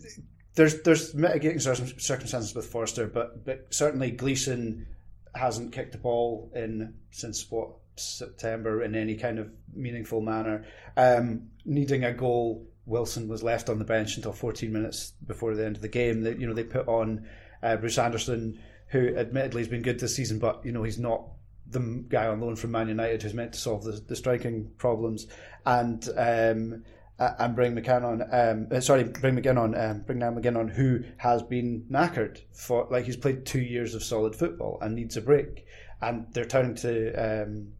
there's 0.55 0.83
there's 0.83 1.15
mitigating 1.15 1.61
circumstances 1.61 2.55
with 2.55 2.67
Forster, 2.67 3.07
but 3.07 3.45
but 3.45 3.67
certainly 3.71 4.11
Gleeson 4.11 4.87
hasn't 5.35 5.73
kicked 5.73 5.93
the 5.93 5.99
ball 5.99 6.51
in 6.55 6.95
since 7.11 7.51
what 7.51 7.71
September 7.97 8.83
in 8.83 8.95
any 8.95 9.17
kind 9.17 9.39
of 9.39 9.51
meaningful 9.75 10.21
manner. 10.21 10.65
Um, 10.97 11.49
needing 11.65 12.05
a 12.05 12.13
goal, 12.13 12.67
Wilson 12.85 13.29
was 13.29 13.43
left 13.43 13.69
on 13.69 13.79
the 13.79 13.85
bench 13.85 14.17
until 14.17 14.33
14 14.33 14.73
minutes 14.73 15.13
before 15.27 15.55
the 15.55 15.65
end 15.65 15.77
of 15.77 15.83
the 15.83 15.89
game. 15.89 16.23
They, 16.23 16.35
you 16.37 16.47
know, 16.47 16.55
they 16.55 16.65
put 16.65 16.87
on 16.89 17.27
uh, 17.63 17.77
Bruce 17.77 17.99
Anderson, 17.99 18.61
who 18.89 19.17
admittedly 19.17 19.63
has 19.63 19.69
been 19.69 19.83
good 19.83 19.99
this 19.99 20.15
season, 20.15 20.39
but 20.39 20.65
you 20.65 20.73
know 20.73 20.83
he's 20.83 20.99
not 20.99 21.25
the 21.69 21.81
guy 22.09 22.27
on 22.27 22.41
loan 22.41 22.55
from 22.55 22.71
Man 22.71 22.89
United 22.89 23.23
who's 23.23 23.35
meant 23.35 23.53
to 23.55 23.59
solve 23.59 23.83
the, 23.83 23.93
the 23.93 24.15
striking 24.15 24.71
problems, 24.79 25.27
and 25.65 26.09
um, 26.17 26.85
and 27.19 27.57
bring 27.57 27.75
McCann 27.75 28.05
on. 28.05 28.23
Um, 28.31 28.69
uh, 28.71 28.81
sorry, 28.81 29.05
bring 29.05 29.37
McGinn 29.37 29.59
on. 29.59 29.75
Um, 29.75 30.01
bring 30.01 30.19
Niall 30.19 30.33
McGinn 30.33 30.59
on, 30.59 30.69
who 30.69 31.03
has 31.17 31.43
been 31.43 31.87
knackered 31.91 32.41
for 32.53 32.87
like 32.91 33.05
he's 33.05 33.17
played 33.17 33.47
two 33.47 33.61
years 33.61 33.95
of 33.95 34.05
solid 34.05 34.37
football 34.37 34.79
and 34.81 34.95
needs 34.95 35.17
a 35.17 35.23
break, 35.23 35.67
and 36.01 36.27
they're 36.33 36.45
turning 36.45 36.75
to 36.77 37.13
um, 37.15 37.73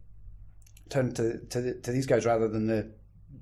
turn 0.89 1.13
to, 1.13 1.37
to 1.37 1.79
to 1.81 1.91
these 1.91 2.05
guys 2.05 2.25
rather 2.25 2.47
than 2.47 2.67
the 2.67 2.91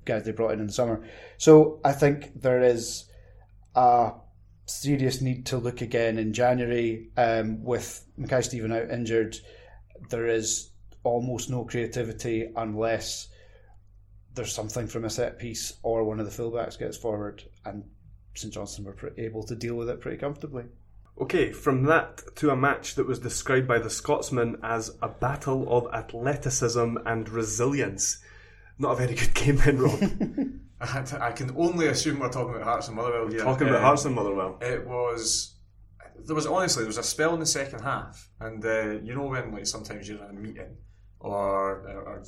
guys 0.04 0.24
they 0.24 0.32
brought 0.32 0.52
in 0.52 0.60
in 0.60 0.66
the 0.66 0.72
summer. 0.72 1.04
So 1.38 1.80
I 1.84 1.92
think 1.92 2.40
there 2.40 2.62
is 2.62 3.04
a 3.74 4.12
serious 4.66 5.20
need 5.20 5.46
to 5.46 5.58
look 5.58 5.80
again 5.80 6.18
in 6.18 6.32
January 6.32 7.10
um, 7.16 7.62
with 7.62 8.04
Mackay 8.16 8.42
Steven 8.42 8.72
out 8.72 8.90
injured. 8.90 9.36
There 10.10 10.26
is 10.26 10.70
almost 11.04 11.50
no 11.50 11.64
creativity 11.64 12.50
unless 12.56 13.28
there's 14.34 14.52
something 14.52 14.86
from 14.86 15.04
a 15.04 15.10
set 15.10 15.38
piece 15.38 15.72
or 15.82 16.04
one 16.04 16.20
of 16.20 16.26
the 16.26 16.42
fullbacks 16.42 16.78
gets 16.78 16.96
forward, 16.96 17.42
and 17.64 17.84
St 18.34 18.52
Johnstone 18.52 18.84
were 18.84 19.12
able 19.16 19.42
to 19.44 19.54
deal 19.54 19.74
with 19.74 19.88
it 19.88 20.00
pretty 20.00 20.18
comfortably. 20.18 20.64
Okay, 21.18 21.50
from 21.50 21.84
that 21.84 22.22
to 22.36 22.50
a 22.50 22.56
match 22.56 22.94
that 22.96 23.06
was 23.06 23.18
described 23.18 23.66
by 23.66 23.78
the 23.78 23.88
Scotsman 23.88 24.58
as 24.62 24.96
a 25.00 25.08
battle 25.08 25.66
of 25.74 25.92
athleticism 25.94 26.98
and 27.06 27.28
resilience. 27.28 28.22
Not 28.78 28.92
a 28.92 28.96
very 28.96 29.14
good 29.14 29.34
game 29.34 29.56
then, 29.56 29.78
Rob. 29.78 29.98
I 30.80 31.32
can 31.32 31.54
only 31.56 31.86
assume 31.86 32.18
we're 32.18 32.28
talking 32.28 32.54
about 32.54 32.64
Hearts 32.64 32.88
and 32.88 32.96
Motherwell 32.96 33.28
here. 33.28 33.40
Talking 33.40 33.68
about 33.68 33.78
um, 33.78 33.84
Hearts 33.84 34.04
and 34.04 34.14
Motherwell. 34.14 34.58
It 34.60 34.86
was. 34.86 35.54
There 36.26 36.34
was 36.34 36.46
honestly 36.46 36.82
there 36.82 36.88
was 36.88 36.98
a 36.98 37.02
spell 37.02 37.32
in 37.34 37.40
the 37.40 37.46
second 37.46 37.80
half, 37.80 38.30
and 38.40 38.64
uh, 38.64 38.98
you 39.02 39.14
know 39.14 39.26
when 39.26 39.52
like 39.52 39.66
sometimes 39.66 40.08
you're 40.08 40.22
in 40.22 40.36
a 40.36 40.40
meeting 40.40 40.76
or, 41.20 41.88
or, 41.88 42.22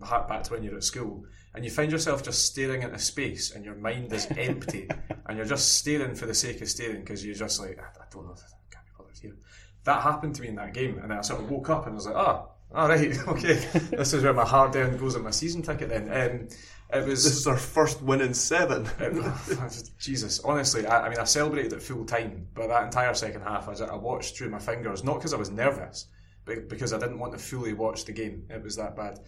or 0.00 0.26
back 0.28 0.42
to 0.44 0.52
when 0.52 0.62
you're 0.62 0.76
at 0.76 0.84
school, 0.84 1.24
and 1.54 1.64
you 1.64 1.70
find 1.70 1.92
yourself 1.92 2.22
just 2.22 2.46
staring 2.46 2.82
into 2.82 2.98
space, 2.98 3.52
and 3.52 3.64
your 3.64 3.76
mind 3.76 4.12
is 4.12 4.26
empty, 4.36 4.88
and 5.26 5.36
you're 5.36 5.46
just 5.46 5.76
staring 5.78 6.14
for 6.14 6.26
the 6.26 6.34
sake 6.34 6.60
of 6.60 6.68
staring 6.68 7.00
because 7.00 7.24
you're 7.24 7.34
just 7.34 7.60
like, 7.60 7.78
I, 7.78 8.02
I 8.02 8.04
don't 8.10 8.26
know, 8.26 8.32
I 8.32 8.74
can't 8.74 8.84
be 8.84 8.92
bothered 8.98 9.18
here. 9.18 9.36
That 9.84 10.02
happened 10.02 10.34
to 10.36 10.42
me 10.42 10.48
in 10.48 10.56
that 10.56 10.74
game, 10.74 10.98
and 10.98 11.12
I 11.12 11.20
sort 11.20 11.40
of 11.40 11.50
woke 11.50 11.70
up 11.70 11.86
and 11.86 11.92
I 11.92 11.96
was 11.96 12.06
like, 12.06 12.16
ah, 12.16 12.46
oh, 12.46 12.50
all 12.74 12.88
right, 12.88 13.16
okay, 13.28 13.54
this 13.90 14.12
is 14.12 14.22
where 14.22 14.32
my 14.32 14.44
hard 14.44 14.74
earned 14.74 14.98
goes 14.98 15.14
on 15.14 15.22
my 15.22 15.30
season 15.30 15.62
ticket. 15.62 15.90
Then 15.90 16.08
um, 16.08 16.48
it 16.92 17.06
was. 17.06 17.24
This 17.24 17.36
is 17.36 17.46
our 17.46 17.56
first 17.56 18.02
win 18.02 18.20
in 18.20 18.34
seven. 18.34 18.88
it, 18.98 19.90
Jesus, 19.98 20.40
honestly, 20.40 20.86
I, 20.86 21.06
I, 21.06 21.08
mean, 21.08 21.18
I 21.18 21.24
celebrated 21.24 21.72
it 21.72 21.82
full 21.82 22.04
time, 22.04 22.48
but 22.54 22.68
that 22.68 22.84
entire 22.84 23.14
second 23.14 23.42
half, 23.42 23.68
I, 23.68 23.84
I 23.84 23.94
watched 23.94 24.36
through 24.36 24.50
my 24.50 24.58
fingers, 24.58 25.04
not 25.04 25.18
because 25.18 25.32
I 25.32 25.36
was 25.36 25.50
nervous 25.50 26.08
because 26.44 26.92
I 26.92 26.98
didn't 26.98 27.18
want 27.18 27.32
to 27.32 27.38
fully 27.38 27.72
watch 27.72 28.04
the 28.04 28.12
game. 28.12 28.46
It 28.50 28.62
was 28.62 28.76
that 28.76 28.96
bad. 28.96 29.20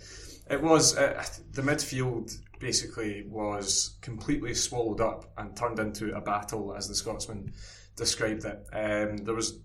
It 0.51 0.63
was 0.63 0.97
uh, 0.97 1.25
the 1.53 1.63
midfield 1.63 2.37
basically 2.59 3.25
was 3.29 3.97
completely 4.01 4.55
swallowed 4.55 5.01
up 5.01 5.33
and 5.37 5.57
turned 5.57 5.79
into 5.79 6.15
a 6.15 6.21
battle, 6.21 6.75
as 6.75 6.89
the 6.89 6.95
Scotsman 6.95 7.53
described 7.97 8.45
it. 8.45 8.67
Um, 8.73 9.19
there 9.19 9.35
was, 9.35 9.61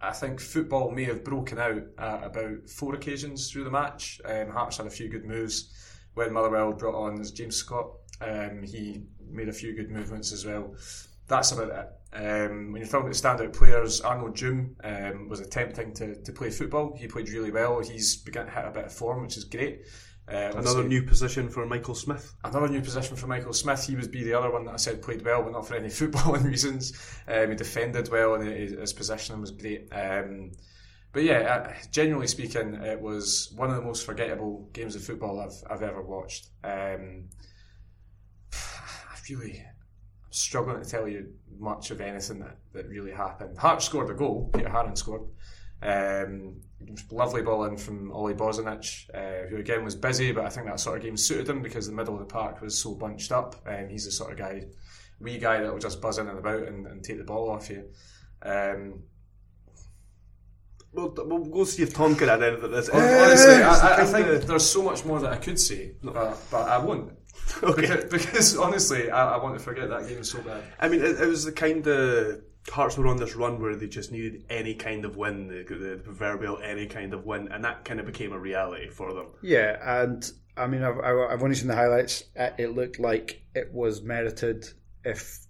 I 0.00 0.12
think, 0.12 0.40
football 0.40 0.90
may 0.90 1.04
have 1.04 1.24
broken 1.24 1.58
out 1.58 1.82
at 1.98 2.24
about 2.24 2.68
four 2.68 2.94
occasions 2.94 3.50
through 3.50 3.64
the 3.64 3.70
match. 3.70 4.20
Um, 4.24 4.50
Hearts 4.50 4.78
had 4.78 4.86
a 4.86 4.90
few 4.90 5.08
good 5.08 5.24
moves 5.24 5.72
when 6.14 6.32
Motherwell 6.32 6.72
brought 6.72 6.94
on 6.94 7.22
James 7.34 7.56
Scott. 7.56 7.90
Um, 8.20 8.62
he 8.62 9.02
made 9.30 9.48
a 9.48 9.52
few 9.52 9.74
good 9.74 9.90
movements 9.90 10.32
as 10.32 10.44
well. 10.44 10.74
That's 11.32 11.52
about 11.52 11.70
it. 11.70 11.88
Um, 12.14 12.72
when 12.72 12.82
you're 12.82 12.90
talking 12.90 13.06
about 13.06 13.14
standout 13.14 13.54
players, 13.54 14.02
Arnaud 14.02 14.32
Djoum 14.32 14.74
um, 14.84 15.30
was 15.30 15.40
attempting 15.40 15.94
to, 15.94 16.14
to 16.14 16.30
play 16.30 16.50
football. 16.50 16.94
He 16.94 17.08
played 17.08 17.30
really 17.30 17.50
well. 17.50 17.80
He's 17.80 18.16
begun 18.16 18.44
to 18.44 18.52
hit 18.52 18.66
a 18.66 18.70
bit 18.70 18.84
of 18.84 18.92
form, 18.92 19.22
which 19.22 19.38
is 19.38 19.44
great. 19.44 19.86
Uh, 20.30 20.52
another 20.54 20.84
new 20.84 21.02
position 21.02 21.48
for 21.48 21.64
Michael 21.64 21.94
Smith. 21.94 22.34
Another 22.44 22.68
new 22.68 22.82
position 22.82 23.16
for 23.16 23.28
Michael 23.28 23.54
Smith. 23.54 23.86
He 23.86 23.96
would 23.96 24.10
be 24.10 24.24
the 24.24 24.34
other 24.34 24.52
one 24.52 24.66
that 24.66 24.74
I 24.74 24.76
said 24.76 25.00
played 25.00 25.24
well, 25.24 25.42
but 25.42 25.52
not 25.52 25.66
for 25.66 25.74
any 25.74 25.88
footballing 26.00 26.44
reasons. 26.44 26.92
Um, 27.26 27.48
he 27.48 27.56
defended 27.56 28.10
well, 28.10 28.34
and 28.34 28.46
his 28.46 28.92
positioning 28.92 29.40
was 29.40 29.52
great. 29.52 29.88
Um, 29.90 30.52
but 31.14 31.22
yeah, 31.22 31.64
uh, 31.70 31.72
generally 31.90 32.26
speaking, 32.26 32.74
it 32.74 33.00
was 33.00 33.50
one 33.56 33.70
of 33.70 33.76
the 33.76 33.82
most 33.82 34.04
forgettable 34.04 34.68
games 34.74 34.96
of 34.96 35.02
football 35.02 35.40
I've 35.40 35.72
I've 35.72 35.82
ever 35.82 36.02
watched. 36.02 36.50
Um, 36.62 37.30
I 38.52 39.16
really 39.30 39.64
struggling 40.32 40.82
to 40.82 40.88
tell 40.88 41.06
you 41.06 41.32
much 41.58 41.90
of 41.90 42.00
anything 42.00 42.40
that, 42.40 42.56
that 42.72 42.88
really 42.88 43.12
happened. 43.12 43.56
Hart 43.58 43.82
scored 43.82 44.10
a 44.10 44.14
goal, 44.14 44.50
Peter 44.52 44.68
Haring 44.68 44.96
scored. 44.96 45.22
Um, 45.82 46.60
lovely 47.10 47.42
ball 47.42 47.64
in 47.64 47.76
from 47.76 48.12
Ollie 48.12 48.34
Bozanic, 48.34 49.10
uh, 49.14 49.48
who 49.48 49.56
again 49.56 49.84
was 49.84 49.96
busy, 49.96 50.32
but 50.32 50.44
I 50.44 50.48
think 50.48 50.66
that 50.66 50.80
sort 50.80 50.98
of 50.98 51.02
game 51.02 51.16
suited 51.16 51.48
him 51.48 51.62
because 51.62 51.86
the 51.86 51.92
middle 51.92 52.14
of 52.14 52.20
the 52.20 52.26
park 52.26 52.60
was 52.60 52.80
so 52.80 52.94
bunched 52.94 53.32
up. 53.32 53.56
Um, 53.66 53.88
he's 53.88 54.04
the 54.04 54.12
sort 54.12 54.32
of 54.32 54.38
guy, 54.38 54.66
wee 55.20 55.38
guy 55.38 55.60
that 55.60 55.72
will 55.72 55.80
just 55.80 56.00
buzz 56.00 56.18
in 56.18 56.28
and 56.28 56.38
about 56.38 56.68
and, 56.68 56.86
and 56.86 57.02
take 57.02 57.18
the 57.18 57.24
ball 57.24 57.50
off 57.50 57.68
you. 57.68 57.88
Um, 58.42 59.02
We'll, 60.94 61.14
we'll 61.16 61.44
go 61.46 61.64
see 61.64 61.82
if 61.82 61.94
Tom 61.94 62.14
can 62.14 62.28
add 62.28 62.42
anything 62.42 62.60
to 62.62 62.68
this. 62.68 62.90
Honestly, 62.90 63.54
I, 63.62 63.70
I, 63.72 64.02
I, 64.02 64.04
think 64.04 64.44
there's 64.44 64.70
so 64.70 64.82
much 64.82 65.06
more 65.06 65.20
that 65.20 65.32
I 65.32 65.36
could 65.36 65.58
say, 65.58 65.92
but, 66.02 66.36
but 66.50 66.68
I 66.68 66.76
won't. 66.76 67.12
okay. 67.62 67.80
because, 67.80 68.04
because 68.04 68.56
honestly, 68.56 69.10
I, 69.10 69.34
I, 69.34 69.42
want 69.42 69.56
to 69.58 69.62
forget 69.62 69.88
that 69.88 70.08
game 70.08 70.24
so 70.24 70.40
bad. 70.42 70.62
I 70.78 70.88
mean, 70.88 71.00
it, 71.00 71.20
it 71.20 71.26
was 71.26 71.44
the 71.44 71.52
kind 71.52 71.86
of 71.86 72.42
Hearts 72.70 72.96
were 72.96 73.08
on 73.08 73.16
this 73.16 73.34
run 73.34 73.60
where 73.60 73.74
they 73.74 73.88
just 73.88 74.12
needed 74.12 74.44
any 74.48 74.74
kind 74.74 75.04
of 75.04 75.16
win, 75.16 75.48
the, 75.48 75.64
the, 75.64 76.00
proverbial 76.02 76.60
any 76.62 76.86
kind 76.86 77.12
of 77.12 77.26
win, 77.26 77.48
and 77.48 77.64
that 77.64 77.84
kind 77.84 77.98
of 77.98 78.06
became 78.06 78.32
a 78.32 78.38
reality 78.38 78.88
for 78.88 79.12
them. 79.12 79.26
Yeah, 79.42 79.78
and 80.04 80.30
I 80.56 80.68
mean, 80.68 80.84
I've, 80.84 80.98
I've 80.98 81.42
only 81.42 81.56
seen 81.56 81.66
the 81.66 81.74
highlights. 81.74 82.22
It 82.36 82.76
looked 82.76 83.00
like 83.00 83.42
it 83.56 83.72
was 83.72 84.02
merited, 84.02 84.68
if 85.04 85.40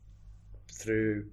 through 0.72 1.26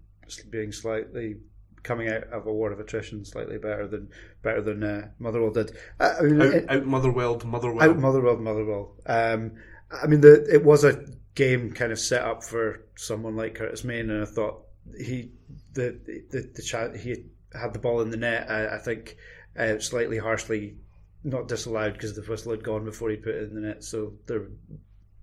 being 0.49 0.73
slightly 0.73 1.37
coming 1.81 2.09
out 2.09 2.23
of 2.23 2.45
a 2.45 2.53
war 2.53 2.73
of 2.73 2.79
attrition 2.81 3.23
slightly 3.23 3.57
better 3.57 3.87
than 3.87 4.09
better 4.43 4.61
than 4.61 4.83
uh, 4.83 5.07
Motherwell 5.17 5.51
did. 5.51 5.77
Uh, 5.97 6.13
I 6.19 6.21
mean, 6.23 6.41
out, 6.41 6.53
it, 6.53 6.69
out 6.69 6.85
Motherwell, 6.85 7.41
Motherwell, 7.45 7.89
out 7.89 7.97
Motherwell, 7.97 8.37
Motherwell. 8.37 8.95
Um, 9.05 9.53
I 9.91 10.07
mean, 10.07 10.21
the, 10.21 10.45
it 10.53 10.63
was 10.63 10.83
a 10.83 11.05
game 11.35 11.71
kind 11.71 11.91
of 11.91 11.99
set 11.99 12.21
up 12.21 12.43
for 12.43 12.85
someone 12.95 13.35
like 13.35 13.55
Curtis 13.55 13.83
Main, 13.83 14.09
and 14.09 14.21
I 14.21 14.25
thought 14.25 14.63
he 14.97 15.31
the 15.73 15.99
the, 16.29 16.49
the 16.53 16.97
he 16.97 17.25
had 17.57 17.73
the 17.73 17.79
ball 17.79 18.01
in 18.01 18.09
the 18.09 18.17
net. 18.17 18.49
I, 18.49 18.75
I 18.75 18.77
think 18.77 19.17
uh, 19.57 19.79
slightly 19.79 20.17
harshly 20.17 20.77
not 21.23 21.47
disallowed 21.47 21.93
because 21.93 22.15
the 22.15 22.21
whistle 22.21 22.51
had 22.51 22.63
gone 22.63 22.85
before 22.85 23.09
he 23.09 23.17
put 23.17 23.35
it 23.35 23.43
in 23.43 23.55
the 23.55 23.61
net. 23.61 23.83
So 23.83 24.13
there, 24.25 24.47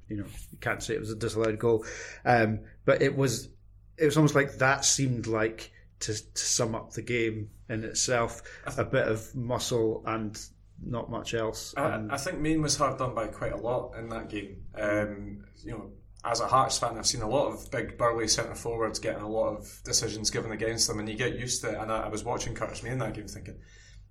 you 0.09 0.17
know, 0.17 0.27
you 0.53 0.59
can't 0.61 0.83
say 0.83 0.95
it 0.95 1.01
was 1.01 1.11
a 1.11 1.17
disallowed 1.17 1.59
goal. 1.59 1.85
Um, 2.25 2.61
but 2.85 3.03
it 3.03 3.17
was 3.17 3.49
it 3.97 4.05
was 4.05 4.17
almost 4.17 4.35
like 4.35 4.59
that 4.59 4.85
seemed 4.85 5.27
like 5.27 5.73
to, 6.01 6.13
to 6.13 6.43
sum 6.43 6.75
up 6.75 6.93
the 6.93 7.03
game 7.03 7.51
in 7.69 7.85
itself, 7.85 8.43
a 8.77 8.85
bit 8.85 9.09
of 9.09 9.35
muscle 9.35 10.03
and 10.07 10.39
not 10.83 11.11
much 11.11 11.35
else. 11.35 11.75
I, 11.77 12.05
I, 12.11 12.17
think 12.17 12.39
Main 12.39 12.63
was 12.63 12.77
hard 12.77 12.99
done 12.99 13.15
by 13.15 13.29
quite 13.29 13.53
a 13.53 13.57
lot 13.57 13.97
in 13.99 14.09
that 14.11 14.29
game. 14.29 14.63
Um, 14.75 15.45
you 15.65 15.73
know, 15.73 15.91
as 16.25 16.41
a 16.41 16.47
Hearts 16.47 16.79
fan, 16.79 16.99
I've 16.99 17.07
seen 17.07 17.23
a 17.23 17.29
lot 17.29 17.53
of 17.53 17.71
big 17.71 17.97
burly 17.97 18.29
centre 18.29 18.55
forwards 18.55 18.99
getting 18.99 19.23
a 19.23 19.29
lot 19.29 19.57
of 19.57 19.81
decisions 19.85 20.31
given 20.31 20.53
against 20.53 20.89
them, 20.89 20.99
and 20.99 21.09
you 21.09 21.17
get 21.17 21.39
used 21.39 21.63
to 21.63 21.71
it. 21.71 21.79
And 21.79 21.91
I, 21.91 22.03
I 22.03 22.09
was 22.09 22.25
watching 22.25 22.55
Curtis 22.55 22.83
Main 22.83 22.99
that 22.99 23.15
game, 23.15 23.29
thinking 23.29 23.57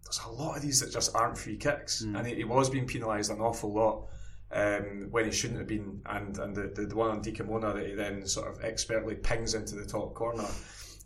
there's 0.03 0.21
a 0.25 0.29
lot 0.29 0.55
of 0.55 0.61
these 0.61 0.79
that 0.79 0.91
just 0.91 1.15
aren't 1.15 1.37
free 1.37 1.57
kicks, 1.57 2.03
mm. 2.03 2.17
and 2.17 2.27
he, 2.27 2.35
he, 2.35 2.43
was 2.43 2.69
being 2.69 2.87
penalised 2.87 3.31
an 3.31 3.41
awful 3.41 3.73
lot. 3.73 4.07
Um, 4.51 5.07
when 5.09 5.25
he 5.25 5.31
shouldn't 5.31 5.59
have 5.59 5.67
been, 5.67 6.01
and 6.05 6.37
and 6.37 6.55
the, 6.55 6.71
the, 6.73 6.85
the 6.85 6.95
one 6.95 7.09
on 7.09 7.23
Dikamona 7.23 7.73
that 7.73 7.87
he 7.87 7.95
then 7.95 8.25
sort 8.27 8.47
of 8.47 8.63
expertly 8.63 9.15
pings 9.15 9.55
into 9.55 9.75
the 9.75 9.85
top 9.85 10.13
corner 10.13 10.45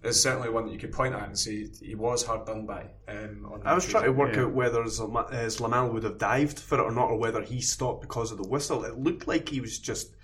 is 0.03 0.21
certainly 0.21 0.49
one 0.49 0.65
that 0.65 0.71
you 0.71 0.79
could 0.79 0.93
point 0.93 1.13
at 1.13 1.27
and 1.27 1.37
say 1.37 1.67
he 1.81 1.95
was 1.95 2.23
hard 2.23 2.45
done 2.45 2.65
by. 2.65 2.89
Um, 3.07 3.61
I 3.65 3.73
was 3.73 3.85
trying 3.85 4.05
to 4.05 4.11
work 4.11 4.35
yeah. 4.35 4.43
out 4.43 4.53
whether 4.53 4.83
Zlamal 4.83 5.91
would 5.91 6.03
have 6.03 6.17
dived 6.17 6.59
for 6.59 6.79
it 6.79 6.83
or 6.83 6.91
not, 6.91 7.09
or 7.09 7.17
whether 7.17 7.41
he 7.41 7.59
stopped 7.59 8.01
because 8.01 8.31
of 8.31 8.37
the 8.37 8.47
whistle. 8.47 8.85
It 8.85 8.97
looked 8.97 9.27
like 9.27 9.49
he 9.49 9.59
was 9.59 9.77
just 9.77 10.15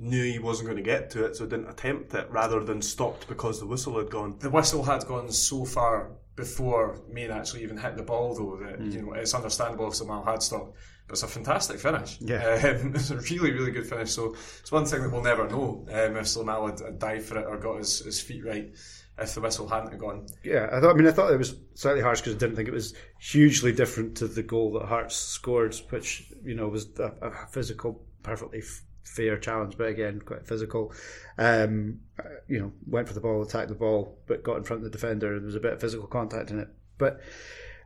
knew 0.00 0.24
he 0.24 0.38
wasn't 0.38 0.66
going 0.66 0.78
to 0.78 0.82
get 0.82 1.10
to 1.10 1.24
it, 1.24 1.36
so 1.36 1.46
didn't 1.46 1.68
attempt 1.68 2.14
it, 2.14 2.28
rather 2.30 2.64
than 2.64 2.82
stopped 2.82 3.28
because 3.28 3.60
the 3.60 3.66
whistle 3.66 3.98
had 3.98 4.10
gone. 4.10 4.36
The 4.40 4.50
whistle 4.50 4.82
had 4.82 5.06
gone 5.06 5.30
so 5.30 5.64
far 5.64 6.10
before 6.34 7.00
Main 7.12 7.30
actually 7.30 7.62
even 7.62 7.76
hit 7.76 7.96
the 7.96 8.02
ball, 8.02 8.34
though 8.34 8.64
that 8.64 8.80
mm. 8.80 8.92
you 8.92 9.02
know 9.02 9.12
it's 9.12 9.34
understandable 9.34 9.88
if 9.88 9.94
Zlamal 9.94 10.24
had 10.24 10.42
stopped. 10.42 10.76
But 11.06 11.14
it's 11.14 11.22
a 11.22 11.28
fantastic 11.28 11.78
finish. 11.78 12.18
Yeah, 12.20 12.78
um, 12.82 12.92
it's 12.94 13.10
a 13.10 13.16
really, 13.16 13.52
really 13.52 13.70
good 13.70 13.86
finish. 13.86 14.10
So 14.10 14.34
it's 14.60 14.72
one 14.72 14.86
thing 14.86 15.02
that 15.02 15.12
we'll 15.12 15.22
never 15.22 15.48
know 15.48 15.86
um, 15.88 16.16
if 16.16 16.24
Zlamal 16.24 16.70
had, 16.70 16.80
had 16.80 16.98
dived 16.98 17.26
for 17.26 17.38
it 17.38 17.46
or 17.46 17.58
got 17.58 17.78
his, 17.78 18.00
his 18.00 18.20
feet 18.20 18.44
right 18.44 18.72
if 19.20 19.34
the 19.34 19.40
whistle 19.40 19.68
hadn't 19.68 19.98
gone. 19.98 20.26
Yeah, 20.42 20.68
I 20.72 20.80
thought. 20.80 20.94
I 20.94 20.94
mean, 20.94 21.06
I 21.06 21.12
thought 21.12 21.32
it 21.32 21.38
was 21.38 21.54
slightly 21.74 22.02
harsh 22.02 22.20
because 22.20 22.34
I 22.34 22.38
didn't 22.38 22.56
think 22.56 22.68
it 22.68 22.74
was 22.74 22.94
hugely 23.18 23.72
different 23.72 24.16
to 24.18 24.28
the 24.28 24.42
goal 24.42 24.72
that 24.72 24.86
Hearts 24.86 25.16
scored, 25.16 25.74
which 25.90 26.32
you 26.44 26.54
know 26.54 26.68
was 26.68 26.88
a, 26.98 27.12
a 27.22 27.46
physical, 27.48 28.02
perfectly 28.22 28.60
f- 28.60 28.82
fair 29.04 29.36
challenge, 29.38 29.76
but 29.76 29.88
again 29.88 30.20
quite 30.20 30.46
physical. 30.46 30.92
Um, 31.38 32.00
you 32.48 32.60
know, 32.60 32.72
went 32.86 33.08
for 33.08 33.14
the 33.14 33.20
ball, 33.20 33.42
attacked 33.42 33.68
the 33.68 33.74
ball, 33.74 34.18
but 34.26 34.42
got 34.42 34.56
in 34.56 34.64
front 34.64 34.80
of 34.80 34.84
the 34.84 34.96
defender. 34.96 35.38
There 35.38 35.46
was 35.46 35.54
a 35.54 35.60
bit 35.60 35.74
of 35.74 35.80
physical 35.80 36.06
contact 36.06 36.50
in 36.50 36.58
it, 36.58 36.68
but 36.98 37.20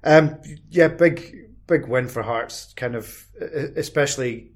um, 0.05 0.39
yeah, 0.71 0.89
big 0.89 1.51
big 1.67 1.89
win 1.89 2.09
for 2.09 2.23
Hearts. 2.23 2.73
Kind 2.75 2.95
of, 2.95 3.27
especially 3.77 4.53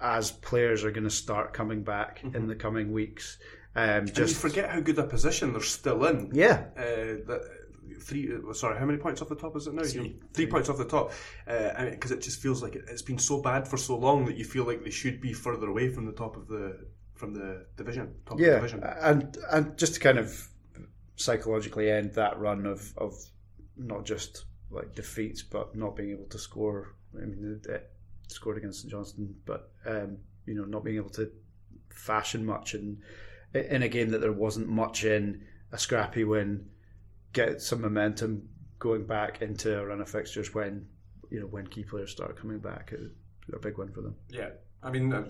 as 0.00 0.30
players 0.30 0.84
are 0.84 0.90
going 0.90 1.04
to 1.04 1.10
start 1.10 1.52
coming 1.52 1.82
back 1.82 2.20
mm-hmm. 2.20 2.36
in 2.36 2.46
the 2.46 2.54
coming 2.54 2.92
weeks. 2.92 3.38
Um, 3.76 4.06
just 4.06 4.36
forget 4.36 4.70
how 4.70 4.80
good 4.80 4.98
a 4.98 5.04
position 5.04 5.52
they're 5.52 5.62
still 5.62 6.04
in. 6.06 6.30
Yeah. 6.32 6.64
Uh, 6.76 7.38
three. 8.00 8.32
Uh, 8.32 8.52
sorry, 8.52 8.78
how 8.78 8.84
many 8.84 8.98
points 8.98 9.22
off 9.22 9.28
the 9.28 9.36
top 9.36 9.56
is 9.56 9.66
it 9.66 9.74
now? 9.74 9.82
Three, 9.82 10.18
three 10.34 10.46
points 10.46 10.68
off 10.68 10.78
the 10.78 10.84
top. 10.84 11.12
Because 11.46 12.10
uh, 12.10 12.16
it 12.16 12.22
just 12.22 12.40
feels 12.40 12.62
like 12.62 12.74
it, 12.74 12.88
has 12.88 13.02
been 13.02 13.18
so 13.18 13.40
bad 13.40 13.68
for 13.68 13.76
so 13.76 13.96
long 13.96 14.24
that 14.26 14.36
you 14.36 14.44
feel 14.44 14.64
like 14.64 14.82
they 14.82 14.90
should 14.90 15.20
be 15.20 15.32
further 15.32 15.68
away 15.68 15.88
from 15.88 16.06
the 16.06 16.12
top 16.12 16.36
of 16.36 16.48
the 16.48 16.86
from 17.14 17.34
the 17.34 17.66
division. 17.76 18.14
Top 18.26 18.40
yeah, 18.40 18.56
division. 18.56 18.82
and 18.82 19.36
and 19.50 19.78
just 19.78 19.94
to 19.94 20.00
kind 20.00 20.18
of 20.18 20.48
psychologically 21.16 21.90
end 21.90 22.14
that 22.14 22.38
run 22.38 22.66
of 22.66 22.92
of 22.96 23.14
not 23.76 24.04
just 24.04 24.46
like 24.70 24.94
defeats, 24.94 25.42
but 25.42 25.76
not 25.76 25.96
being 25.96 26.10
able 26.10 26.26
to 26.26 26.38
score. 26.38 26.94
I 27.14 27.24
mean, 27.24 27.60
scored 28.28 28.56
against 28.56 28.80
St 28.80 28.90
Johnstone, 28.90 29.34
but 29.44 29.70
um, 29.86 30.18
you 30.46 30.54
know, 30.54 30.64
not 30.64 30.84
being 30.84 30.96
able 30.96 31.10
to 31.10 31.30
fashion 31.90 32.44
much 32.44 32.74
and 32.74 32.98
in 33.54 33.82
a 33.82 33.88
game 33.88 34.10
that 34.10 34.20
there 34.20 34.32
wasn't 34.32 34.68
much 34.68 35.04
in, 35.04 35.44
a 35.72 35.78
scrappy 35.78 36.24
win, 36.24 36.66
get 37.32 37.60
some 37.60 37.80
momentum 37.80 38.48
going 38.78 39.06
back 39.06 39.42
into 39.42 39.78
a 39.78 39.86
run 39.86 40.00
of 40.00 40.08
fixtures 40.08 40.54
when 40.54 40.86
you 41.30 41.40
know 41.40 41.46
when 41.46 41.66
key 41.66 41.84
players 41.84 42.10
start 42.10 42.36
coming 42.36 42.58
back. 42.58 42.92
A 43.52 43.58
big 43.58 43.78
win 43.78 43.92
for 43.92 44.00
them. 44.00 44.14
Yeah, 44.28 44.50
I 44.80 44.90
mean, 44.90 45.12
uh, 45.12 45.28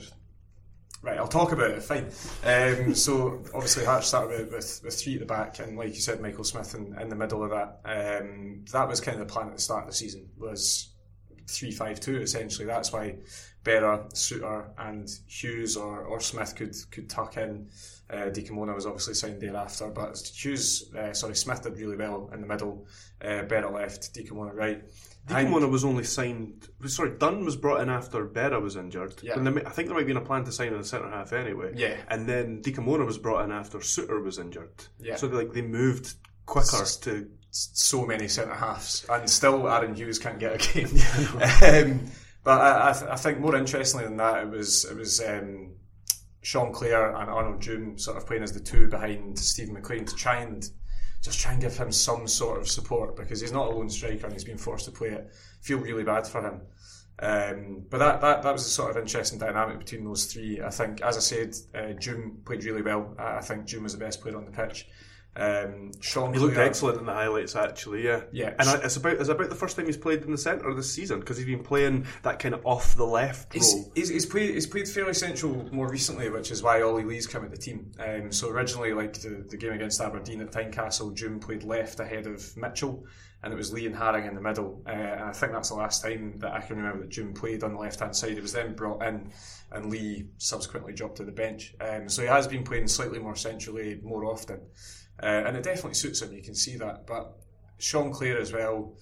right. 1.02 1.16
I'll 1.16 1.26
talk 1.26 1.52
about 1.52 1.70
it. 1.70 1.82
Fine. 1.82 2.10
Um, 2.44 2.94
so 2.94 3.42
obviously, 3.54 3.86
Hatch 3.86 4.06
started 4.06 4.52
with, 4.52 4.82
with, 4.84 4.94
three 4.94 5.14
at 5.14 5.20
the 5.20 5.26
back, 5.26 5.58
and 5.58 5.78
like 5.78 5.94
you 5.94 6.00
said, 6.00 6.20
Michael 6.20 6.44
Smith 6.44 6.74
in, 6.74 6.94
in 7.00 7.08
the 7.08 7.16
middle 7.16 7.42
of 7.42 7.50
that. 7.50 7.80
Um, 7.84 8.64
that 8.72 8.88
was 8.88 9.00
kind 9.00 9.18
of 9.18 9.26
the 9.26 9.32
plan 9.32 9.48
at 9.48 9.56
the 9.56 9.62
start 9.62 9.84
of 9.84 9.88
the 9.88 9.94
season. 9.94 10.28
Was 10.36 10.92
three 11.48 11.70
five 11.70 11.98
two 11.98 12.20
essentially. 12.20 12.66
That's 12.66 12.92
why 12.92 13.16
Berra, 13.64 14.11
Souttar, 14.12 14.70
and 14.78 15.08
Hughes 15.26 15.76
or, 15.76 16.00
or 16.02 16.20
Smith 16.20 16.54
could 16.56 16.74
could 16.90 17.11
tuck 17.11 17.36
in. 17.36 17.68
Uh, 18.08 18.30
Dikamona 18.30 18.74
was 18.74 18.86
obviously 18.86 19.14
signed 19.14 19.40
thereafter, 19.40 19.88
but 19.88 20.18
Hughes, 20.34 20.92
uh, 20.98 21.12
sorry, 21.12 21.36
Smith 21.36 21.62
did 21.62 21.76
really 21.76 21.96
well 21.96 22.30
in 22.32 22.40
the 22.40 22.46
middle. 22.46 22.86
Uh, 23.22 23.42
Berra 23.44 23.72
left, 23.72 24.14
Dikamona 24.14 24.54
right. 24.54 24.82
Dikamona 25.28 25.70
was 25.70 25.84
only 25.84 26.04
signed. 26.04 26.68
Sorry, 26.86 27.16
Dunne 27.18 27.44
was 27.44 27.54
brought 27.54 27.82
in 27.82 27.90
after 27.90 28.26
Berra 28.26 28.61
was 28.61 28.76
injured. 28.76 29.14
Yeah. 29.22 29.34
I 29.38 29.70
think 29.70 29.88
there 29.88 29.96
might 29.96 30.06
be 30.06 30.12
a 30.12 30.20
plan 30.20 30.44
to 30.44 30.52
sign 30.52 30.68
in 30.72 30.78
the 30.78 30.84
centre 30.84 31.08
half 31.08 31.32
anyway. 31.32 31.72
Yeah. 31.76 31.96
And 32.08 32.26
then 32.26 32.62
Dikamona 32.62 33.06
was 33.06 33.18
brought 33.18 33.44
in 33.44 33.52
after 33.52 33.78
Souttar 33.78 34.24
was 34.24 34.38
injured. 34.38 34.72
Yeah. 34.98 35.16
So 35.16 35.28
like 35.28 35.52
they 35.52 35.62
moved 35.62 36.14
quicker 36.46 36.82
S- 36.82 36.96
to 36.98 37.28
so 37.50 38.06
many 38.06 38.28
centre 38.28 38.54
halves, 38.54 39.06
and 39.08 39.28
still 39.28 39.68
Aaron 39.68 39.94
Hughes 39.94 40.18
can't 40.18 40.38
get 40.38 40.54
a 40.54 40.72
game. 40.72 40.88
Um, 41.62 42.11
but 42.43 42.61
I, 42.61 42.91
I, 42.91 42.93
th- 42.93 43.11
I, 43.11 43.16
think 43.16 43.38
more 43.38 43.57
interestingly 43.57 44.05
than 44.05 44.16
that, 44.16 44.43
it 44.43 44.51
was 44.51 44.84
it 44.84 44.97
was 44.97 45.20
um, 45.20 45.74
Sean 46.43 46.72
Clare 46.72 47.14
and 47.14 47.30
Arnold 47.30 47.61
Djoum 47.61 48.01
sort 48.01 48.16
of 48.16 48.26
playing 48.26 48.43
as 48.43 48.53
the 48.53 48.61
two 48.61 48.88
behind 48.88 49.38
Steven 49.38 49.74
MacLean 49.74 50.05
to 50.07 50.14
try 50.14 50.36
and 50.36 50.68
just 51.22 51.38
try 51.38 51.53
and 51.53 51.61
give 51.61 51.76
him 51.76 51.93
some 51.93 52.26
sort 52.26 52.61
of 52.61 52.68
support 52.68 53.14
because 53.16 53.41
he's 53.41 53.53
not 53.53 53.68
a 53.68 53.70
lone 53.70 53.91
striker 53.91 54.24
and 54.24 54.32
he's 54.32 54.45
been 54.45 54.57
forced 54.57 54.86
to 54.86 54.91
play 54.91 55.09
it. 55.09 55.30
Feel 55.61 55.78
really 55.78 56.05
bad 56.05 56.26
for 56.26 56.41
him. 56.41 56.62
Um, 57.22 57.84
but 57.91 57.99
that, 57.99 58.22
that 58.22 58.43
that 58.43 58.53
was 58.53 58.64
a 58.64 58.70
sort 58.70 58.91
of 58.91 58.97
interesting 58.97 59.38
dynamic 59.38 59.78
between 59.78 60.05
those 60.05 60.32
three. 60.32 60.62
I 60.62 60.70
think, 60.70 61.03
as 61.03 61.18
I 61.18 61.20
said, 61.20 61.55
uh, 61.74 61.93
Djoum 61.99 62.45
played 62.47 62.64
really 62.64 62.80
well. 62.80 63.14
I 63.18 63.43
think 63.43 63.66
Djoum 63.66 63.82
was 63.82 63.93
the 63.93 63.99
best 63.99 64.22
player 64.22 64.38
on 64.38 64.47
the 64.47 64.51
pitch. 64.51 64.86
Um, 65.37 65.93
Sean 66.01 66.35
he 66.35 66.41
looked 66.41 66.57
excellent 66.57 66.99
in 66.99 67.07
the 67.07 67.12
highlights, 67.12 67.55
actually. 67.55 68.05
Yeah, 68.05 68.22
yeah. 68.33 68.55
And 68.59 68.83
it's 68.83 68.97
about 68.97 69.14
it's 69.14 69.28
about 69.28 69.49
the 69.49 69.55
first 69.55 69.76
time 69.76 69.87
he's 69.87 69.97
played 69.97 70.22
in 70.22 70.33
the 70.33 70.39
centre 70.39 70.68
of 70.68 70.76
this 70.76 70.93
season 70.93 71.20
because 71.20 71.37
he's 71.37 71.47
been 71.47 71.62
playing 71.62 72.07
that 72.22 72.41
kind 72.41 72.55
of 72.55 72.66
off 72.66 72.97
the 72.97 73.05
left 73.05 73.53
he's, 73.53 73.72
role. 73.72 73.93
He's, 73.95 74.09
he's, 74.09 74.26
played 74.26 74.55
he's 74.55 74.66
played 74.66 74.89
fairly 74.89 75.14
central 75.14 75.72
more 75.72 75.89
recently, 75.89 76.31
which 76.31 76.51
is 76.51 76.62
why 76.62 76.83
Ollie 76.83 77.05
Lee's 77.05 77.28
come 77.28 77.45
at 77.45 77.53
the 77.53 77.57
team. 77.57 77.93
Um, 78.01 78.33
so 78.33 78.51
originally, 78.51 78.93
like 78.93 79.14
the, 79.14 79.45
the 79.49 79.57
game 79.57 79.72
against 79.72 80.01
Aberdeen 80.01 80.41
at 80.41 80.51
Tynecastle, 80.51 81.16
Djoum 81.16 81.41
played 81.41 81.62
left 81.62 82.01
ahead 82.01 82.26
of 82.26 82.57
Mitchell, 82.57 83.07
and 83.45 83.53
it 83.53 83.57
was 83.57 83.72
Lee 83.72 83.87
and 83.87 83.95
Haring 83.95 84.26
in 84.26 84.35
the 84.35 84.41
middle. 84.41 84.83
Uh, 84.85 84.91
and 84.91 85.24
I 85.24 85.33
think 85.33 85.53
that's 85.53 85.68
the 85.68 85.76
last 85.76 86.03
time 86.03 86.39
that 86.39 86.53
I 86.53 86.61
can 86.61 86.76
remember 86.76 87.01
that 87.01 87.11
Djoum 87.11 87.37
played 87.37 87.62
on 87.62 87.74
the 87.74 87.78
left 87.78 88.01
hand 88.01 88.16
side. 88.16 88.37
It 88.37 88.43
was 88.43 88.53
then 88.53 88.74
brought 88.74 89.03
in, 89.05 89.31
and 89.70 89.87
Lee 89.87 90.26
subsequently 90.39 90.93
dropped 90.93 91.18
to 91.18 91.24
the 91.24 91.31
bench. 91.31 91.76
Um, 91.81 92.09
so 92.09 92.22
he 92.22 92.28
has 92.28 92.49
been 92.49 92.64
playing 92.64 92.89
slightly 92.89 93.20
more 93.20 93.37
centrally 93.37 94.01
more 94.03 94.24
often. 94.24 94.61
Uh, 95.22 95.44
and 95.46 95.56
it 95.56 95.62
definitely 95.62 95.94
suits 95.94 96.22
him, 96.22 96.32
you 96.32 96.42
can 96.42 96.54
see 96.54 96.76
that. 96.76 97.06
But 97.06 97.32
Sean 97.78 98.12
Clare 98.12 98.38
as 98.38 98.52
well, 98.52 98.96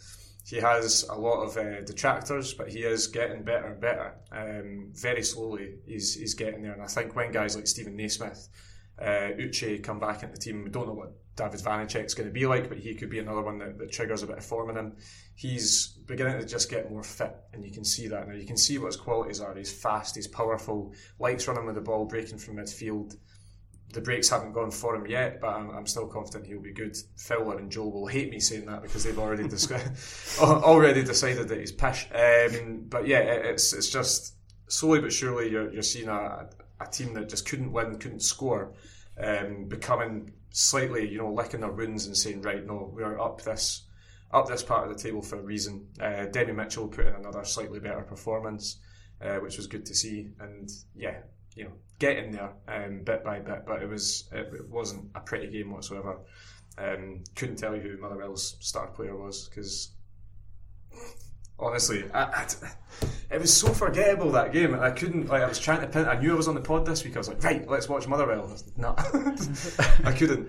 he 0.44 0.56
has 0.56 1.04
a 1.10 1.14
lot 1.14 1.42
of 1.42 1.56
uh, 1.56 1.82
detractors, 1.82 2.54
but 2.54 2.68
he 2.68 2.80
is 2.80 3.06
getting 3.06 3.42
better 3.42 3.66
and 3.66 3.80
better. 3.80 4.14
Um, 4.32 4.90
very 4.94 5.22
slowly, 5.22 5.74
he's, 5.86 6.14
he's 6.14 6.34
getting 6.34 6.62
there. 6.62 6.72
And 6.72 6.82
I 6.82 6.86
think 6.86 7.14
when 7.14 7.30
guys 7.32 7.54
like 7.54 7.66
Steven 7.66 7.94
Naismith, 7.94 8.48
uh, 9.00 9.30
Uche 9.38 9.82
come 9.82 10.00
back 10.00 10.22
into 10.22 10.34
the 10.34 10.40
team, 10.40 10.64
we 10.64 10.70
don't 10.70 10.86
know 10.86 10.94
what 10.94 11.12
David 11.36 11.60
Vanecek's 11.60 12.14
going 12.14 12.28
to 12.28 12.32
be 12.32 12.46
like, 12.46 12.68
but 12.68 12.78
he 12.78 12.94
could 12.94 13.10
be 13.10 13.20
another 13.20 13.42
one 13.42 13.58
that, 13.58 13.78
that 13.78 13.92
triggers 13.92 14.22
a 14.22 14.26
bit 14.26 14.38
of 14.38 14.44
form 14.44 14.70
in 14.70 14.76
him. 14.76 14.96
He's 15.36 15.98
beginning 16.06 16.40
to 16.40 16.46
just 16.46 16.68
get 16.68 16.90
more 16.90 17.04
fit, 17.04 17.36
and 17.52 17.64
you 17.64 17.70
can 17.70 17.84
see 17.84 18.08
that 18.08 18.26
now. 18.26 18.34
You 18.34 18.46
can 18.46 18.56
see 18.56 18.76
what 18.78 18.86
his 18.86 18.96
qualities 18.96 19.40
are. 19.40 19.54
He's 19.54 19.72
fast, 19.72 20.16
he's 20.16 20.26
powerful, 20.26 20.92
likes 21.20 21.46
running 21.46 21.66
with 21.66 21.76
the 21.76 21.80
ball, 21.80 22.06
breaking 22.06 22.38
from 22.38 22.56
midfield. 22.56 23.16
The 23.92 24.00
breaks 24.02 24.28
haven't 24.28 24.52
gone 24.52 24.70
for 24.70 24.94
him 24.94 25.06
yet, 25.06 25.40
but 25.40 25.48
I'm, 25.48 25.70
I'm 25.70 25.86
still 25.86 26.06
confident 26.06 26.46
he'll 26.46 26.60
be 26.60 26.72
good. 26.72 26.96
Fowler 27.16 27.58
and 27.58 27.70
Joel 27.70 27.92
will 27.92 28.06
hate 28.06 28.30
me 28.30 28.38
saying 28.38 28.66
that 28.66 28.82
because 28.82 29.02
they've 29.02 29.18
already 29.18 29.44
already 30.40 31.02
decided 31.02 31.48
that 31.48 31.58
he's 31.58 31.72
pish. 31.72 32.06
Um, 32.12 32.84
but 32.88 33.06
yeah, 33.06 33.20
it's 33.20 33.72
it's 33.72 33.88
just 33.88 34.34
slowly 34.68 35.00
but 35.00 35.12
surely 35.12 35.50
you're, 35.50 35.72
you're 35.72 35.82
seeing 35.82 36.08
a, 36.08 36.48
a 36.80 36.86
team 36.86 37.14
that 37.14 37.28
just 37.28 37.48
couldn't 37.48 37.72
win, 37.72 37.98
couldn't 37.98 38.20
score, 38.22 38.74
um, 39.18 39.64
becoming 39.64 40.32
slightly, 40.50 41.08
you 41.08 41.18
know, 41.18 41.32
licking 41.32 41.60
their 41.60 41.72
wounds 41.72 42.06
and 42.06 42.16
saying, 42.16 42.42
right, 42.42 42.64
no, 42.64 42.90
we're 42.92 43.20
up 43.20 43.42
this 43.42 43.84
up 44.30 44.46
this 44.46 44.62
part 44.62 44.88
of 44.88 44.94
the 44.94 45.02
table 45.02 45.22
for 45.22 45.38
a 45.38 45.42
reason. 45.42 45.86
Uh, 46.00 46.26
Demi 46.26 46.52
Mitchell 46.52 46.88
put 46.88 47.06
in 47.06 47.14
another 47.14 47.44
slightly 47.44 47.80
better 47.80 48.02
performance, 48.02 48.78
uh, 49.22 49.36
which 49.36 49.56
was 49.56 49.66
good 49.66 49.86
to 49.86 49.94
see. 49.94 50.28
And 50.38 50.70
yeah, 50.94 51.20
you 51.58 51.64
know, 51.64 51.72
getting 51.98 52.30
there 52.30 52.52
um, 52.68 53.02
bit 53.02 53.24
by 53.24 53.40
bit, 53.40 53.64
but 53.66 53.82
it 53.82 53.88
was 53.88 54.28
it, 54.32 54.48
it 54.54 54.68
wasn't 54.68 55.10
a 55.14 55.20
pretty 55.20 55.48
game 55.50 55.72
whatsoever. 55.72 56.18
Um, 56.78 57.24
couldn't 57.34 57.56
tell 57.56 57.74
you 57.74 57.82
who 57.82 58.00
Motherwell's 58.00 58.56
star 58.60 58.86
player 58.86 59.16
was 59.16 59.48
because 59.48 59.90
honestly, 61.58 62.04
I, 62.12 62.22
I, 62.22 62.46
it 63.30 63.40
was 63.40 63.54
so 63.54 63.68
forgettable 63.68 64.32
that 64.32 64.52
game. 64.52 64.74
I 64.74 64.90
couldn't 64.90 65.28
like 65.28 65.42
I 65.42 65.48
was 65.48 65.58
trying 65.58 65.80
to 65.80 65.86
pin. 65.86 66.06
I 66.06 66.18
knew 66.18 66.32
I 66.32 66.36
was 66.36 66.48
on 66.48 66.54
the 66.54 66.60
pod 66.60 66.86
this 66.86 67.04
week. 67.04 67.16
I 67.16 67.18
was 67.18 67.28
like, 67.28 67.42
right, 67.42 67.68
let's 67.68 67.88
watch 67.88 68.06
Motherwell. 68.06 68.50
No, 68.76 68.94
I 70.04 70.12
couldn't. 70.12 70.48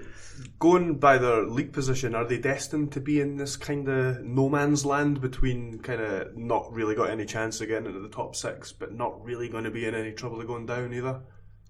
Going 0.57 0.95
by 0.95 1.17
their 1.17 1.45
league 1.45 1.73
position, 1.73 2.15
are 2.15 2.25
they 2.25 2.37
destined 2.37 2.93
to 2.93 3.01
be 3.01 3.19
in 3.19 3.37
this 3.37 3.57
kind 3.57 3.87
of 3.89 4.23
no 4.23 4.47
man's 4.49 4.85
land 4.85 5.19
between 5.19 5.79
kind 5.79 6.01
of 6.01 6.37
not 6.37 6.71
really 6.73 6.95
got 6.95 7.09
any 7.09 7.25
chance 7.25 7.59
of 7.59 7.67
getting 7.67 7.87
into 7.87 7.99
the 7.99 8.09
top 8.09 8.35
six, 8.35 8.71
but 8.71 8.93
not 8.93 9.23
really 9.23 9.49
going 9.49 9.65
to 9.65 9.71
be 9.71 9.85
in 9.85 9.95
any 9.95 10.11
trouble 10.13 10.39
of 10.39 10.47
going 10.47 10.65
down 10.65 10.93
either? 10.93 11.19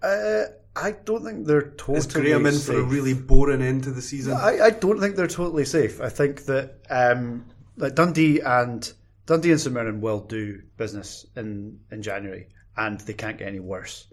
Uh, 0.02 0.44
I 0.76 0.92
don't 0.92 1.24
think 1.24 1.46
they're 1.46 1.72
totally. 1.72 2.02
Safe. 2.02 2.16
Is 2.16 2.22
Graham 2.22 2.46
in 2.46 2.54
safe. 2.54 2.76
for 2.76 2.82
a 2.82 2.84
really 2.84 3.14
boring 3.14 3.62
end 3.62 3.84
to 3.86 3.92
the 3.92 4.02
season? 4.02 4.34
I, 4.34 4.60
I 4.62 4.70
don't 4.70 5.00
think 5.00 5.16
they're 5.16 5.28
totally 5.28 5.66
safe. 5.66 6.00
I 6.00 6.10
think 6.10 6.46
that 6.46 6.76
um, 6.90 7.46
like 7.78 7.96
Dundee 7.96 8.40
and 8.40 8.92
Dundee 9.30 9.52
and 9.52 9.62
St 9.62 9.72
Mirren 9.72 10.02
will 10.02 10.22
do 10.22 10.64
business 10.76 11.24
in, 11.36 11.82
in 11.92 12.02
January, 12.02 12.48
and 12.76 13.00
they 13.02 13.14
can't 13.14 13.38
get 13.38 13.48
any 13.48 13.60
worse. 13.60 14.08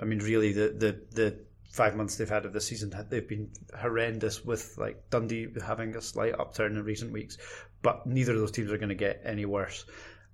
I 0.00 0.04
mean, 0.04 0.20
really, 0.20 0.52
the, 0.52 0.68
the, 0.68 1.00
the 1.10 1.36
five 1.72 1.96
months 1.96 2.14
they've 2.14 2.28
had 2.28 2.44
of 2.44 2.52
the 2.52 2.60
season, 2.60 2.94
they've 3.10 3.26
been 3.26 3.50
horrendous. 3.76 4.44
With 4.44 4.78
like 4.78 5.10
Dundee 5.10 5.48
having 5.66 5.96
a 5.96 6.00
slight 6.00 6.38
upturn 6.38 6.76
in 6.76 6.84
recent 6.84 7.10
weeks, 7.10 7.38
but 7.82 8.06
neither 8.06 8.34
of 8.34 8.38
those 8.38 8.52
teams 8.52 8.70
are 8.70 8.78
going 8.78 8.90
to 8.90 8.94
get 8.94 9.22
any 9.24 9.46
worse. 9.46 9.84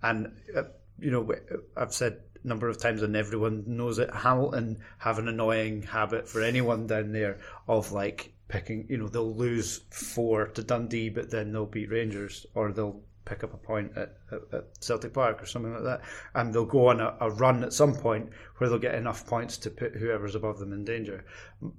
And 0.02 0.36
uh, 0.54 0.64
you 0.98 1.10
know, 1.10 1.26
I've 1.74 1.94
said 1.94 2.20
a 2.44 2.46
number 2.46 2.68
of 2.68 2.76
times, 2.76 3.00
and 3.00 3.16
everyone 3.16 3.64
knows 3.66 3.98
it. 3.98 4.12
Hamilton 4.12 4.80
have 4.98 5.18
an 5.18 5.28
annoying 5.28 5.84
habit 5.84 6.28
for 6.28 6.42
anyone 6.42 6.86
down 6.86 7.12
there 7.12 7.38
of 7.66 7.92
like 7.92 8.34
picking. 8.48 8.88
You 8.90 8.98
know, 8.98 9.08
they'll 9.08 9.34
lose 9.34 9.80
four 9.88 10.48
to 10.48 10.62
Dundee, 10.62 11.08
but 11.08 11.30
then 11.30 11.50
they'll 11.50 11.64
beat 11.64 11.90
Rangers, 11.90 12.44
or 12.54 12.72
they'll 12.72 13.00
pick 13.28 13.44
up 13.44 13.52
a 13.52 13.58
point 13.58 13.92
at, 13.96 14.16
at, 14.32 14.40
at, 14.52 14.64
Celtic 14.84 15.12
Park 15.12 15.42
or 15.42 15.46
something 15.46 15.72
like 15.72 15.84
that, 15.84 16.00
and 16.34 16.52
they'll 16.52 16.64
go 16.64 16.88
on 16.88 17.00
a, 17.00 17.14
a, 17.20 17.30
run 17.30 17.62
at 17.62 17.72
some 17.72 17.94
point 17.94 18.30
where 18.56 18.70
they'll 18.70 18.78
get 18.78 18.94
enough 18.94 19.26
points 19.26 19.58
to 19.58 19.70
put 19.70 19.94
whoever's 19.94 20.34
above 20.34 20.58
them 20.58 20.72
in 20.72 20.84
danger. 20.84 21.24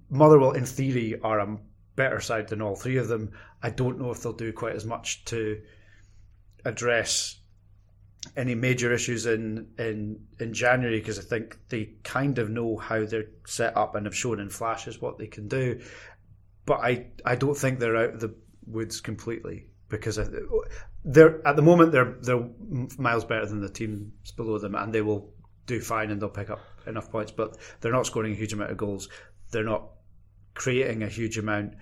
Motherwell, 0.09 0.51
in 0.51 0.65
theory, 0.65 1.19
are 1.23 1.39
a 1.39 1.57
better 1.95 2.19
side 2.19 2.47
than 2.47 2.61
all 2.61 2.75
three 2.75 2.97
of 2.97 3.07
them. 3.07 3.31
I 3.63 3.71
don't 3.71 3.99
know 3.99 4.11
if 4.11 4.21
they'll 4.21 4.33
do 4.33 4.53
quite 4.53 4.75
as 4.75 4.85
much 4.85 5.25
to 5.25 5.61
address 6.65 7.39
any 8.35 8.53
major 8.53 8.93
issues 8.93 9.25
in 9.25 9.69
in 9.77 10.19
in 10.39 10.53
January 10.53 10.99
because 10.99 11.17
I 11.17 11.23
think 11.23 11.57
they 11.69 11.93
kind 12.03 12.37
of 12.37 12.49
know 12.49 12.77
how 12.77 13.05
they're 13.05 13.31
set 13.45 13.75
up 13.77 13.95
and 13.95 14.05
have 14.05 14.15
shown 14.15 14.39
in 14.39 14.49
flashes 14.49 15.01
what 15.01 15.17
they 15.17 15.27
can 15.27 15.47
do. 15.47 15.81
But 16.65 16.81
I 16.81 17.07
I 17.25 17.35
don't 17.35 17.57
think 17.57 17.79
they're 17.79 17.95
out 17.95 18.15
of 18.15 18.19
the 18.19 18.35
woods 18.67 19.01
completely 19.01 19.68
because 19.89 20.17
uh, 20.17 20.29
they're 21.03 21.45
at 21.47 21.55
the 21.55 21.61
moment 21.61 21.91
they're 21.91 22.15
they're 22.21 22.47
miles 22.97 23.25
better 23.25 23.45
than 23.45 23.61
the 23.61 23.69
teams 23.69 24.31
below 24.31 24.57
them, 24.57 24.75
and 24.75 24.93
they 24.93 25.01
will 25.01 25.33
do 25.65 25.81
fine 25.81 26.11
and 26.11 26.21
they'll 26.21 26.29
pick 26.29 26.49
up 26.49 26.61
enough 26.87 27.11
points. 27.11 27.31
But 27.31 27.57
they're 27.81 27.91
not 27.91 28.05
scoring 28.05 28.33
a 28.33 28.35
huge 28.35 28.53
amount 28.53 28.71
of 28.71 28.77
goals. 28.77 29.09
They're 29.51 29.63
not 29.63 29.89
creating 30.53 31.03
a 31.03 31.07
huge 31.07 31.37
amount, 31.37 31.73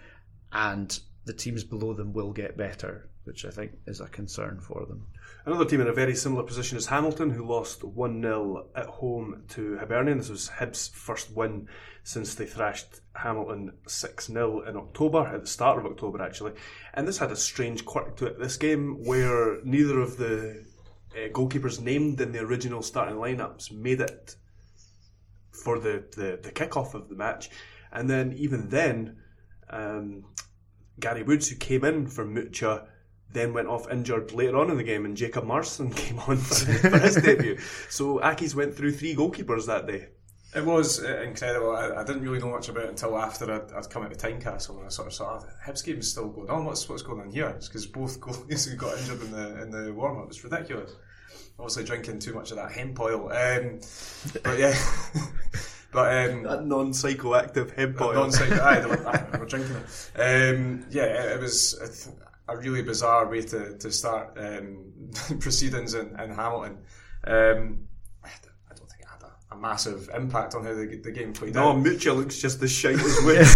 and 0.52 0.98
the 1.26 1.34
teams 1.34 1.64
below 1.64 1.94
them 1.94 2.14
will 2.14 2.32
get 2.32 2.58
better, 2.58 3.10
which 3.26 3.46
I 3.46 3.50
think 3.50 3.72
is 3.86 4.02
a 4.02 4.08
concern 4.08 4.60
for 4.62 4.86
them. 4.86 5.06
Another 5.48 5.64
team 5.64 5.80
in 5.80 5.88
a 5.88 5.94
very 5.94 6.14
similar 6.14 6.44
position 6.44 6.78
is 6.78 6.88
Hamilton, 6.88 7.30
who 7.30 7.48
lost 7.48 7.82
1 7.82 8.22
0 8.22 8.68
at 8.76 8.88
home 8.88 9.44
to 9.48 9.78
Hibernian. 9.78 10.18
This 10.18 10.28
was 10.28 10.50
Hibs' 10.50 10.92
first 10.92 11.34
win 11.34 11.70
since 12.04 12.36
they 12.36 12.46
thrashed 12.46 13.00
Hamilton 13.16 13.72
6 13.88 14.26
0 14.26 14.64
in 14.64 14.76
October, 14.76 15.26
at 15.26 15.40
the 15.40 15.48
start 15.48 15.80
of 15.80 15.86
October 15.86 16.22
actually. 16.22 16.52
And 16.94 17.08
this 17.08 17.20
had 17.20 17.32
a 17.32 17.38
strange 17.38 17.86
quirk 17.86 18.18
to 18.18 18.26
it. 18.26 18.38
This 18.38 18.58
game 18.58 19.06
where 19.06 19.64
neither 19.64 20.02
of 20.02 20.18
the 20.18 20.66
uh, 21.14 21.30
goalkeepers 21.30 21.80
named 21.80 22.20
in 22.20 22.34
the 22.34 22.42
original 22.42 22.82
starting 22.82 23.16
lineups 23.16 23.72
made 23.72 24.02
it 24.02 24.36
for 25.54 25.80
the, 25.80 26.04
the, 26.18 26.42
the 26.44 26.52
kick-off 26.52 26.94
of 26.94 27.08
the 27.08 27.16
match. 27.16 27.50
And 27.94 28.10
then, 28.10 28.34
even 28.34 28.68
then, 28.68 29.20
um, 29.70 30.26
Gary 31.00 31.24
Woods, 31.24 31.48
who 31.48 31.56
came 31.56 31.86
in 31.86 32.08
for 32.08 32.26
Mucha, 32.26 32.90
then 33.38 33.54
went 33.54 33.68
off 33.68 33.90
injured 33.92 34.32
later 34.34 34.58
on 34.58 34.72
in 34.72 34.78
the 34.78 34.84
game, 34.84 35.06
and 35.06 35.16
Jacob 35.16 35.46
Marston 35.46 35.92
came 35.94 36.20
on 36.20 36.38
for 36.38 36.98
his 37.00 37.16
debut. 37.16 37.58
So 37.90 38.20
Accies 38.20 38.56
went 38.56 38.76
through 38.76 38.94
three 38.94 39.16
goalkeepers 39.16 39.68
that 39.68 39.88
day. 39.88 40.08
It 40.56 40.66
was 40.66 41.04
uh, 41.04 41.22
incredible. 41.22 41.76
I, 41.76 42.02
I, 42.02 42.04
didn't 42.04 42.22
really 42.24 42.40
know 42.40 42.50
much 42.50 42.70
about 42.70 42.86
it 42.86 42.90
until 42.90 43.18
after 43.18 43.52
I'd, 43.52 43.72
I'd 43.74 43.90
come 43.90 44.04
into 44.04 44.16
Tynecastle 44.16 44.78
and 44.78 44.86
I 44.86 44.90
sort 44.90 45.08
of 45.08 45.14
saw 45.14 45.44
Hibs 45.64 45.84
game's 45.84 46.10
still 46.10 46.30
going 46.30 46.50
on. 46.50 46.66
What's 46.66 46.88
what's 46.88 47.02
going 47.02 47.20
on 47.20 47.30
here? 47.30 47.50
It's 47.50 47.68
because 47.68 47.86
both 47.86 48.20
goalies 48.22 48.76
got 48.78 48.98
injured 48.98 49.22
in 49.22 49.32
the 49.32 49.62
in 49.62 49.72
the 49.72 49.94
warm 49.94 50.20
up. 50.20 50.28
It's 50.28 50.44
ridiculous. 50.44 50.96
Obviously 51.60 51.84
drinking 51.84 52.20
too 52.20 52.34
much 52.34 52.52
of 52.52 52.58
that 52.58 52.72
hemp 52.72 53.00
oil. 53.00 53.32
Um, 53.32 53.80
but 54.44 54.58
yeah. 54.58 54.76
But 55.90 56.30
um, 56.30 56.44
that 56.44 56.66
non-psychoactive 56.66 57.74
hemp 57.76 58.02
oil. 58.02 58.14
Non-psycho, 58.14 58.62
aye, 58.62 59.26
we're 59.40 59.46
drinking 59.46 59.78
it. 59.78 60.20
Um, 60.20 60.86
yeah, 60.92 61.06
it, 61.06 61.32
it 61.38 61.40
was 61.40 62.20
a 62.48 62.58
really 62.58 62.82
bizarre 62.82 63.28
way 63.28 63.42
to, 63.42 63.78
to 63.78 63.92
start 63.92 64.38
um, 64.38 64.92
proceedings 65.40 65.94
in, 65.94 66.08
in 66.20 66.32
Hamilton. 66.32 66.78
Um, 67.26 67.88
I 68.24 68.30
don't 68.76 68.90
think 68.90 69.02
it 69.02 69.08
had 69.08 69.24
a, 69.24 69.56
a, 69.56 69.58
massive 69.58 70.10
impact 70.16 70.56
on 70.56 70.64
how 70.64 70.74
the, 70.74 71.00
the 71.04 71.12
game 71.12 71.34
played 71.34 71.56
no, 71.56 71.70
out. 71.70 71.78
No, 71.78 71.92
Mucha 71.92 72.14
looks 72.14 72.40
just 72.40 72.62
as 72.62 72.72
shite 72.72 73.00
as 73.00 73.22
Woods. 73.24 73.54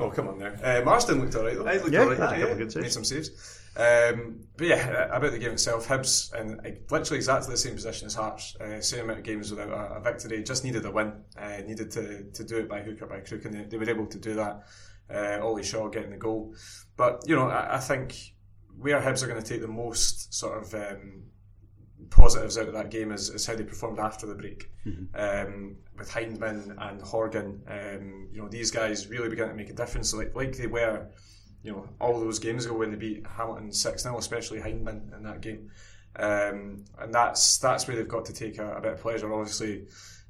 oh, 0.00 0.10
come 0.10 0.28
on 0.28 0.38
now. 0.38 0.52
Uh, 0.62 0.82
Marston 0.84 1.20
looked 1.20 1.34
alright 1.34 1.56
though. 1.56 1.66
I 1.66 1.74
looked 1.74 1.92
yeah, 1.92 2.00
alright. 2.00 2.38
Yeah, 2.38 2.48
yeah, 2.48 2.54
made 2.54 2.72
saves. 2.72 2.94
some 2.94 3.04
saves. 3.04 3.58
Um, 3.76 4.40
but 4.56 4.66
yeah, 4.66 5.16
about 5.16 5.30
the 5.30 5.38
game 5.38 5.52
itself, 5.52 5.86
Hibs 5.86 6.34
in 6.34 6.60
literally 6.90 7.18
exactly 7.18 7.52
the 7.52 7.56
same 7.56 7.74
position 7.74 8.06
as 8.06 8.14
Hearts, 8.14 8.56
uh, 8.56 8.80
same 8.80 9.04
amount 9.04 9.20
of 9.20 9.24
games 9.24 9.50
without 9.50 9.68
a, 9.68 9.96
a 9.96 10.00
victory, 10.00 10.42
just 10.42 10.64
needed 10.64 10.84
a 10.84 10.90
win, 10.90 11.12
uh, 11.38 11.58
needed 11.66 11.90
to, 11.92 12.24
to 12.24 12.44
do 12.44 12.58
it 12.58 12.68
by 12.68 12.80
hook 12.80 13.00
or 13.02 13.06
by 13.06 13.20
crook, 13.20 13.44
and 13.44 13.54
they, 13.54 13.64
they 13.64 13.76
were 13.76 13.88
able 13.88 14.06
to 14.06 14.18
do 14.18 14.34
that 14.34 14.64
uh, 15.12 15.38
Ollie 15.42 15.62
Shaw 15.62 15.88
getting 15.88 16.10
the 16.10 16.16
goal. 16.16 16.54
But 16.96 17.22
you 17.26 17.36
know, 17.36 17.48
I, 17.48 17.76
I 17.76 17.78
think 17.78 18.34
where 18.78 19.00
Hibs 19.00 19.22
are 19.22 19.26
going 19.26 19.42
to 19.42 19.48
take 19.48 19.60
the 19.60 19.68
most 19.68 20.32
sort 20.32 20.62
of 20.62 20.74
um, 20.74 21.24
positives 22.10 22.58
out 22.58 22.68
of 22.68 22.74
that 22.74 22.90
game 22.90 23.12
is, 23.12 23.28
is, 23.30 23.46
how 23.46 23.54
they 23.54 23.64
performed 23.64 23.98
after 23.98 24.26
the 24.26 24.34
break. 24.34 24.70
Mm-hmm. 24.86 25.14
Um, 25.14 25.76
with 25.98 26.10
Hyndman 26.10 26.76
and 26.78 27.02
Horgan, 27.02 27.62
um, 27.68 28.28
you 28.32 28.40
know, 28.40 28.48
these 28.48 28.70
guys 28.70 29.08
really 29.08 29.28
began 29.28 29.48
to 29.48 29.54
make 29.54 29.70
a 29.70 29.74
difference, 29.74 30.14
like 30.14 30.34
like 30.34 30.56
they 30.56 30.66
were, 30.66 31.06
you 31.62 31.72
know, 31.72 31.88
all 32.00 32.18
those 32.18 32.38
games 32.38 32.64
ago 32.64 32.74
when 32.74 32.90
they 32.90 32.96
beat 32.96 33.26
Hamilton 33.26 33.72
six 33.72 34.02
0 34.02 34.18
especially 34.18 34.60
Hyndman 34.60 35.14
in 35.16 35.22
that 35.22 35.40
game. 35.40 35.70
Um, 36.16 36.84
and 36.98 37.14
that's 37.14 37.58
that's 37.58 37.86
where 37.86 37.96
they've 37.96 38.08
got 38.08 38.24
to 38.26 38.32
take 38.32 38.58
a, 38.58 38.76
a 38.76 38.80
bit 38.80 38.92
of 38.92 39.00
pleasure. 39.00 39.32
Obviously, 39.32 39.86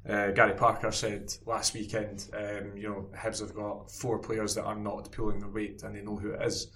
uh, 0.07 0.31
Gary 0.31 0.53
Parker 0.53 0.91
said 0.91 1.31
last 1.45 1.73
weekend, 1.73 2.27
um, 2.33 2.75
you 2.75 2.89
know, 2.89 3.09
Hibs 3.15 3.39
have 3.39 3.53
got 3.53 3.91
four 3.91 4.17
players 4.17 4.55
that 4.55 4.63
are 4.63 4.75
not 4.75 5.11
pulling 5.11 5.39
their 5.39 5.49
weight 5.49 5.83
and 5.83 5.95
they 5.95 6.01
know 6.01 6.15
who 6.15 6.31
it 6.31 6.41
is. 6.41 6.67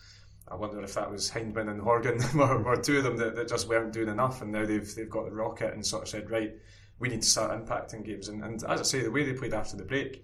I 0.47 0.55
wonder 0.55 0.79
if 0.83 0.93
that 0.93 1.09
was 1.09 1.31
Hyndman 1.31 1.71
and 1.71 1.81
Horgan, 1.81 2.21
or, 2.39 2.77
two 2.77 2.99
of 2.99 3.03
them 3.03 3.17
that, 3.17 3.35
that, 3.35 3.47
just 3.47 3.67
weren't 3.67 3.93
doing 3.93 4.09
enough, 4.09 4.43
and 4.43 4.51
now 4.51 4.63
they've 4.63 4.93
they've 4.93 5.09
got 5.09 5.25
the 5.25 5.31
rocket 5.31 5.73
and 5.73 5.83
sort 5.83 6.03
of 6.03 6.09
said, 6.09 6.29
right, 6.29 6.53
we 6.99 7.09
need 7.09 7.23
to 7.23 7.27
start 7.27 7.51
impacting 7.51 8.05
games. 8.05 8.27
And, 8.27 8.43
and 8.43 8.63
as 8.65 8.79
I 8.79 8.83
say, 8.83 9.01
the 9.01 9.09
way 9.09 9.23
they 9.23 9.33
played 9.33 9.55
after 9.55 9.75
the 9.75 9.85
break, 9.85 10.23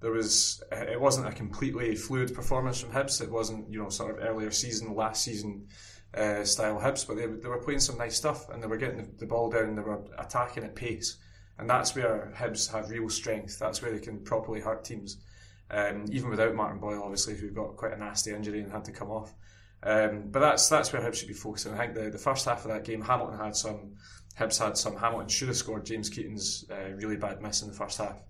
there 0.00 0.10
was 0.10 0.62
it 0.70 1.00
wasn't 1.00 1.28
a 1.28 1.32
completely 1.32 1.96
fluid 1.96 2.34
performance 2.34 2.80
from 2.80 2.92
Hibs. 2.92 3.22
It 3.22 3.30
wasn't 3.30 3.72
you 3.72 3.82
know 3.82 3.88
sort 3.88 4.18
of 4.18 4.22
earlier 4.22 4.50
season, 4.50 4.94
last 4.94 5.24
season 5.24 5.68
uh, 6.14 6.44
style 6.44 6.78
Hibs, 6.78 7.06
but 7.06 7.16
they, 7.16 7.24
they 7.24 7.48
were 7.48 7.62
playing 7.62 7.80
some 7.80 7.96
nice 7.96 8.16
stuff 8.16 8.50
and 8.50 8.62
they 8.62 8.66
were 8.66 8.76
getting 8.76 8.98
the, 8.98 9.08
the 9.20 9.26
ball 9.26 9.48
down, 9.48 9.74
they 9.74 9.80
were 9.80 10.04
attacking 10.18 10.64
at 10.64 10.74
pace 10.74 11.16
and 11.58 11.68
that's 11.68 11.94
where 11.94 12.32
Hibs 12.36 12.70
have 12.72 12.90
real 12.90 13.08
strength. 13.08 13.58
That's 13.58 13.82
where 13.82 13.92
they 13.92 14.00
can 14.00 14.20
properly 14.24 14.60
hurt 14.60 14.84
teams. 14.84 15.18
um, 15.72 16.04
even 16.10 16.30
without 16.30 16.54
Martin 16.54 16.78
Boyle, 16.80 17.02
obviously, 17.02 17.34
who 17.36 17.50
got 17.50 17.76
quite 17.76 17.92
a 17.92 17.96
nasty 17.96 18.30
injury 18.30 18.60
and 18.60 18.70
had 18.70 18.84
to 18.84 18.92
come 18.92 19.10
off. 19.10 19.34
Um, 19.82 20.28
but 20.30 20.40
that's 20.40 20.68
that's 20.68 20.92
where 20.92 21.02
Hibs 21.02 21.14
should 21.16 21.28
be 21.28 21.34
focusing. 21.34 21.72
I 21.72 21.78
think 21.78 21.94
the, 21.94 22.10
the 22.10 22.18
first 22.18 22.44
half 22.44 22.64
of 22.64 22.70
that 22.70 22.84
game, 22.84 23.00
Hamilton 23.00 23.38
had 23.38 23.56
some, 23.56 23.94
Hibs 24.38 24.58
had 24.58 24.76
some. 24.76 24.96
Hamilton 24.96 25.28
should 25.28 25.48
have 25.48 25.56
scored 25.56 25.86
James 25.86 26.08
Keating's 26.08 26.64
uh, 26.70 26.92
really 26.96 27.16
bad 27.16 27.40
miss 27.42 27.62
in 27.62 27.68
the 27.68 27.74
first 27.74 27.98
half. 27.98 28.20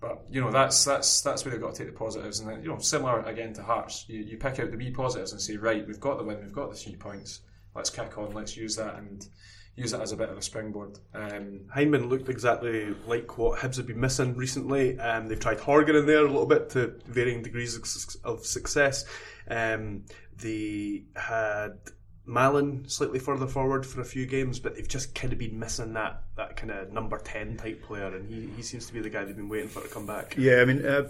But 0.00 0.24
you 0.30 0.40
know 0.40 0.50
that's 0.50 0.84
that's 0.84 1.20
that's 1.20 1.44
where 1.44 1.52
they've 1.52 1.60
got 1.60 1.74
to 1.74 1.78
take 1.84 1.92
the 1.92 1.98
positives, 1.98 2.40
and 2.40 2.48
then, 2.48 2.62
you 2.62 2.68
know 2.68 2.78
similar 2.78 3.20
again 3.22 3.52
to 3.54 3.62
Hearts, 3.62 4.04
you, 4.08 4.20
you 4.20 4.36
pick 4.38 4.58
out 4.60 4.70
the 4.70 4.76
wee 4.76 4.90
positives 4.90 5.32
and 5.32 5.40
say 5.40 5.56
right, 5.56 5.86
we've 5.86 6.00
got 6.00 6.18
the 6.18 6.24
win, 6.24 6.40
we've 6.40 6.52
got 6.52 6.70
the 6.70 6.76
three 6.76 6.96
points, 6.96 7.40
let's 7.74 7.90
kick 7.90 8.16
on, 8.16 8.32
let's 8.32 8.56
use 8.56 8.76
that 8.76 8.94
and 8.94 9.26
use 9.78 9.92
it 9.92 10.00
as 10.00 10.12
a 10.12 10.16
bit 10.16 10.28
of 10.28 10.36
a 10.36 10.42
springboard. 10.42 10.98
Um, 11.14 11.60
Hyndman 11.74 12.08
looked 12.08 12.28
exactly 12.28 12.94
like 13.06 13.38
what 13.38 13.60
Hibs 13.60 13.76
have 13.76 13.86
been 13.86 14.00
missing 14.00 14.34
recently. 14.34 14.98
Um, 14.98 15.28
they've 15.28 15.38
tried 15.38 15.60
Horgan 15.60 15.94
in 15.94 16.06
there 16.06 16.24
a 16.24 16.30
little 16.30 16.46
bit 16.46 16.70
to 16.70 16.98
varying 17.06 17.42
degrees 17.42 17.76
of, 17.76 17.84
of 18.24 18.44
success. 18.44 19.04
Um, 19.48 20.04
they 20.36 21.04
had 21.14 21.78
Mallan 22.26 22.90
slightly 22.90 23.20
further 23.20 23.46
forward 23.46 23.86
for 23.86 24.00
a 24.00 24.04
few 24.04 24.26
games, 24.26 24.58
but 24.58 24.74
they've 24.74 24.88
just 24.88 25.14
kind 25.14 25.32
of 25.32 25.38
been 25.38 25.58
missing 25.58 25.92
that, 25.94 26.24
that 26.36 26.56
kind 26.56 26.72
of 26.72 26.92
number 26.92 27.18
10 27.18 27.56
type 27.56 27.82
player, 27.82 28.14
and 28.14 28.28
he, 28.28 28.48
he 28.56 28.62
seems 28.62 28.86
to 28.86 28.92
be 28.92 29.00
the 29.00 29.08
guy 29.10 29.24
they've 29.24 29.36
been 29.36 29.48
waiting 29.48 29.68
for 29.68 29.80
to 29.80 29.88
come 29.88 30.06
back. 30.06 30.34
Yeah, 30.36 30.60
I 30.60 30.64
mean, 30.64 30.84
uh, 30.84 31.08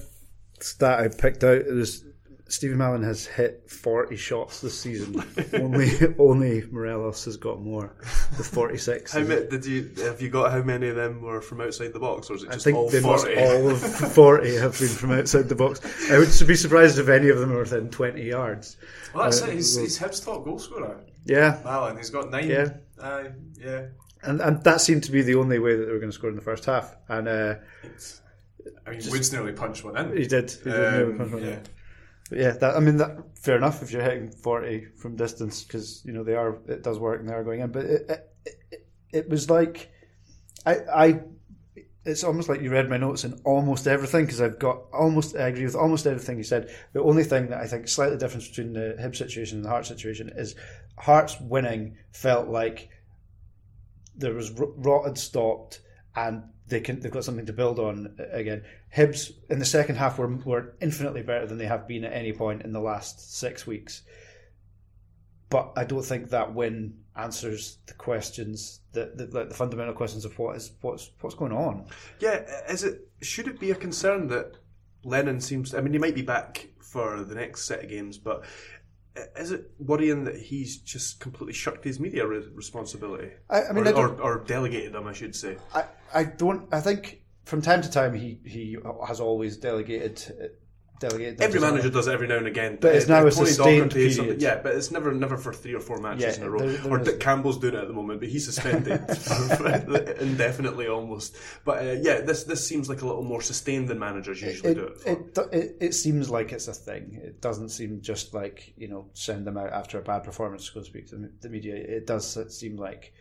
stat 0.61 1.01
I 1.01 1.09
picked 1.09 1.43
out 1.43 1.63
is 1.63 2.05
Stephen 2.51 2.79
Mallan 2.79 3.05
has 3.05 3.27
hit 3.27 3.71
40 3.71 4.17
shots 4.17 4.61
this 4.63 4.79
season. 4.79 5.23
only 5.55 5.91
only 6.19 6.63
Morelos 6.71 7.25
has 7.27 7.37
got 7.37 7.61
more, 7.61 7.95
with 8.37 8.47
46. 8.47 9.13
How 9.13 9.21
many, 9.21 9.47
did 9.47 9.67
you 9.67 9.91
have 9.99 10.21
you 10.23 10.31
got 10.31 10.51
how 10.51 10.63
many 10.63 10.89
of 10.89 10.97
them 10.97 11.21
were 11.23 11.41
from 11.43 11.61
outside 11.61 11.93
the 11.93 11.99
box, 12.01 12.31
or 12.31 12.37
is 12.37 12.43
it 12.45 12.47
just 12.53 12.61
I 12.61 12.65
think 12.65 12.77
all 12.79 12.89
they 12.89 13.01
must 13.01 13.27
40? 13.27 13.41
all 13.41 13.71
of 13.71 13.81
40 13.81 14.57
have 14.57 14.79
been 14.79 14.89
from 14.89 15.13
outside 15.13 15.49
the 15.49 15.55
box. 15.55 15.81
I 16.11 16.19
would 16.19 16.29
be 16.47 16.55
surprised 16.57 16.99
if 16.99 17.09
any 17.09 17.29
of 17.29 17.39
them 17.39 17.53
are 17.53 17.59
within 17.61 17.91
20 17.91 18.23
yards. 18.23 18.77
well, 19.15 19.25
that's 19.25 19.43
Uh, 19.43 19.47
it. 19.47 19.55
He's, 19.55 19.77
he's 19.77 19.99
Hibs' 19.99 20.25
top 20.25 20.45
goal 20.45 20.59
scorer. 20.59 21.05
Yeah, 21.25 21.61
Mallan, 21.65 21.99
he's 21.99 22.11
got 22.11 22.31
nine. 22.31 22.49
Yeah. 22.49 22.69
Aye, 23.03 23.31
yeah. 23.61 23.87
and, 24.23 24.41
and 24.41 24.65
that 24.65 24.81
seemed 24.81 25.05
to 25.05 25.13
be 25.13 25.21
the 25.23 25.35
only 25.35 25.59
way 25.59 25.77
that 25.77 25.85
they 25.85 25.93
were 25.93 25.99
going 25.99 26.11
to 26.11 26.15
score 26.17 26.31
in 26.31 26.37
the 26.37 26.43
first 26.43 26.65
half. 26.65 26.97
And 27.09 27.29
uh, 27.29 27.55
I 28.87 28.91
mean, 28.91 29.01
Woods 29.11 29.33
nearly 29.33 29.53
punched 29.53 29.85
one 29.85 29.97
in. 29.99 30.17
he 30.17 30.27
did. 30.27 30.51
He 30.51 30.71
did 30.71 30.75
nearly 30.75 31.13
punch 31.19 31.33
Um, 31.33 31.33
one 31.35 31.43
in. 31.43 31.61
Yeah. 32.31 32.53
That, 32.53 32.77
I 32.77 32.81
mean, 32.81 32.97
that, 32.99 33.39
fair 33.39 33.57
enough 33.57 33.83
if 33.83 33.91
you're 33.91 34.03
hitting 34.03 34.31
40 34.31 34.87
from 34.97 35.17
distance 35.17 35.63
because, 35.63 36.03
you 36.05 36.13
know, 36.13 36.25
they 36.25 36.35
are, 36.35 36.59
it 36.67 36.83
does 36.83 36.99
work 36.99 37.21
and 37.21 37.29
they 37.29 37.35
are 37.35 37.45
going 37.45 37.61
in. 37.61 37.73
But 37.73 37.85
it, 37.85 38.11
it, 38.11 38.55
it, 38.71 38.87
it 39.13 39.29
was 39.29 39.49
like, 39.49 39.91
I, 40.67 40.77
I, 40.95 41.21
it's 42.05 42.25
almost 42.25 42.49
like 42.49 42.63
you 42.63 42.71
read 42.71 42.89
my 42.89 42.97
notes 42.97 43.25
in 43.25 43.41
almost 43.45 43.87
everything 43.87 44.25
because 44.25 44.41
I've 44.41 44.59
got 44.59 44.83
almost, 44.93 45.37
I 45.37 45.49
agree 45.49 45.65
with 45.65 45.75
almost 45.75 46.07
everything 46.07 46.39
you 46.39 46.45
said. 46.45 46.75
The 46.93 47.03
only 47.03 47.25
thing 47.25 47.49
that 47.49 47.61
I 47.61 47.67
think 47.67 47.89
slightly 47.89 48.17
different 48.17 48.49
between 48.49 48.73
the 48.73 48.97
Hib 48.99 49.15
situation 49.15 49.59
and 49.59 49.65
the 49.65 49.71
Heart 49.71 49.87
situation 49.87 50.31
is 50.35 50.55
Hearts 50.99 51.37
winning 51.41 51.97
felt 52.13 52.49
like 52.49 52.91
there 54.17 54.35
was 54.35 54.51
rot 54.53 55.05
had 55.05 55.19
stopped 55.19 55.81
and 56.17 56.43
they 56.69 56.81
can 56.81 57.01
they've 57.01 57.13
got 57.13 57.25
something 57.25 57.47
to 57.47 57.53
build 57.53 57.79
on 57.79 58.15
uh, 58.19 58.25
again. 58.31 58.63
Hibs 58.95 59.33
in 59.51 59.59
the 59.59 59.65
second 59.65 59.97
half 59.97 60.19
were 60.19 60.29
were 60.29 60.75
infinitely 60.81 61.23
better 61.23 61.47
than 61.47 61.59
they 61.59 61.67
have 61.67 61.89
been 61.89 62.05
at 62.05 62.13
any 62.13 62.33
point 62.33 62.63
in 62.63 62.73
the 62.73 62.81
last 62.81 63.37
six 63.37 63.67
weeks. 63.67 64.03
But 65.51 65.73
I 65.77 65.85
don't 65.85 66.05
think 66.05 66.31
that 66.31 66.55
win 66.55 66.99
answers 67.17 67.79
the 67.87 67.95
questions 67.95 68.81
that 68.93 69.17
the, 69.17 69.27
the, 69.27 69.45
the 69.47 69.55
fundamental 69.55 69.95
questions 69.95 70.25
of 70.25 70.39
what 70.39 70.57
is 70.57 70.73
what's 70.81 71.11
what's 71.21 71.35
going 71.35 71.53
on. 71.53 71.87
Yeah, 72.21 72.45
is 72.69 72.85
it 72.85 73.09
should 73.23 73.49
it 73.49 73.59
be 73.59 73.71
a 73.71 73.75
concern 73.75 74.29
that 74.29 74.57
Lennon 75.05 75.41
seems? 75.41 75.75
I 75.75 75.81
mean, 75.81 75.93
he 75.93 75.99
might 75.99 76.15
be 76.15 76.23
back 76.23 76.69
for 76.81 77.23
the 77.23 77.35
next 77.35 77.65
set 77.65 77.85
of 77.85 77.91
games, 77.91 78.19
but 78.19 78.45
is 79.37 79.51
it 79.53 79.71
worrying 79.79 80.25
that 80.25 80.37
he's 80.37 80.79
just 80.79 81.21
completely 81.21 81.53
shirked 81.53 81.85
his 81.85 81.99
media 81.99 82.27
re- 82.27 82.47
responsibility? 82.55 83.31
I, 83.51 83.65
I 83.65 83.73
mean, 83.73 83.87
or, 83.87 83.89
I 83.89 83.93
or, 83.93 84.21
or 84.21 84.45
delegated 84.45 84.93
them, 84.93 85.07
I 85.07 85.13
should 85.13 85.35
say. 85.35 85.57
I, 85.75 85.85
I 86.15 86.25
don't. 86.25 86.73
I 86.73 86.81
think 86.81 87.23
from 87.45 87.63
time 87.63 87.83
to 87.83 87.91
time 87.91 88.15
he 88.15 88.39
he 88.45 88.77
has 89.07 89.21
always 89.21 89.57
delegated 89.57 90.53
Every 91.03 91.61
manager 91.61 91.91
does 91.91 92.09
it 92.09 92.13
every 92.13 92.27
now 92.27 92.39
and 92.39 92.47
again. 92.47 92.79
But 92.81 92.95
it's 92.97 93.07
now 93.09 93.27
a 93.27 93.31
sustained 93.31 93.93
period. 93.93 94.43
Yeah, 94.43 94.61
but 94.63 94.75
it's 94.75 94.91
never 94.91 95.13
never 95.15 95.37
for 95.37 95.53
three 95.53 95.75
or 95.75 95.81
four 95.81 95.99
matches 95.99 96.37
Yeah, 96.37 96.43
in 96.43 96.47
a 96.47 96.51
row. 96.51 96.59
there- 96.61 96.77
there 96.79 96.93
or 96.93 96.99
Dick 96.99 97.21
Campbell's 97.21 97.59
doing 97.59 97.75
it 97.75 97.81
at 97.81 97.87
the 97.89 97.95
moment, 97.95 98.21
but 98.21 98.29
he's 98.29 98.45
suspended 98.45 99.01
indefinitely 100.21 100.89
almost. 100.89 101.37
But 101.65 101.79
uh, 101.87 101.93
yeah, 102.01 102.21
this 102.21 102.45
this 102.45 102.67
seems 102.67 102.89
like 102.89 103.03
a 103.03 103.07
little 103.07 103.23
more 103.25 103.41
sustained 103.43 103.89
than 103.89 103.99
managers 103.99 104.41
usually 104.43 104.73
it, 104.73 104.75
do 104.75 104.85
it. 104.87 104.99
It, 105.07 105.39
it 105.53 105.77
it 105.81 105.95
seems 105.95 106.31
like 106.31 106.53
it's 106.53 106.69
a 106.69 106.75
thing. 106.75 107.21
It 107.23 107.41
doesn't 107.41 107.71
seem 107.71 108.01
just 108.01 108.35
like 108.35 108.75
you 108.77 108.89
know 108.89 109.09
send 109.15 109.47
them 109.47 109.57
out 109.57 109.73
after 109.73 109.99
a 109.99 110.03
bad 110.03 110.25
performance 110.25 110.67
to 110.69 110.75
go 110.75 110.83
speak 110.83 111.09
to 111.09 111.31
the- 111.41 111.49
media. 111.49 111.75
It 111.77 112.07
does 112.07 112.37
seem 112.57 112.77
like 112.77 113.13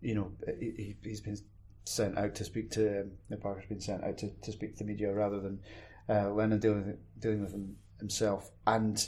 you 0.00 0.14
know 0.14 0.32
he, 0.60 0.96
he's 1.02 1.20
been 1.20 1.36
sent 1.84 2.16
out 2.16 2.34
to 2.36 2.44
speak 2.44 2.70
to 2.72 3.10
the 3.28 3.36
Parker's 3.36 3.66
been 3.66 3.80
sent 3.80 4.02
out 4.04 4.16
to, 4.18 4.30
to 4.42 4.52
speak 4.52 4.72
to 4.78 4.84
the 4.84 4.90
media 4.90 5.12
rather 5.12 5.38
than 5.40 5.60
uh, 6.08 6.30
Lennon 6.30 6.58
dealing 6.58 6.98
dealing 7.18 7.42
with 7.42 7.52
him 7.52 7.76
himself. 7.98 8.50
And 8.66 9.06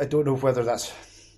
I 0.00 0.04
don't 0.04 0.26
know 0.26 0.36
whether 0.36 0.62
that's 0.64 0.92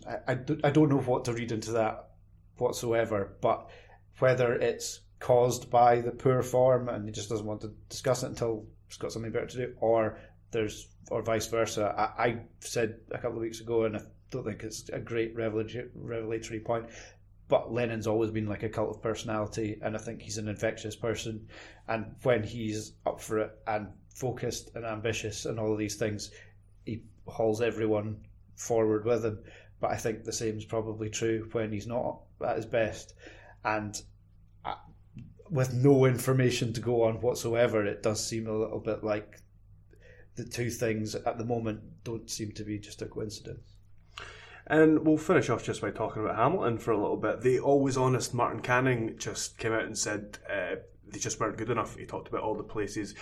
I, 0.06 0.32
I, 0.32 0.34
don't, 0.34 0.64
I 0.64 0.70
don't 0.70 0.88
know 0.88 1.00
what 1.00 1.24
to 1.26 1.32
read 1.32 1.52
into 1.52 1.72
that 1.72 2.10
whatsoever, 2.56 3.36
but 3.40 3.70
whether 4.18 4.54
it's 4.54 5.00
caused 5.18 5.70
by 5.70 6.00
the 6.00 6.10
poor 6.10 6.42
form 6.42 6.88
and 6.88 7.06
he 7.06 7.12
just 7.12 7.28
doesn't 7.28 7.46
want 7.46 7.62
to 7.62 7.72
discuss 7.88 8.22
it 8.22 8.28
until 8.28 8.66
he's 8.86 8.98
got 8.98 9.12
something 9.12 9.32
better 9.32 9.46
to 9.46 9.56
do, 9.56 9.74
or 9.80 10.18
there's 10.50 10.88
or 11.10 11.22
vice 11.22 11.46
versa. 11.48 11.94
I, 11.96 12.22
I 12.22 12.36
said 12.60 13.00
a 13.10 13.18
couple 13.18 13.36
of 13.36 13.42
weeks 13.42 13.60
ago, 13.60 13.84
and 13.84 13.96
I 13.96 14.00
don't 14.30 14.44
think 14.44 14.62
it's 14.62 14.88
a 14.90 14.98
great 14.98 15.34
revelatory, 15.34 15.88
revelatory 15.94 16.60
point. 16.60 16.86
But 17.46 17.72
Lennon's 17.72 18.06
always 18.06 18.30
been 18.30 18.48
like 18.48 18.62
a 18.62 18.70
cult 18.70 18.96
of 18.96 19.02
personality, 19.02 19.78
and 19.82 19.94
I 19.94 19.98
think 19.98 20.22
he's 20.22 20.38
an 20.38 20.48
infectious 20.48 20.96
person. 20.96 21.48
And 21.88 22.14
when 22.22 22.42
he's 22.42 22.92
up 23.04 23.20
for 23.20 23.38
it 23.40 23.50
and 23.66 23.88
focused 24.14 24.70
and 24.74 24.84
ambitious 24.84 25.44
and 25.44 25.58
all 25.58 25.72
of 25.72 25.78
these 25.78 25.96
things, 25.96 26.30
he 26.86 27.02
hauls 27.26 27.60
everyone 27.60 28.16
forward 28.56 29.04
with 29.04 29.24
him. 29.24 29.38
But 29.80 29.90
I 29.90 29.96
think 29.96 30.24
the 30.24 30.32
same 30.32 30.56
is 30.56 30.64
probably 30.64 31.10
true 31.10 31.48
when 31.52 31.72
he's 31.72 31.86
not 31.86 32.20
at 32.46 32.56
his 32.56 32.66
best. 32.66 33.14
And 33.64 34.00
uh, 34.64 34.76
with 35.50 35.74
no 35.74 36.06
information 36.06 36.72
to 36.72 36.80
go 36.80 37.02
on 37.02 37.20
whatsoever, 37.20 37.84
it 37.84 38.02
does 38.02 38.24
seem 38.24 38.46
a 38.46 38.56
little 38.56 38.80
bit 38.80 39.04
like 39.04 39.40
the 40.36 40.44
two 40.44 40.70
things 40.70 41.14
at 41.14 41.38
the 41.38 41.44
moment 41.44 41.80
don't 42.02 42.30
seem 42.30 42.52
to 42.52 42.64
be 42.64 42.78
just 42.78 43.02
a 43.02 43.06
coincidence. 43.06 43.74
And 44.66 45.04
we'll 45.04 45.18
finish 45.18 45.50
off 45.50 45.62
just 45.62 45.82
by 45.82 45.90
talking 45.90 46.22
about 46.22 46.36
Hamilton 46.36 46.78
for 46.78 46.92
a 46.92 46.98
little 46.98 47.18
bit. 47.18 47.42
The 47.42 47.60
always 47.60 47.96
honest 47.96 48.32
Martin 48.32 48.60
Canning 48.60 49.16
just 49.18 49.58
came 49.58 49.72
out 49.72 49.84
and 49.84 49.96
said 49.96 50.38
uh, 50.50 50.76
they 51.06 51.18
just 51.18 51.38
weren't 51.38 51.58
good 51.58 51.68
enough. 51.68 51.96
He 51.96 52.06
talked 52.06 52.28
about 52.28 52.42
all 52.42 52.54
the 52.54 52.62
places 52.62 53.14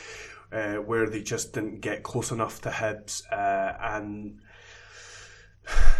uh, 0.52 0.74
where 0.74 1.08
they 1.08 1.22
just 1.22 1.52
didn't 1.52 1.80
get 1.80 2.02
close 2.02 2.30
enough 2.30 2.60
to 2.62 2.70
Hibs. 2.70 3.22
Uh, 3.30 3.76
and 3.80 4.40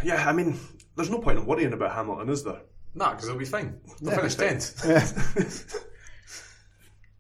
yeah, 0.03 0.29
I 0.29 0.33
mean, 0.33 0.59
there's 0.97 1.11
no 1.11 1.19
point 1.19 1.39
in 1.39 1.47
worrying 1.47 1.73
about 1.73 1.95
Hamilton, 1.95 2.29
is 2.29 2.45
there? 2.45 2.63
Nah, 2.95 3.13
because 3.13 3.27
they'll 3.27 3.39
be 3.39 3.45
fine. 3.45 3.81
They'll 4.01 4.17
finish 4.17 4.35
tenth. 4.35 5.87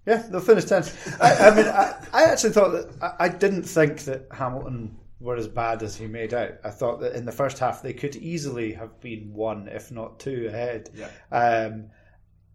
Yeah, 0.06 0.24
they'll 0.28 0.40
finish 0.40 0.64
tenth. 0.64 1.16
I, 1.20 1.48
I 1.48 1.54
mean, 1.54 1.66
I, 1.66 1.94
I 2.12 2.24
actually 2.24 2.52
thought 2.52 2.72
that 2.72 2.90
I, 3.00 3.26
I 3.26 3.28
didn't 3.28 3.62
think 3.62 4.00
that 4.04 4.26
Hamilton 4.32 4.96
were 5.20 5.36
as 5.36 5.46
bad 5.46 5.82
as 5.82 5.96
he 5.96 6.06
made 6.08 6.34
out. 6.34 6.54
I 6.64 6.70
thought 6.70 7.00
that 7.00 7.14
in 7.14 7.24
the 7.24 7.32
first 7.32 7.58
half 7.60 7.82
they 7.82 7.92
could 7.92 8.16
easily 8.16 8.72
have 8.72 9.00
been 9.00 9.32
one, 9.32 9.68
if 9.68 9.92
not 9.92 10.18
two, 10.18 10.46
ahead. 10.48 10.90
Yeah. 10.94 11.10
Um, 11.30 11.90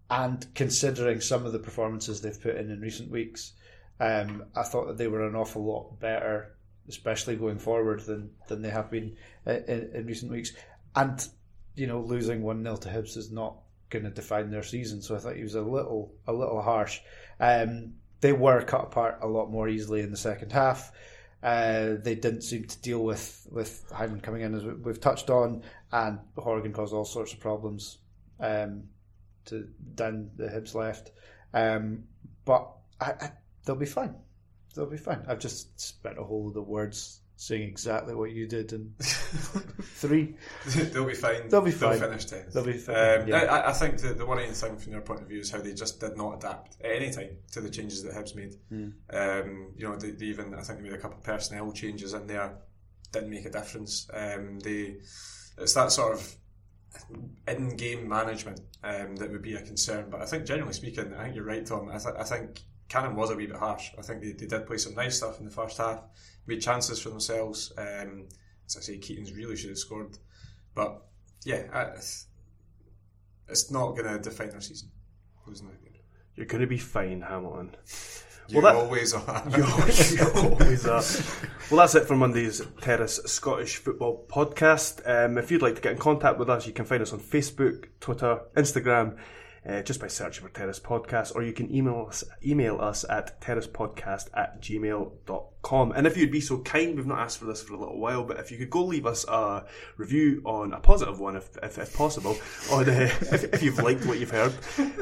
and 0.09 0.45
considering 0.55 1.21
some 1.21 1.45
of 1.45 1.53
the 1.53 1.59
performances 1.59 2.21
they've 2.21 2.41
put 2.41 2.55
in 2.55 2.69
in 2.69 2.81
recent 2.81 3.09
weeks, 3.09 3.53
um, 3.99 4.45
I 4.55 4.63
thought 4.63 4.87
that 4.87 4.97
they 4.97 5.07
were 5.07 5.27
an 5.27 5.35
awful 5.35 5.63
lot 5.63 5.99
better, 5.99 6.55
especially 6.87 7.35
going 7.35 7.59
forward 7.59 8.01
than 8.01 8.31
than 8.47 8.61
they 8.61 8.69
have 8.69 8.91
been 8.91 9.17
in, 9.45 9.89
in, 9.93 10.05
recent 10.05 10.31
weeks. 10.31 10.51
And 10.95 11.27
you 11.75 11.87
know, 11.87 12.01
losing 12.01 12.41
one 12.41 12.63
0 12.63 12.77
to 12.77 12.89
Hibs 12.89 13.17
is 13.17 13.31
not 13.31 13.57
going 13.89 14.05
to 14.05 14.11
define 14.11 14.49
their 14.49 14.63
season. 14.63 15.01
So 15.01 15.15
I 15.15 15.19
thought 15.19 15.35
he 15.35 15.43
was 15.43 15.55
a 15.55 15.61
little 15.61 16.13
a 16.27 16.33
little 16.33 16.61
harsh. 16.61 16.99
Um, 17.39 17.93
they 18.21 18.33
were 18.33 18.61
cut 18.61 18.83
apart 18.83 19.19
a 19.21 19.27
lot 19.27 19.51
more 19.51 19.67
easily 19.67 20.01
in 20.01 20.11
the 20.11 20.17
second 20.17 20.51
half. 20.51 20.91
Uh, 21.41 21.95
they 22.01 22.15
didn't 22.15 22.41
seem 22.41 22.65
to 22.65 22.81
deal 22.81 23.03
with 23.03 23.47
with 23.51 23.87
Hyndman 23.89 24.23
coming 24.23 24.41
in 24.41 24.55
as 24.55 24.63
we- 24.63 24.73
we've 24.73 24.99
touched 24.99 25.29
on, 25.29 25.63
and 25.91 26.19
Horgan 26.35 26.73
caused 26.73 26.93
all 26.93 27.05
sorts 27.05 27.33
of 27.33 27.39
problems 27.39 27.99
um, 28.39 28.89
to 29.45 29.67
down 29.95 30.31
the 30.35 30.47
Hibs 30.47 30.73
left. 30.73 31.11
Um, 31.53 32.05
but 32.43 32.71
I, 32.99 33.31
they'll 33.67 33.75
be 33.75 33.85
fine. 33.85 34.15
They'll 34.75 34.89
be 34.89 34.97
fine. 34.97 35.23
I've 35.27 35.39
just 35.39 35.79
spent 35.79 36.17
a 36.17 36.23
whole 36.23 36.47
lot 36.47 36.57
of 36.61 36.67
words 36.67 37.21
saying 37.35 37.61
exactly 37.61 38.15
what 38.15 38.31
you 38.31 38.47
did 38.47 38.73
in 38.73 38.93
three. 38.99 40.35
they'll 40.91 41.05
be 41.05 41.13
fine. 41.13 41.49
They'll 41.49 41.61
be 41.61 41.71
fine. 41.71 41.99
They'll 41.99 42.09
finish 42.09 42.25
tenth. 42.25 42.53
They'll 42.53 42.63
be 42.63 42.73
fine, 42.73 42.95
Um, 43.21 43.27
yeah. 43.27 43.37
I, 43.43 43.69
I 43.69 43.73
think 43.73 43.99
the, 43.99 44.13
the 44.13 44.25
worrying 44.25 44.53
thing 44.53 44.77
from 44.77 44.91
their 44.93 45.01
point 45.01 45.21
of 45.21 45.27
view 45.27 45.39
is 45.41 45.51
how 45.51 45.59
they 45.59 45.73
just 45.73 45.99
did 45.99 46.17
not 46.17 46.37
adapt 46.37 46.77
at 46.83 46.91
any 46.91 47.11
time 47.11 47.37
to 47.51 47.61
the 47.61 47.69
changes 47.69 48.01
that 48.03 48.13
Hibs 48.15 48.35
made. 48.35 48.55
Hmm. 48.69 48.89
Um, 49.11 49.73
you 49.75 49.87
know, 49.87 49.95
they, 49.95 50.11
they 50.11 50.25
even 50.27 50.55
I 50.55 50.61
think 50.61 50.79
they 50.79 50.85
made 50.85 50.93
a 50.93 50.97
couple 50.97 51.17
of 51.17 51.23
personnel 51.23 51.71
changes 51.73 52.13
in 52.13 52.25
there, 52.25 52.57
didn't 53.11 53.29
make 53.29 53.45
a 53.45 53.51
difference. 53.51 54.07
Um, 54.13 54.59
they 54.59 54.95
it's 55.59 55.73
that 55.73 55.91
sort 55.91 56.13
of 56.13 56.35
in-game 57.47 58.07
management 58.07 58.61
um, 58.83 59.15
that 59.17 59.31
would 59.31 59.41
be 59.41 59.55
a 59.55 59.61
concern. 59.61 60.09
But 60.09 60.21
I 60.21 60.25
think 60.25 60.45
generally 60.45 60.73
speaking, 60.73 61.13
I 61.13 61.23
think 61.25 61.35
you're 61.35 61.45
right, 61.45 61.65
Tom. 61.65 61.89
I, 61.89 61.97
th- 61.97 62.15
I 62.17 62.23
think 62.23 62.61
Canning 62.89 63.15
was 63.15 63.29
a 63.31 63.35
wee 63.35 63.47
bit 63.47 63.57
harsh. 63.57 63.91
I 63.97 64.01
think 64.01 64.21
they, 64.21 64.31
they 64.31 64.45
did 64.45 64.65
play 64.65 64.77
some 64.77 64.95
nice 64.95 65.17
stuff 65.17 65.39
in 65.39 65.45
the 65.45 65.51
first 65.51 65.77
half, 65.77 66.01
made 66.45 66.61
chances 66.61 66.99
for 67.01 67.09
themselves. 67.09 67.73
Um, 67.77 68.27
as 68.65 68.77
I 68.77 68.81
say, 68.81 68.97
Keaton's 68.97 69.33
really 69.33 69.55
should 69.55 69.69
have 69.71 69.79
scored. 69.79 70.17
But 70.73 71.01
yeah, 71.43 71.63
I, 71.73 71.97
it's 73.49 73.71
not 73.71 73.91
going 73.91 74.05
to 74.05 74.19
define 74.19 74.49
their 74.49 74.61
season. 74.61 74.89
Losing 75.45 75.67
that 75.67 75.83
game. 75.83 76.01
You're 76.35 76.45
going 76.45 76.61
to 76.61 76.67
be 76.67 76.77
fine, 76.77 77.21
Hamilton. 77.21 77.75
You 78.49 78.61
that- 78.61 78.75
always 78.75 79.13
are. 79.13 79.43
you 79.57 79.63
always 80.35 80.85
are. 80.85 81.03
Well, 81.69 81.79
that's 81.79 81.95
it 81.95 82.05
for 82.05 82.15
Monday's 82.15 82.61
Terrace 82.81 83.19
Scottish 83.25 83.77
Football 83.77 84.25
Podcast. 84.29 85.01
Um, 85.09 85.37
if 85.37 85.51
you'd 85.51 85.61
like 85.61 85.75
to 85.75 85.81
get 85.81 85.93
in 85.93 85.97
contact 85.97 86.37
with 86.39 86.49
us, 86.49 86.65
you 86.65 86.73
can 86.73 86.85
find 86.85 87.01
us 87.01 87.11
on 87.11 87.19
Facebook, 87.19 87.87
Twitter, 87.99 88.39
Instagram, 88.55 89.17
uh, 89.67 89.81
just 89.81 89.99
by 89.99 90.07
searching 90.07 90.43
for 90.43 90.53
Terrace 90.53 90.79
Podcast, 90.79 91.35
or 91.35 91.43
you 91.43 91.51
can 91.51 91.73
email 91.73 92.05
us, 92.07 92.23
email 92.45 92.79
us 92.79 93.03
at 93.09 93.41
terracepodcast 93.41 94.29
at 94.33 94.61
gmail.com. 94.61 95.91
And 95.91 96.07
if 96.07 96.15
you'd 96.15 96.31
be 96.31 96.39
so 96.39 96.59
kind, 96.59 96.95
we've 96.95 97.05
not 97.05 97.19
asked 97.19 97.39
for 97.39 97.45
this 97.45 97.63
for 97.63 97.73
a 97.73 97.77
little 97.77 97.99
while, 97.99 98.23
but 98.23 98.39
if 98.39 98.51
you 98.51 98.57
could 98.57 98.69
go 98.69 98.85
leave 98.85 99.05
us 99.05 99.25
a 99.27 99.65
review 99.97 100.41
on 100.45 100.71
a 100.73 100.79
positive 100.79 101.19
one, 101.19 101.35
if, 101.35 101.49
if, 101.61 101.77
if 101.77 101.93
possible, 101.93 102.37
on, 102.71 102.89
uh, 102.89 102.93
if, 103.21 103.43
if 103.53 103.63
you've 103.63 103.79
liked 103.79 104.05
what 104.05 104.19
you've 104.19 104.31
heard 104.31 104.53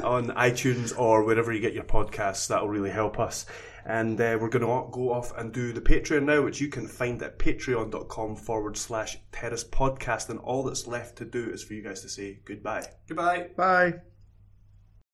on 0.03 0.29
iTunes 0.29 0.97
or 0.97 1.23
wherever 1.23 1.53
you 1.53 1.59
get 1.59 1.73
your 1.73 1.83
podcasts, 1.83 2.47
that'll 2.47 2.69
really 2.69 2.91
help 2.91 3.19
us. 3.19 3.45
And 3.87 4.19
uh, 4.19 4.39
we're 4.41 4.49
going 4.49 4.65
to 4.65 4.89
go 4.91 5.13
off 5.13 5.37
and 5.37 5.53
do 5.53 5.71
the 5.71 5.81
Patreon 5.81 6.23
now, 6.23 6.41
which 6.41 6.59
you 6.59 6.69
can 6.69 6.87
find 6.87 7.21
at 7.21 7.37
patreon.com 7.37 8.35
forward 8.35 8.77
slash 8.77 9.19
terrace 9.31 9.63
podcast. 9.63 10.29
And 10.29 10.39
all 10.39 10.63
that's 10.63 10.87
left 10.87 11.17
to 11.19 11.25
do 11.25 11.51
is 11.51 11.63
for 11.63 11.75
you 11.75 11.83
guys 11.83 12.01
to 12.01 12.09
say 12.09 12.39
goodbye. 12.45 12.87
Goodbye. 13.07 13.49
Bye. 13.55 13.93